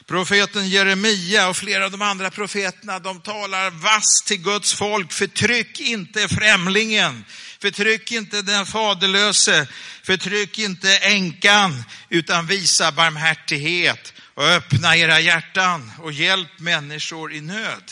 Profeten 0.07 0.69
Jeremia 0.69 1.47
och 1.47 1.57
flera 1.57 1.85
av 1.85 1.91
de 1.91 2.01
andra 2.01 2.31
profeterna, 2.31 2.99
de 2.99 3.21
talar 3.21 3.69
vass 3.69 4.23
till 4.25 4.41
Guds 4.41 4.73
folk. 4.73 5.13
Förtryck 5.13 5.79
inte 5.79 6.27
främlingen. 6.27 7.25
Förtryck 7.61 8.11
inte 8.11 8.41
den 8.41 8.65
faderlöse. 8.65 9.67
Förtryck 10.03 10.59
inte 10.59 10.97
änkan, 10.97 11.83
utan 12.09 12.47
visa 12.47 12.91
barmhärtighet 12.91 14.13
och 14.33 14.43
öppna 14.43 14.97
era 14.97 15.19
hjärtan 15.19 15.91
och 15.99 16.11
hjälp 16.11 16.59
människor 16.59 17.33
i 17.33 17.41
nöd. 17.41 17.91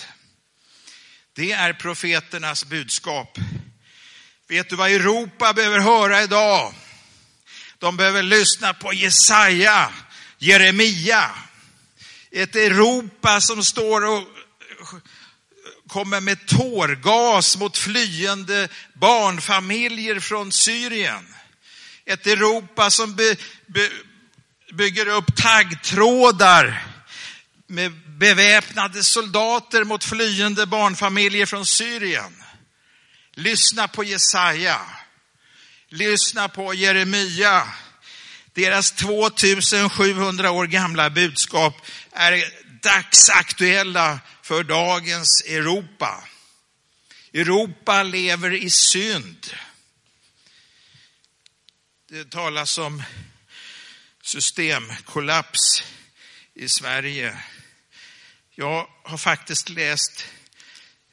Det 1.36 1.52
är 1.52 1.74
profeternas 1.74 2.66
budskap. 2.66 3.38
Vet 4.48 4.70
du 4.70 4.76
vad 4.76 4.92
Europa 4.92 5.54
behöver 5.54 5.80
höra 5.80 6.24
idag? 6.24 6.74
De 7.78 7.98
behöver 7.98 8.24
lyssna 8.24 8.74
på 8.74 8.94
Jesaja, 8.94 9.90
Jeremia, 10.38 11.32
ett 12.34 12.56
Europa 12.56 13.42
som 13.42 13.64
står 13.64 14.06
och 14.06 14.24
kommer 15.88 16.22
med 16.22 16.46
tårgas 16.46 17.58
mot 17.58 17.78
flyende 17.78 18.68
barnfamiljer 18.94 20.20
från 20.20 20.52
Syrien. 20.52 21.36
Ett 22.06 22.28
Europa 22.28 22.90
som 22.90 23.16
by, 23.16 23.36
by, 23.68 23.90
bygger 24.74 25.08
upp 25.08 25.36
taggtrådar 25.36 26.88
med 27.68 27.92
beväpnade 28.08 29.04
soldater 29.04 29.84
mot 29.84 30.04
flyende 30.04 30.66
barnfamiljer 30.66 31.46
från 31.46 31.66
Syrien. 31.66 32.44
Lyssna 33.34 33.88
på 33.88 34.04
Jesaja. 34.04 34.82
Lyssna 35.90 36.50
på 36.50 36.74
Jeremia. 36.74 37.64
Deras 38.54 38.92
2700 38.92 40.52
år 40.52 40.66
gamla 40.68 41.10
budskap 41.10 41.82
är 42.14 42.44
dagsaktuella 42.82 44.20
för 44.42 44.64
dagens 44.64 45.44
Europa. 45.48 46.24
Europa 47.34 48.04
lever 48.04 48.54
i 48.54 48.70
synd. 48.70 49.54
Det 52.10 52.32
talas 52.32 52.78
om 52.78 53.04
systemkollaps 54.24 55.84
i 56.54 56.70
Sverige. 56.70 57.38
Jag 58.56 58.90
har 59.04 59.18
faktiskt 59.18 59.70
läst, 59.70 60.26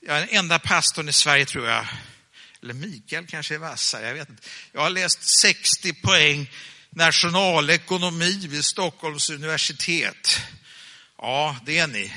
jag 0.01 0.17
är 0.17 0.21
den 0.21 0.37
enda 0.37 0.59
pastorn 0.59 1.09
i 1.09 1.13
Sverige 1.13 1.47
tror 1.47 1.69
jag, 1.69 1.87
eller 2.63 2.75
Mikael 2.75 3.27
kanske 3.27 3.55
är 3.55 3.59
vassare, 3.59 4.07
jag 4.07 4.15
vet 4.15 4.29
inte. 4.29 4.49
Jag 4.73 4.81
har 4.81 4.91
läst 4.91 5.41
60 5.41 5.93
poäng 5.93 6.51
nationalekonomi 6.91 8.47
vid 8.47 8.65
Stockholms 8.65 9.31
universitet. 9.31 10.41
Ja, 11.23 11.57
det 11.67 11.79
är 11.79 11.87
ni. 11.87 12.13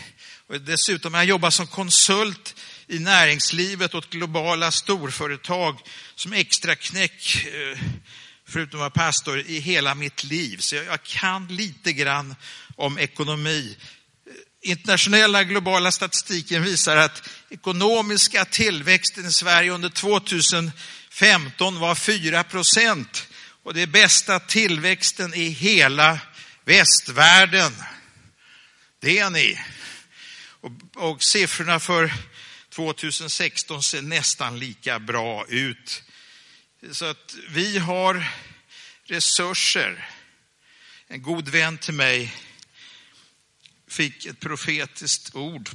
Och 0.47 0.61
dessutom 0.61 1.13
har 1.13 1.21
jag 1.21 1.29
jobbat 1.29 1.53
som 1.53 1.67
konsult 1.67 2.55
i 2.87 2.99
näringslivet 2.99 3.95
åt 3.95 4.09
globala 4.09 4.71
storföretag 4.71 5.79
som 6.15 6.33
extra 6.33 6.75
knäck, 6.75 7.45
eh, 7.45 7.79
förutom 8.47 8.79
att 8.79 8.79
vara 8.79 8.89
pastor, 8.89 9.39
i 9.39 9.59
hela 9.59 9.95
mitt 9.95 10.23
liv. 10.23 10.57
Så 10.57 10.75
jag 10.75 11.03
kan 11.03 11.47
lite 11.47 11.93
grann 11.93 12.35
om 12.75 12.97
ekonomi. 12.99 13.77
Eh, 14.27 14.69
internationella 14.69 15.43
globala 15.43 15.91
statistiken 15.91 16.63
visar 16.63 16.97
att 16.97 17.29
ekonomiska 17.49 18.45
tillväxten 18.45 19.25
i 19.25 19.31
Sverige 19.31 19.71
under 19.71 19.89
2015 19.89 21.79
var 21.79 21.95
4 21.95 22.43
procent 22.43 23.27
och 23.63 23.73
det 23.73 23.81
är 23.81 23.87
bästa 23.87 24.39
tillväxten 24.39 25.33
i 25.33 25.49
hela 25.49 26.19
västvärlden. 26.65 27.73
Det 29.03 29.19
är 29.19 29.29
ni. 29.29 29.59
Och, 30.45 30.71
och 30.95 31.23
siffrorna 31.23 31.79
för 31.79 32.13
2016 32.69 33.83
ser 33.83 34.01
nästan 34.01 34.59
lika 34.59 34.99
bra 34.99 35.45
ut. 35.47 36.03
Så 36.91 37.05
att 37.05 37.35
vi 37.49 37.77
har 37.77 38.31
resurser. 39.03 40.09
En 41.07 41.21
god 41.21 41.49
vän 41.49 41.77
till 41.77 41.93
mig 41.93 42.35
fick 43.87 44.25
ett 44.25 44.39
profetiskt 44.39 45.35
ord 45.35 45.69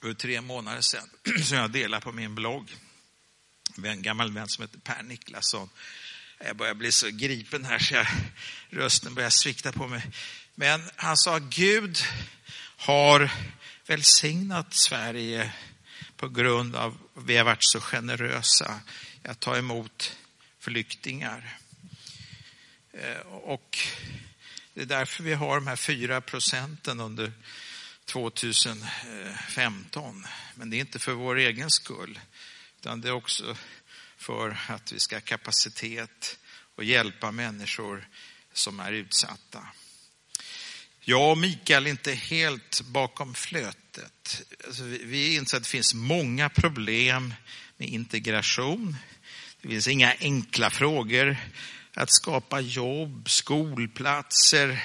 för 0.00 0.14
tre 0.14 0.40
månader 0.40 0.80
sedan 0.80 1.10
som 1.44 1.56
jag 1.56 1.70
delar 1.70 2.00
på 2.00 2.12
min 2.12 2.34
blogg. 2.34 2.76
En 3.84 4.02
gammal 4.02 4.32
vän 4.32 4.48
som 4.48 4.62
heter 4.62 4.78
Per 4.78 5.02
Niklasson. 5.02 5.70
Jag 6.38 6.56
börjar 6.56 6.74
bli 6.74 6.92
så 6.92 7.08
gripen 7.08 7.64
här 7.64 7.78
så 7.78 7.94
jag, 7.94 8.06
rösten 8.70 9.14
börjar 9.14 9.30
svikta 9.30 9.72
på 9.72 9.88
mig. 9.88 10.02
Men 10.54 10.90
han 10.96 11.16
sa 11.16 11.38
Gud 11.38 11.98
har 12.82 13.30
välsignat 13.86 14.74
Sverige 14.74 15.52
på 16.16 16.28
grund 16.28 16.76
av 16.76 16.98
att 17.16 17.24
vi 17.24 17.36
har 17.36 17.44
varit 17.44 17.64
så 17.64 17.80
generösa 17.80 18.80
att 19.24 19.40
ta 19.40 19.56
emot 19.56 20.16
flyktingar. 20.58 21.58
Eh, 22.92 23.20
och 23.26 23.78
det 24.74 24.82
är 24.82 24.86
därför 24.86 25.22
vi 25.22 25.34
har 25.34 25.54
de 25.54 25.66
här 25.66 25.76
fyra 25.76 26.20
procenten 26.20 27.00
under 27.00 27.32
2015. 28.04 30.26
Men 30.54 30.70
det 30.70 30.76
är 30.76 30.80
inte 30.80 30.98
för 30.98 31.12
vår 31.12 31.36
egen 31.36 31.70
skull, 31.70 32.20
utan 32.80 33.00
det 33.00 33.08
är 33.08 33.12
också 33.12 33.56
för 34.16 34.58
att 34.68 34.92
vi 34.92 35.00
ska 35.00 35.16
ha 35.16 35.20
kapacitet 35.20 36.38
och 36.74 36.84
hjälpa 36.84 37.30
människor 37.30 38.08
som 38.52 38.80
är 38.80 38.92
utsatta. 38.92 39.66
Jag 41.04 41.30
och 41.30 41.38
Mikael 41.38 41.86
är 41.86 41.90
inte 41.90 42.12
helt 42.12 42.80
bakom 42.80 43.34
flötet. 43.34 44.42
Alltså 44.66 44.82
vi, 44.84 45.34
inser 45.34 45.56
att 45.56 45.62
det 45.62 45.68
finns 45.68 45.94
många 45.94 46.48
problem 46.48 47.34
med 47.76 47.88
integration. 47.88 48.96
Det 49.60 49.68
finns 49.68 49.88
inga 49.88 50.14
enkla 50.20 50.70
frågor. 50.70 51.36
Att 51.94 52.14
skapa 52.14 52.60
jobb, 52.60 53.30
skolplatser, 53.30 54.84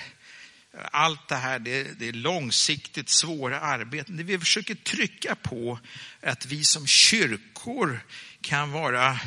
allt 0.91 1.27
det 1.27 1.35
här 1.35 1.59
det, 1.59 1.99
det 1.99 2.07
är 2.07 2.13
långsiktigt 2.13 3.09
svåra 3.09 3.59
arbeten. 3.59 4.17
Det 4.17 4.23
vi 4.23 4.39
försöker 4.39 4.75
trycka 4.75 5.35
på 5.35 5.79
är 6.21 6.31
att 6.31 6.45
vi 6.45 6.63
som 6.63 6.87
kyrkor 6.87 8.05
kan 8.41 8.71
vara 8.71 9.19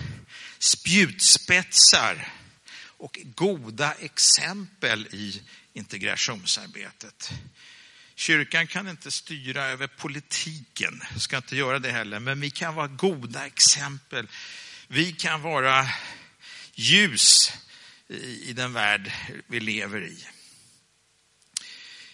spjutspetsar 0.59 2.29
och 3.01 3.19
goda 3.25 3.93
exempel 3.93 5.07
i 5.07 5.43
integrationsarbetet. 5.73 7.31
Kyrkan 8.15 8.67
kan 8.67 8.89
inte 8.89 9.11
styra 9.11 9.65
över 9.65 9.87
politiken, 9.87 11.03
ska 11.17 11.37
inte 11.37 11.57
göra 11.57 11.79
det 11.79 11.91
heller, 11.91 12.21
men 12.21 12.41
vi 12.41 12.51
kan 12.51 12.75
vara 12.75 12.87
goda 12.87 13.47
exempel. 13.47 14.29
Vi 14.89 15.13
kan 15.13 15.43
vara 15.43 15.89
ljus 16.75 17.53
i 18.43 18.53
den 18.53 18.73
värld 18.73 19.13
vi 19.47 19.61
lever 19.61 20.03
i. 20.03 20.27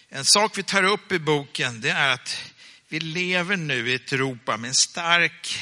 En 0.09 0.25
sak 0.25 0.57
vi 0.57 0.63
tar 0.63 0.83
upp 0.83 1.11
i 1.11 1.19
boken 1.19 1.81
det 1.81 1.89
är 1.89 2.13
att 2.13 2.51
vi 2.87 2.99
lever 2.99 3.57
nu 3.57 3.89
i 3.89 3.93
ett 3.93 4.13
Europa 4.13 4.57
med 4.57 4.67
en 4.67 4.75
stark 4.75 5.59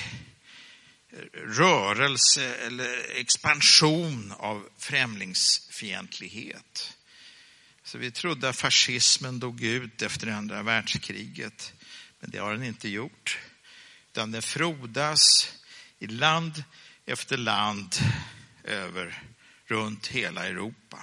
rörelse 1.33 2.55
eller 2.55 3.19
expansion 3.19 4.33
av 4.37 4.69
främlingsfientlighet. 4.77 6.94
Så 7.95 7.99
vi 7.99 8.11
trodde 8.11 8.49
att 8.49 8.55
fascismen 8.55 9.39
dog 9.39 9.63
ut 9.63 10.01
efter 10.01 10.27
andra 10.27 10.63
världskriget, 10.63 11.73
men 12.19 12.29
det 12.29 12.37
har 12.37 12.53
den 12.53 12.63
inte 12.63 12.89
gjort. 12.89 13.39
Utan 14.11 14.31
den 14.31 14.41
frodas 14.41 15.53
i 15.99 16.07
land 16.07 16.63
efter 17.05 17.37
land 17.37 17.95
över 18.63 19.23
runt 19.65 20.07
hela 20.07 20.47
Europa. 20.47 20.99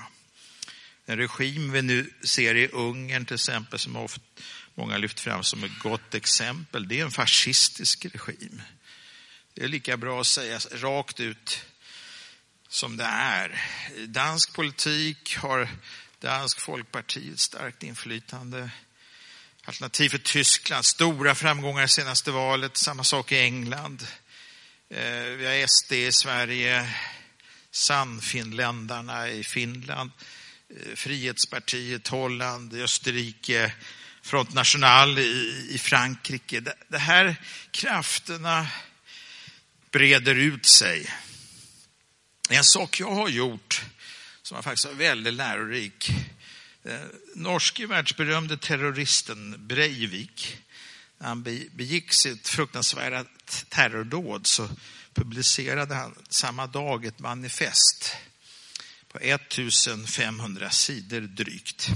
Den 1.06 1.18
regim 1.18 1.72
vi 1.72 1.82
nu 1.82 2.10
ser 2.22 2.54
i 2.54 2.68
Ungern 2.68 3.26
till 3.26 3.34
exempel, 3.34 3.78
som 3.78 3.96
ofta, 3.96 4.24
många 4.74 4.98
lyft 4.98 5.20
fram 5.20 5.44
som 5.44 5.64
ett 5.64 5.78
gott 5.78 6.14
exempel, 6.14 6.88
det 6.88 7.00
är 7.00 7.04
en 7.04 7.10
fascistisk 7.10 8.06
regim. 8.06 8.62
Det 9.54 9.64
är 9.64 9.68
lika 9.68 9.96
bra 9.96 10.20
att 10.20 10.26
säga 10.26 10.58
rakt 10.72 11.20
ut 11.20 11.64
som 12.68 12.96
det 12.96 13.04
är. 13.04 13.60
Dansk 14.06 14.52
politik 14.54 15.36
har 15.36 15.68
Dansk 16.22 16.60
folkparti 16.60 17.32
ett 17.32 17.40
starkt 17.40 17.82
inflytande. 17.82 18.70
Alternativ 19.64 20.08
för 20.08 20.18
Tyskland, 20.18 20.84
stora 20.84 21.34
framgångar 21.34 21.84
i 21.84 21.88
senaste 21.88 22.30
valet. 22.30 22.76
Samma 22.76 23.04
sak 23.04 23.32
i 23.32 23.38
England. 23.38 24.06
Eh, 24.90 25.22
vi 25.22 25.46
har 25.46 25.66
SD 25.66 25.92
i 25.92 26.12
Sverige, 26.12 26.94
Sannfinländarna 27.70 29.28
i 29.28 29.44
Finland, 29.44 30.10
eh, 30.70 30.94
Frihetspartiet 30.94 32.08
Holland, 32.08 32.74
Österrike, 32.74 33.72
Front 34.22 34.54
National 34.54 35.18
i 35.18 35.78
Frankrike. 35.82 36.60
De 36.88 36.98
här 36.98 37.36
krafterna 37.70 38.66
breder 39.90 40.34
ut 40.34 40.66
sig. 40.66 41.10
En 42.50 42.64
sak 42.64 43.00
jag 43.00 43.10
har 43.10 43.28
gjort 43.28 43.84
som 44.52 44.56
var 44.56 44.62
faktiskt 44.62 44.94
väldigt 44.94 45.34
lärorik. 45.34 46.10
Den 46.82 47.10
norske 47.34 47.86
världsberömde 47.86 48.56
terroristen 48.56 49.66
Breivik, 49.66 50.56
när 51.18 51.28
han 51.28 51.42
begick 51.42 52.14
sitt 52.14 52.48
fruktansvärda 52.48 53.24
terrordåd 53.68 54.46
så 54.46 54.68
publicerade 55.14 55.94
han 55.94 56.14
samma 56.28 56.66
dag 56.66 57.04
ett 57.04 57.18
manifest 57.18 58.16
på 59.08 59.18
1500 59.18 60.70
sidor 60.70 61.20
drygt. 61.20 61.88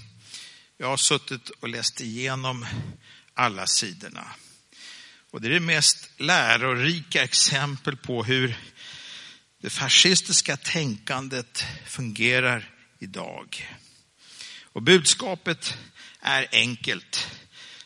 Jag 0.76 0.86
har 0.86 0.96
suttit 0.96 1.50
och 1.50 1.68
läst 1.68 2.00
igenom 2.00 2.66
alla 3.34 3.66
sidorna. 3.66 4.24
Och 5.30 5.40
det 5.40 5.48
är 5.48 5.52
det 5.52 5.60
mest 5.60 6.10
lärorika 6.16 7.22
exempel 7.24 7.96
på 7.96 8.24
hur 8.24 8.56
det 9.66 9.70
fascistiska 9.70 10.56
tänkandet 10.56 11.64
fungerar 11.86 12.70
idag. 12.98 13.76
Och 14.62 14.82
budskapet 14.82 15.78
är 16.20 16.46
enkelt. 16.52 17.30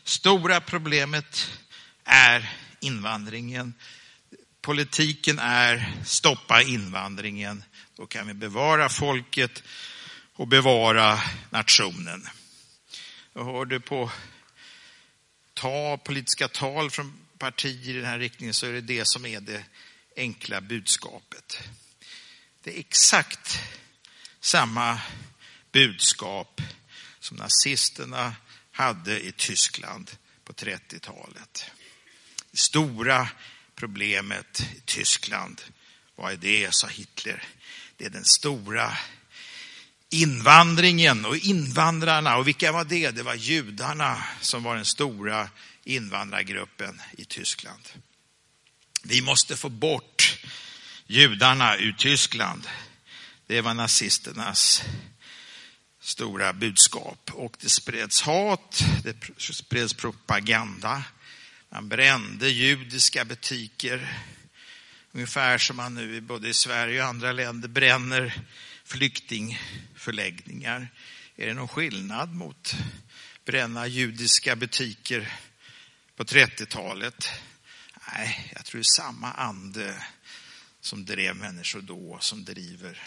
Stora 0.03 0.61
problemet 0.61 1.59
är 2.03 2.55
invandringen. 2.79 3.73
Politiken 4.61 5.39
är 5.39 5.93
stoppa 6.05 6.61
invandringen. 6.61 7.63
Då 7.95 8.07
kan 8.07 8.27
vi 8.27 8.33
bevara 8.33 8.89
folket 8.89 9.63
och 10.33 10.47
bevara 10.47 11.19
nationen. 11.49 12.27
Jag 13.33 13.45
hörde 13.45 13.79
på 13.79 14.11
ta, 15.53 15.97
politiska 15.97 16.47
tal 16.47 16.89
från 16.89 17.13
partier 17.37 17.89
i 17.89 17.97
den 17.97 18.05
här 18.05 18.19
riktningen 18.19 18.53
så 18.53 18.65
är 18.67 18.73
det 18.73 18.81
det 18.81 19.07
som 19.07 19.25
är 19.25 19.41
det 19.41 19.63
enkla 20.21 20.61
budskapet. 20.61 21.57
Det 22.63 22.75
är 22.75 22.79
exakt 22.79 23.59
samma 24.39 25.01
budskap 25.71 26.61
som 27.19 27.37
nazisterna 27.37 28.35
hade 28.71 29.19
i 29.19 29.31
Tyskland 29.31 30.11
på 30.43 30.53
30-talet. 30.53 31.65
Det 32.51 32.57
stora 32.57 33.29
problemet 33.75 34.61
i 34.77 34.81
Tyskland, 34.85 35.61
vad 36.15 36.31
är 36.31 36.37
det, 36.37 36.73
sa 36.73 36.87
Hitler. 36.87 37.43
Det 37.97 38.05
är 38.05 38.09
den 38.09 38.25
stora 38.25 38.97
invandringen 40.09 41.25
och 41.25 41.37
invandrarna. 41.37 42.37
Och 42.37 42.47
vilka 42.47 42.71
var 42.71 42.83
det? 42.83 43.11
Det 43.11 43.23
var 43.23 43.35
judarna 43.35 44.23
som 44.41 44.63
var 44.63 44.75
den 44.75 44.85
stora 44.85 45.49
invandrargruppen 45.83 47.01
i 47.17 47.25
Tyskland. 47.25 47.89
Vi 49.03 49.21
måste 49.21 49.55
få 49.55 49.69
bort 49.69 50.37
judarna 51.07 51.77
ur 51.77 51.93
Tyskland. 51.93 52.67
Det 53.47 53.61
var 53.61 53.73
nazisternas 53.73 54.83
stora 56.01 56.53
budskap. 56.53 57.31
Och 57.33 57.57
det 57.59 57.69
spreds 57.69 58.21
hat, 58.21 58.83
det 59.03 59.15
spreds 59.39 59.93
propaganda. 59.93 61.03
Man 61.69 61.89
brände 61.89 62.49
judiska 62.49 63.25
butiker. 63.25 64.23
Ungefär 65.11 65.57
som 65.57 65.77
man 65.77 65.93
nu 65.93 66.21
både 66.21 66.49
i 66.49 66.53
Sverige 66.53 67.01
och 67.01 67.07
andra 67.07 67.31
länder 67.31 67.69
bränner 67.69 68.41
flyktingförläggningar. 68.85 70.87
Är 71.35 71.47
det 71.47 71.53
någon 71.53 71.67
skillnad 71.67 72.33
mot 72.33 72.75
bränna 73.45 73.87
judiska 73.87 74.55
butiker 74.55 75.37
på 76.15 76.23
30-talet? 76.23 77.29
Nej, 78.13 78.51
jag 78.55 78.65
tror 78.65 78.79
det 78.79 78.81
är 78.81 79.03
samma 79.03 79.31
ande 79.31 80.05
som 80.81 81.05
drev 81.05 81.35
människor 81.35 81.81
då 81.81 82.17
som 82.19 82.45
driver 82.45 83.03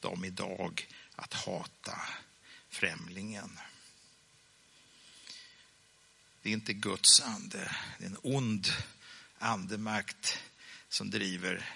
dem 0.00 0.24
idag 0.24 0.88
att 1.16 1.34
hata 1.34 2.00
främlingen. 2.68 3.58
Det 6.42 6.48
är 6.48 6.52
inte 6.52 6.72
Guds 6.72 7.20
ande, 7.20 7.76
det 7.98 8.04
är 8.04 8.08
en 8.08 8.18
ond 8.22 8.68
andemakt 9.38 10.38
som 10.88 11.10
driver 11.10 11.70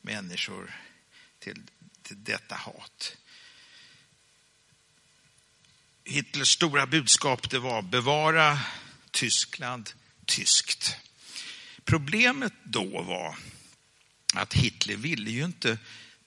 människor 0.00 0.80
till, 1.38 1.62
till 2.02 2.24
detta 2.24 2.54
hat. 2.54 3.16
Hitlers 6.04 6.48
stora 6.48 6.86
budskap 6.86 7.50
det 7.50 7.58
var 7.58 7.82
bevara 7.82 8.58
Tyskland 9.10 9.90
tyskt. 10.26 10.96
Problemet 11.90 12.52
då 12.62 13.02
var 13.02 13.36
att 14.34 14.54
Hitler 14.54 14.96
ville 14.96 15.30
ju 15.30 15.44
inte 15.44 15.78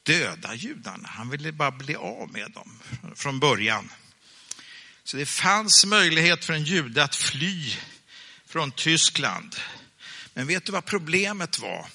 döda 0.04 0.56
judarna. 0.56 1.10
Han 1.10 1.30
ville 1.30 1.52
bara 1.52 1.72
bli 1.72 1.96
av 1.96 2.32
med 2.32 2.52
dem 2.52 2.80
från 3.16 3.40
början. 3.40 3.92
Så 5.04 5.18
det 5.18 5.26
fanns 5.26 5.86
möjlighet 5.86 6.46
för 6.46 6.54
en 6.54 6.64
jude 6.64 7.04
att 7.04 7.16
fly 7.16 7.76
från 8.46 8.72
Tyskland. 8.72 9.56
Men 10.34 10.48
vet 10.48 10.66
du 10.66 10.72
vad 10.72 10.86
problemet 10.86 11.60
var? 11.60 11.88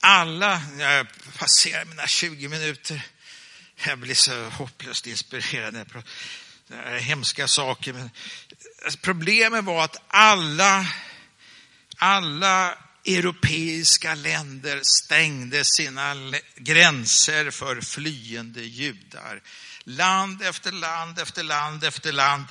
Alla, 0.00 0.62
jag 0.78 1.06
passerar 1.38 1.84
mina 1.84 2.06
20 2.06 2.48
minuter, 2.48 3.06
jag 3.86 3.98
blir 3.98 4.14
så 4.14 4.48
hopplöst 4.48 5.06
inspirerad. 5.06 5.74
Det 6.68 6.74
är 6.74 6.98
hemska 6.98 7.48
saker. 7.48 7.92
Men 7.92 8.10
problemet 9.02 9.64
var 9.64 9.84
att 9.84 10.02
alla, 10.08 10.86
alla 11.96 12.78
europeiska 13.04 14.14
länder 14.14 14.80
stängde 14.84 15.64
sina 15.64 16.14
gränser 16.56 17.50
för 17.50 17.80
flyende 17.80 18.62
judar. 18.62 19.42
Land 19.84 20.42
efter 20.42 20.72
land 20.72 21.18
efter 21.18 21.42
land 21.42 21.84
efter 21.84 22.12
land 22.12 22.44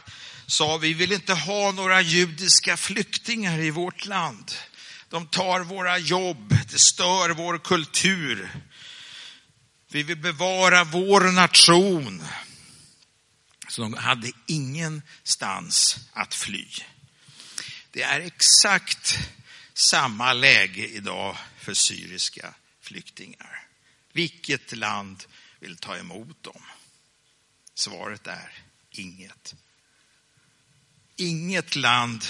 sa 0.47 0.77
vi 0.77 0.93
vill 0.93 1.11
inte 1.11 1.33
ha 1.33 1.71
några 1.71 2.01
judiska 2.01 2.77
flyktingar 2.77 3.59
i 3.59 3.69
vårt 3.69 4.05
land. 4.05 4.51
De 5.09 5.27
tar 5.27 5.59
våra 5.59 5.97
jobb, 5.97 6.57
det 6.71 6.79
stör 6.79 7.29
vår 7.29 7.57
kultur. 7.57 8.49
Vi 9.91 10.03
vill 10.03 10.17
bevara 10.17 10.83
vår 10.83 11.21
nation. 11.31 12.23
Så 13.67 13.81
de 13.81 13.93
hade 13.93 14.31
ingenstans 14.45 15.97
att 16.13 16.35
fly. 16.35 16.65
Det 17.91 18.03
är 18.03 18.19
exakt 18.19 19.19
samma 19.74 20.34
läge 20.34 20.88
idag 20.88 21.38
för 21.57 21.74
syriska 21.74 22.53
flyktingar. 22.82 23.67
Vilket 24.13 24.78
land 24.78 25.24
vill 25.59 25.78
ta 25.78 25.97
emot 25.97 26.43
dem? 26.43 26.63
Svaret 27.74 28.28
är 28.28 28.63
inget. 28.91 29.55
Inget 31.15 31.76
land 31.76 32.26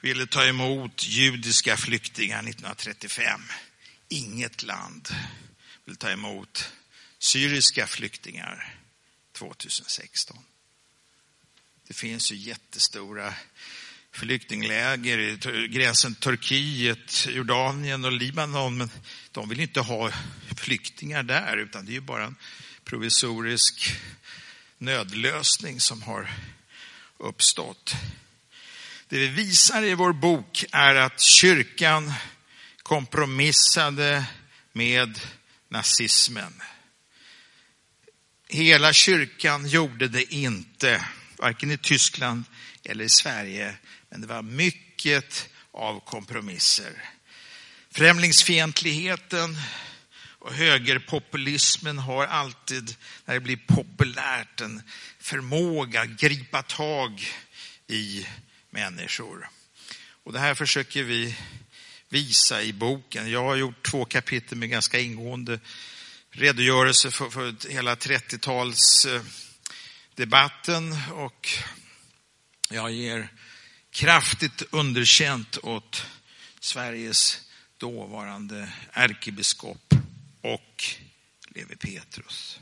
ville 0.00 0.26
ta 0.26 0.46
emot 0.46 1.04
judiska 1.04 1.76
flyktingar 1.76 2.38
1935. 2.38 3.40
Inget 4.08 4.62
land 4.62 5.08
vill 5.84 5.96
ta 5.96 6.10
emot 6.10 6.72
syriska 7.18 7.86
flyktingar 7.86 8.78
2016. 9.32 10.38
Det 11.86 11.94
finns 11.94 12.32
ju 12.32 12.36
jättestora 12.36 13.34
flyktingläger 14.12 15.18
i 15.18 15.68
gränsen 15.68 16.14
Turkiet, 16.14 17.26
Jordanien 17.30 18.04
och 18.04 18.12
Libanon, 18.12 18.78
men 18.78 18.90
de 19.32 19.48
vill 19.48 19.60
inte 19.60 19.80
ha 19.80 20.10
flyktingar 20.56 21.22
där, 21.22 21.56
utan 21.56 21.84
det 21.84 21.92
är 21.92 21.94
ju 21.94 22.00
bara 22.00 22.24
en 22.24 22.36
provisorisk 22.84 23.96
nödlösning 24.78 25.80
som 25.80 26.02
har 26.02 26.30
uppstått. 27.18 27.94
Det 29.08 29.18
vi 29.18 29.28
visar 29.28 29.82
i 29.82 29.94
vår 29.94 30.12
bok 30.12 30.64
är 30.72 30.94
att 30.94 31.20
kyrkan 31.20 32.12
kompromissade 32.82 34.24
med 34.72 35.20
nazismen. 35.68 36.62
Hela 38.48 38.92
kyrkan 38.92 39.68
gjorde 39.68 40.08
det 40.08 40.34
inte, 40.34 41.04
varken 41.38 41.70
i 41.70 41.78
Tyskland 41.78 42.44
eller 42.84 43.04
i 43.04 43.08
Sverige, 43.08 43.74
men 44.12 44.20
det 44.20 44.26
var 44.26 44.42
mycket 44.42 45.48
av 45.70 46.00
kompromisser. 46.00 46.92
Främlingsfientligheten 47.90 49.58
och 50.38 50.52
högerpopulismen 50.52 51.98
har 51.98 52.26
alltid, 52.26 52.96
när 53.24 53.34
det 53.34 53.40
blir 53.40 53.60
populärt, 53.66 54.60
en 54.60 54.82
förmåga 55.18 56.00
att 56.00 56.08
gripa 56.08 56.62
tag 56.62 57.26
i 57.86 58.26
människor. 58.70 59.48
Och 60.24 60.32
det 60.32 60.38
här 60.38 60.54
försöker 60.54 61.02
vi 61.02 61.36
visa 62.08 62.62
i 62.62 62.72
boken. 62.72 63.30
Jag 63.30 63.44
har 63.44 63.56
gjort 63.56 63.90
två 63.90 64.04
kapitel 64.04 64.58
med 64.58 64.70
ganska 64.70 65.00
ingående 65.00 65.60
redogörelse 66.30 67.10
för, 67.10 67.30
för 67.30 67.68
hela 67.68 67.94
30-talsdebatten 67.94 70.92
eh, 70.92 71.12
och 71.12 71.48
jag 72.70 72.92
ger 72.92 73.28
kraftigt 73.92 74.62
underkänt 74.70 75.58
åt 75.62 76.06
Sveriges 76.60 77.40
dåvarande 77.78 78.72
ärkebiskop 78.92 79.94
och 80.40 80.84
Levi 81.48 81.76
Petrus. 81.76 82.60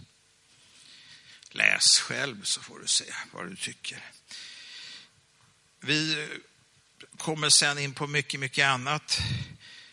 Läs 1.51 2.01
själv 2.01 2.43
så 2.43 2.61
får 2.61 2.79
du 2.79 2.87
se 2.87 3.05
vad 3.33 3.51
du 3.51 3.57
tycker. 3.57 4.05
Vi 5.81 6.29
kommer 7.17 7.51
sen 7.51 7.79
in 7.79 7.95
på 7.95 8.07
mycket, 8.07 8.41
mycket 8.41 8.67
annat. 8.67 9.21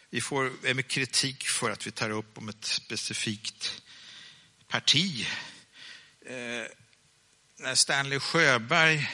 Vi 0.09 0.21
får 0.21 0.73
mycket 0.73 0.91
kritik 0.91 1.47
för 1.47 1.71
att 1.71 1.87
vi 1.87 1.91
tar 1.91 2.09
upp 2.09 2.37
om 2.37 2.49
ett 2.49 2.65
specifikt 2.65 3.81
parti. 4.67 5.27
Eh, 6.25 6.65
när 7.57 7.75
Stanley 7.75 8.19
Sjöberg 8.19 9.09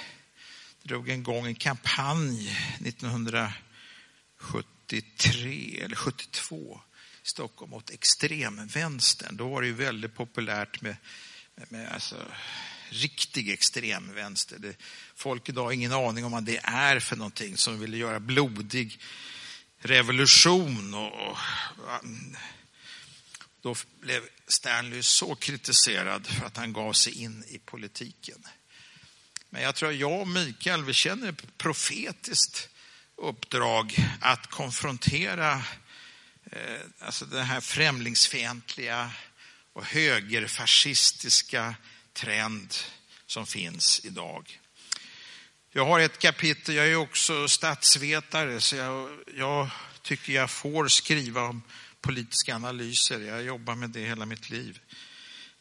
drog 0.84 1.09
en 1.09 1.23
gång 1.23 1.45
en 1.45 1.55
kampanj 1.55 2.57
1973 2.79 5.79
eller 5.81 5.95
72 5.95 6.81
i 7.23 7.27
Stockholm 7.27 7.71
mot 7.71 7.89
extremvänstern. 7.89 9.38
Då 9.38 9.49
var 9.49 9.61
det 9.61 9.67
ju 9.67 9.73
väldigt 9.73 10.15
populärt 10.15 10.81
med, 10.81 10.95
med 11.69 11.91
alltså, 11.91 12.15
riktig 12.89 13.49
extremvänster. 13.49 14.59
Det, 14.59 14.75
folk 15.15 15.49
idag 15.49 15.63
har 15.63 15.71
ingen 15.71 15.93
aning 15.93 16.25
om 16.25 16.31
vad 16.31 16.43
det 16.43 16.59
är 16.63 16.99
för 16.99 17.15
någonting 17.15 17.57
som 17.57 17.79
ville 17.79 17.97
göra 17.97 18.19
blodig 18.19 18.99
revolution. 19.79 20.93
Och, 20.93 21.29
och, 21.29 21.38
då 23.61 23.75
blev 23.99 24.23
Stanley 24.47 25.03
så 25.03 25.36
kritiserad 25.36 26.27
för 26.27 26.45
att 26.45 26.57
han 26.57 26.73
gav 26.73 26.93
sig 26.93 27.23
in 27.23 27.43
i 27.47 27.59
politiken. 27.59 28.43
Men 29.54 29.62
jag 29.62 29.76
tror 29.76 29.89
att 29.89 29.95
jag 29.95 30.22
och 30.22 30.28
Mikael, 30.28 30.84
vi 30.84 30.93
känner 30.93 31.30
ett 31.30 31.58
profetiskt 31.58 32.70
uppdrag 33.16 33.95
att 34.22 34.47
konfrontera 34.47 35.51
eh, 36.51 36.80
alltså 36.99 37.26
den 37.26 37.45
här 37.45 37.62
främlingsfientliga 37.62 39.12
och 39.74 39.86
högerfascistiska 39.86 41.76
trend 42.14 42.76
som 43.26 43.45
finns 43.45 44.01
idag. 44.04 44.60
Jag 45.72 45.86
har 45.86 45.99
ett 45.99 46.20
kapitel, 46.20 46.76
jag 46.76 46.88
är 46.88 46.95
också 46.95 47.47
statsvetare, 47.47 48.62
så 48.62 48.76
jag, 48.76 49.20
jag 49.36 49.70
tycker 50.01 50.34
jag 50.34 50.49
får 50.49 50.88
skriva 50.88 51.41
om 51.41 51.62
politiska 52.01 52.56
analyser. 52.56 53.20
Jag 53.20 53.43
jobbar 53.43 53.76
med 53.76 53.89
det 53.89 54.06
hela 54.06 54.26
mitt 54.26 54.49
liv. 54.49 54.80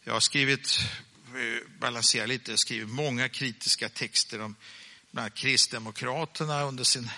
Jag 0.05 0.13
har 0.13 0.21
skrivit, 0.21 0.81
balansera 1.79 2.27
lite, 2.27 2.59
skrivit 2.59 2.89
många 2.89 3.29
kritiska 3.29 3.89
texter 3.89 4.41
om 4.41 4.57
bland 5.11 5.25
annat 5.25 5.39
Kristdemokraterna 5.39 6.63
under 6.63 6.85
sin 6.85 7.11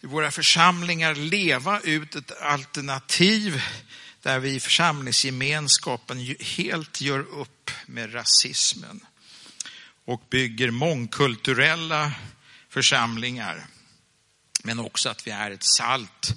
i 0.00 0.06
våra 0.06 0.30
församlingar 0.30 1.14
leva 1.14 1.80
ut 1.80 2.14
ett 2.14 2.40
alternativ 2.40 3.62
där 4.22 4.38
vi 4.38 4.54
i 4.54 4.60
församlingsgemenskapen 4.60 6.36
helt 6.40 7.00
gör 7.00 7.20
upp 7.20 7.70
med 7.86 8.14
rasismen. 8.14 9.06
och 10.04 10.22
bygger 10.30 10.70
mångkulturella 10.70 12.12
församlingar. 12.68 13.66
Men 14.64 14.78
också 14.78 15.08
att 15.08 15.26
vi 15.26 15.30
är 15.30 15.50
ett 15.50 15.64
salt, 15.64 16.34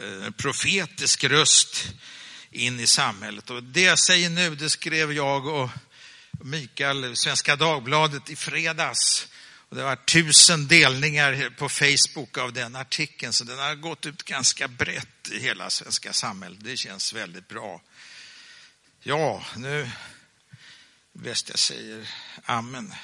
eh, 0.00 0.30
profetisk 0.30 1.24
röst 1.24 1.94
in 2.52 2.80
i 2.80 2.86
samhället. 2.86 3.50
Och 3.50 3.62
det 3.62 3.82
jag 3.82 3.98
säger 3.98 4.30
nu, 4.30 4.54
det 4.54 4.70
skrev 4.70 5.12
jag 5.12 5.46
och 5.46 5.70
Mikael, 6.40 7.16
Svenska 7.16 7.56
Dagbladet 7.56 8.30
i 8.30 8.36
fredags. 8.36 9.28
Och 9.68 9.76
det 9.76 9.82
var 9.82 9.96
tusen 9.96 10.68
delningar 10.68 11.50
på 11.58 11.68
Facebook 11.68 12.38
av 12.38 12.52
den 12.52 12.76
artikeln, 12.76 13.32
så 13.32 13.44
den 13.44 13.58
har 13.58 13.74
gått 13.74 14.06
ut 14.06 14.22
ganska 14.22 14.68
brett 14.68 15.30
i 15.30 15.38
hela 15.38 15.70
svenska 15.70 16.12
samhället. 16.12 16.58
Det 16.62 16.76
känns 16.76 17.12
väldigt 17.12 17.48
bra. 17.48 17.82
Ja, 19.00 19.44
nu 19.56 19.90
bäst 21.12 21.48
jag 21.48 21.58
säger 21.58 22.08
amen. 22.44 22.94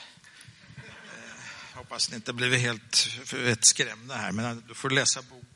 Eh, 0.77 1.75
hoppas 1.75 2.11
ni 2.11 2.17
inte 2.17 2.33
blivit 2.33 2.61
helt 2.61 3.09
vettskrämda 3.33 4.15
här, 4.15 4.33
men 4.33 4.65
du 4.69 4.75
får 4.75 4.91
läsa 4.91 5.23
boken. 5.23 5.48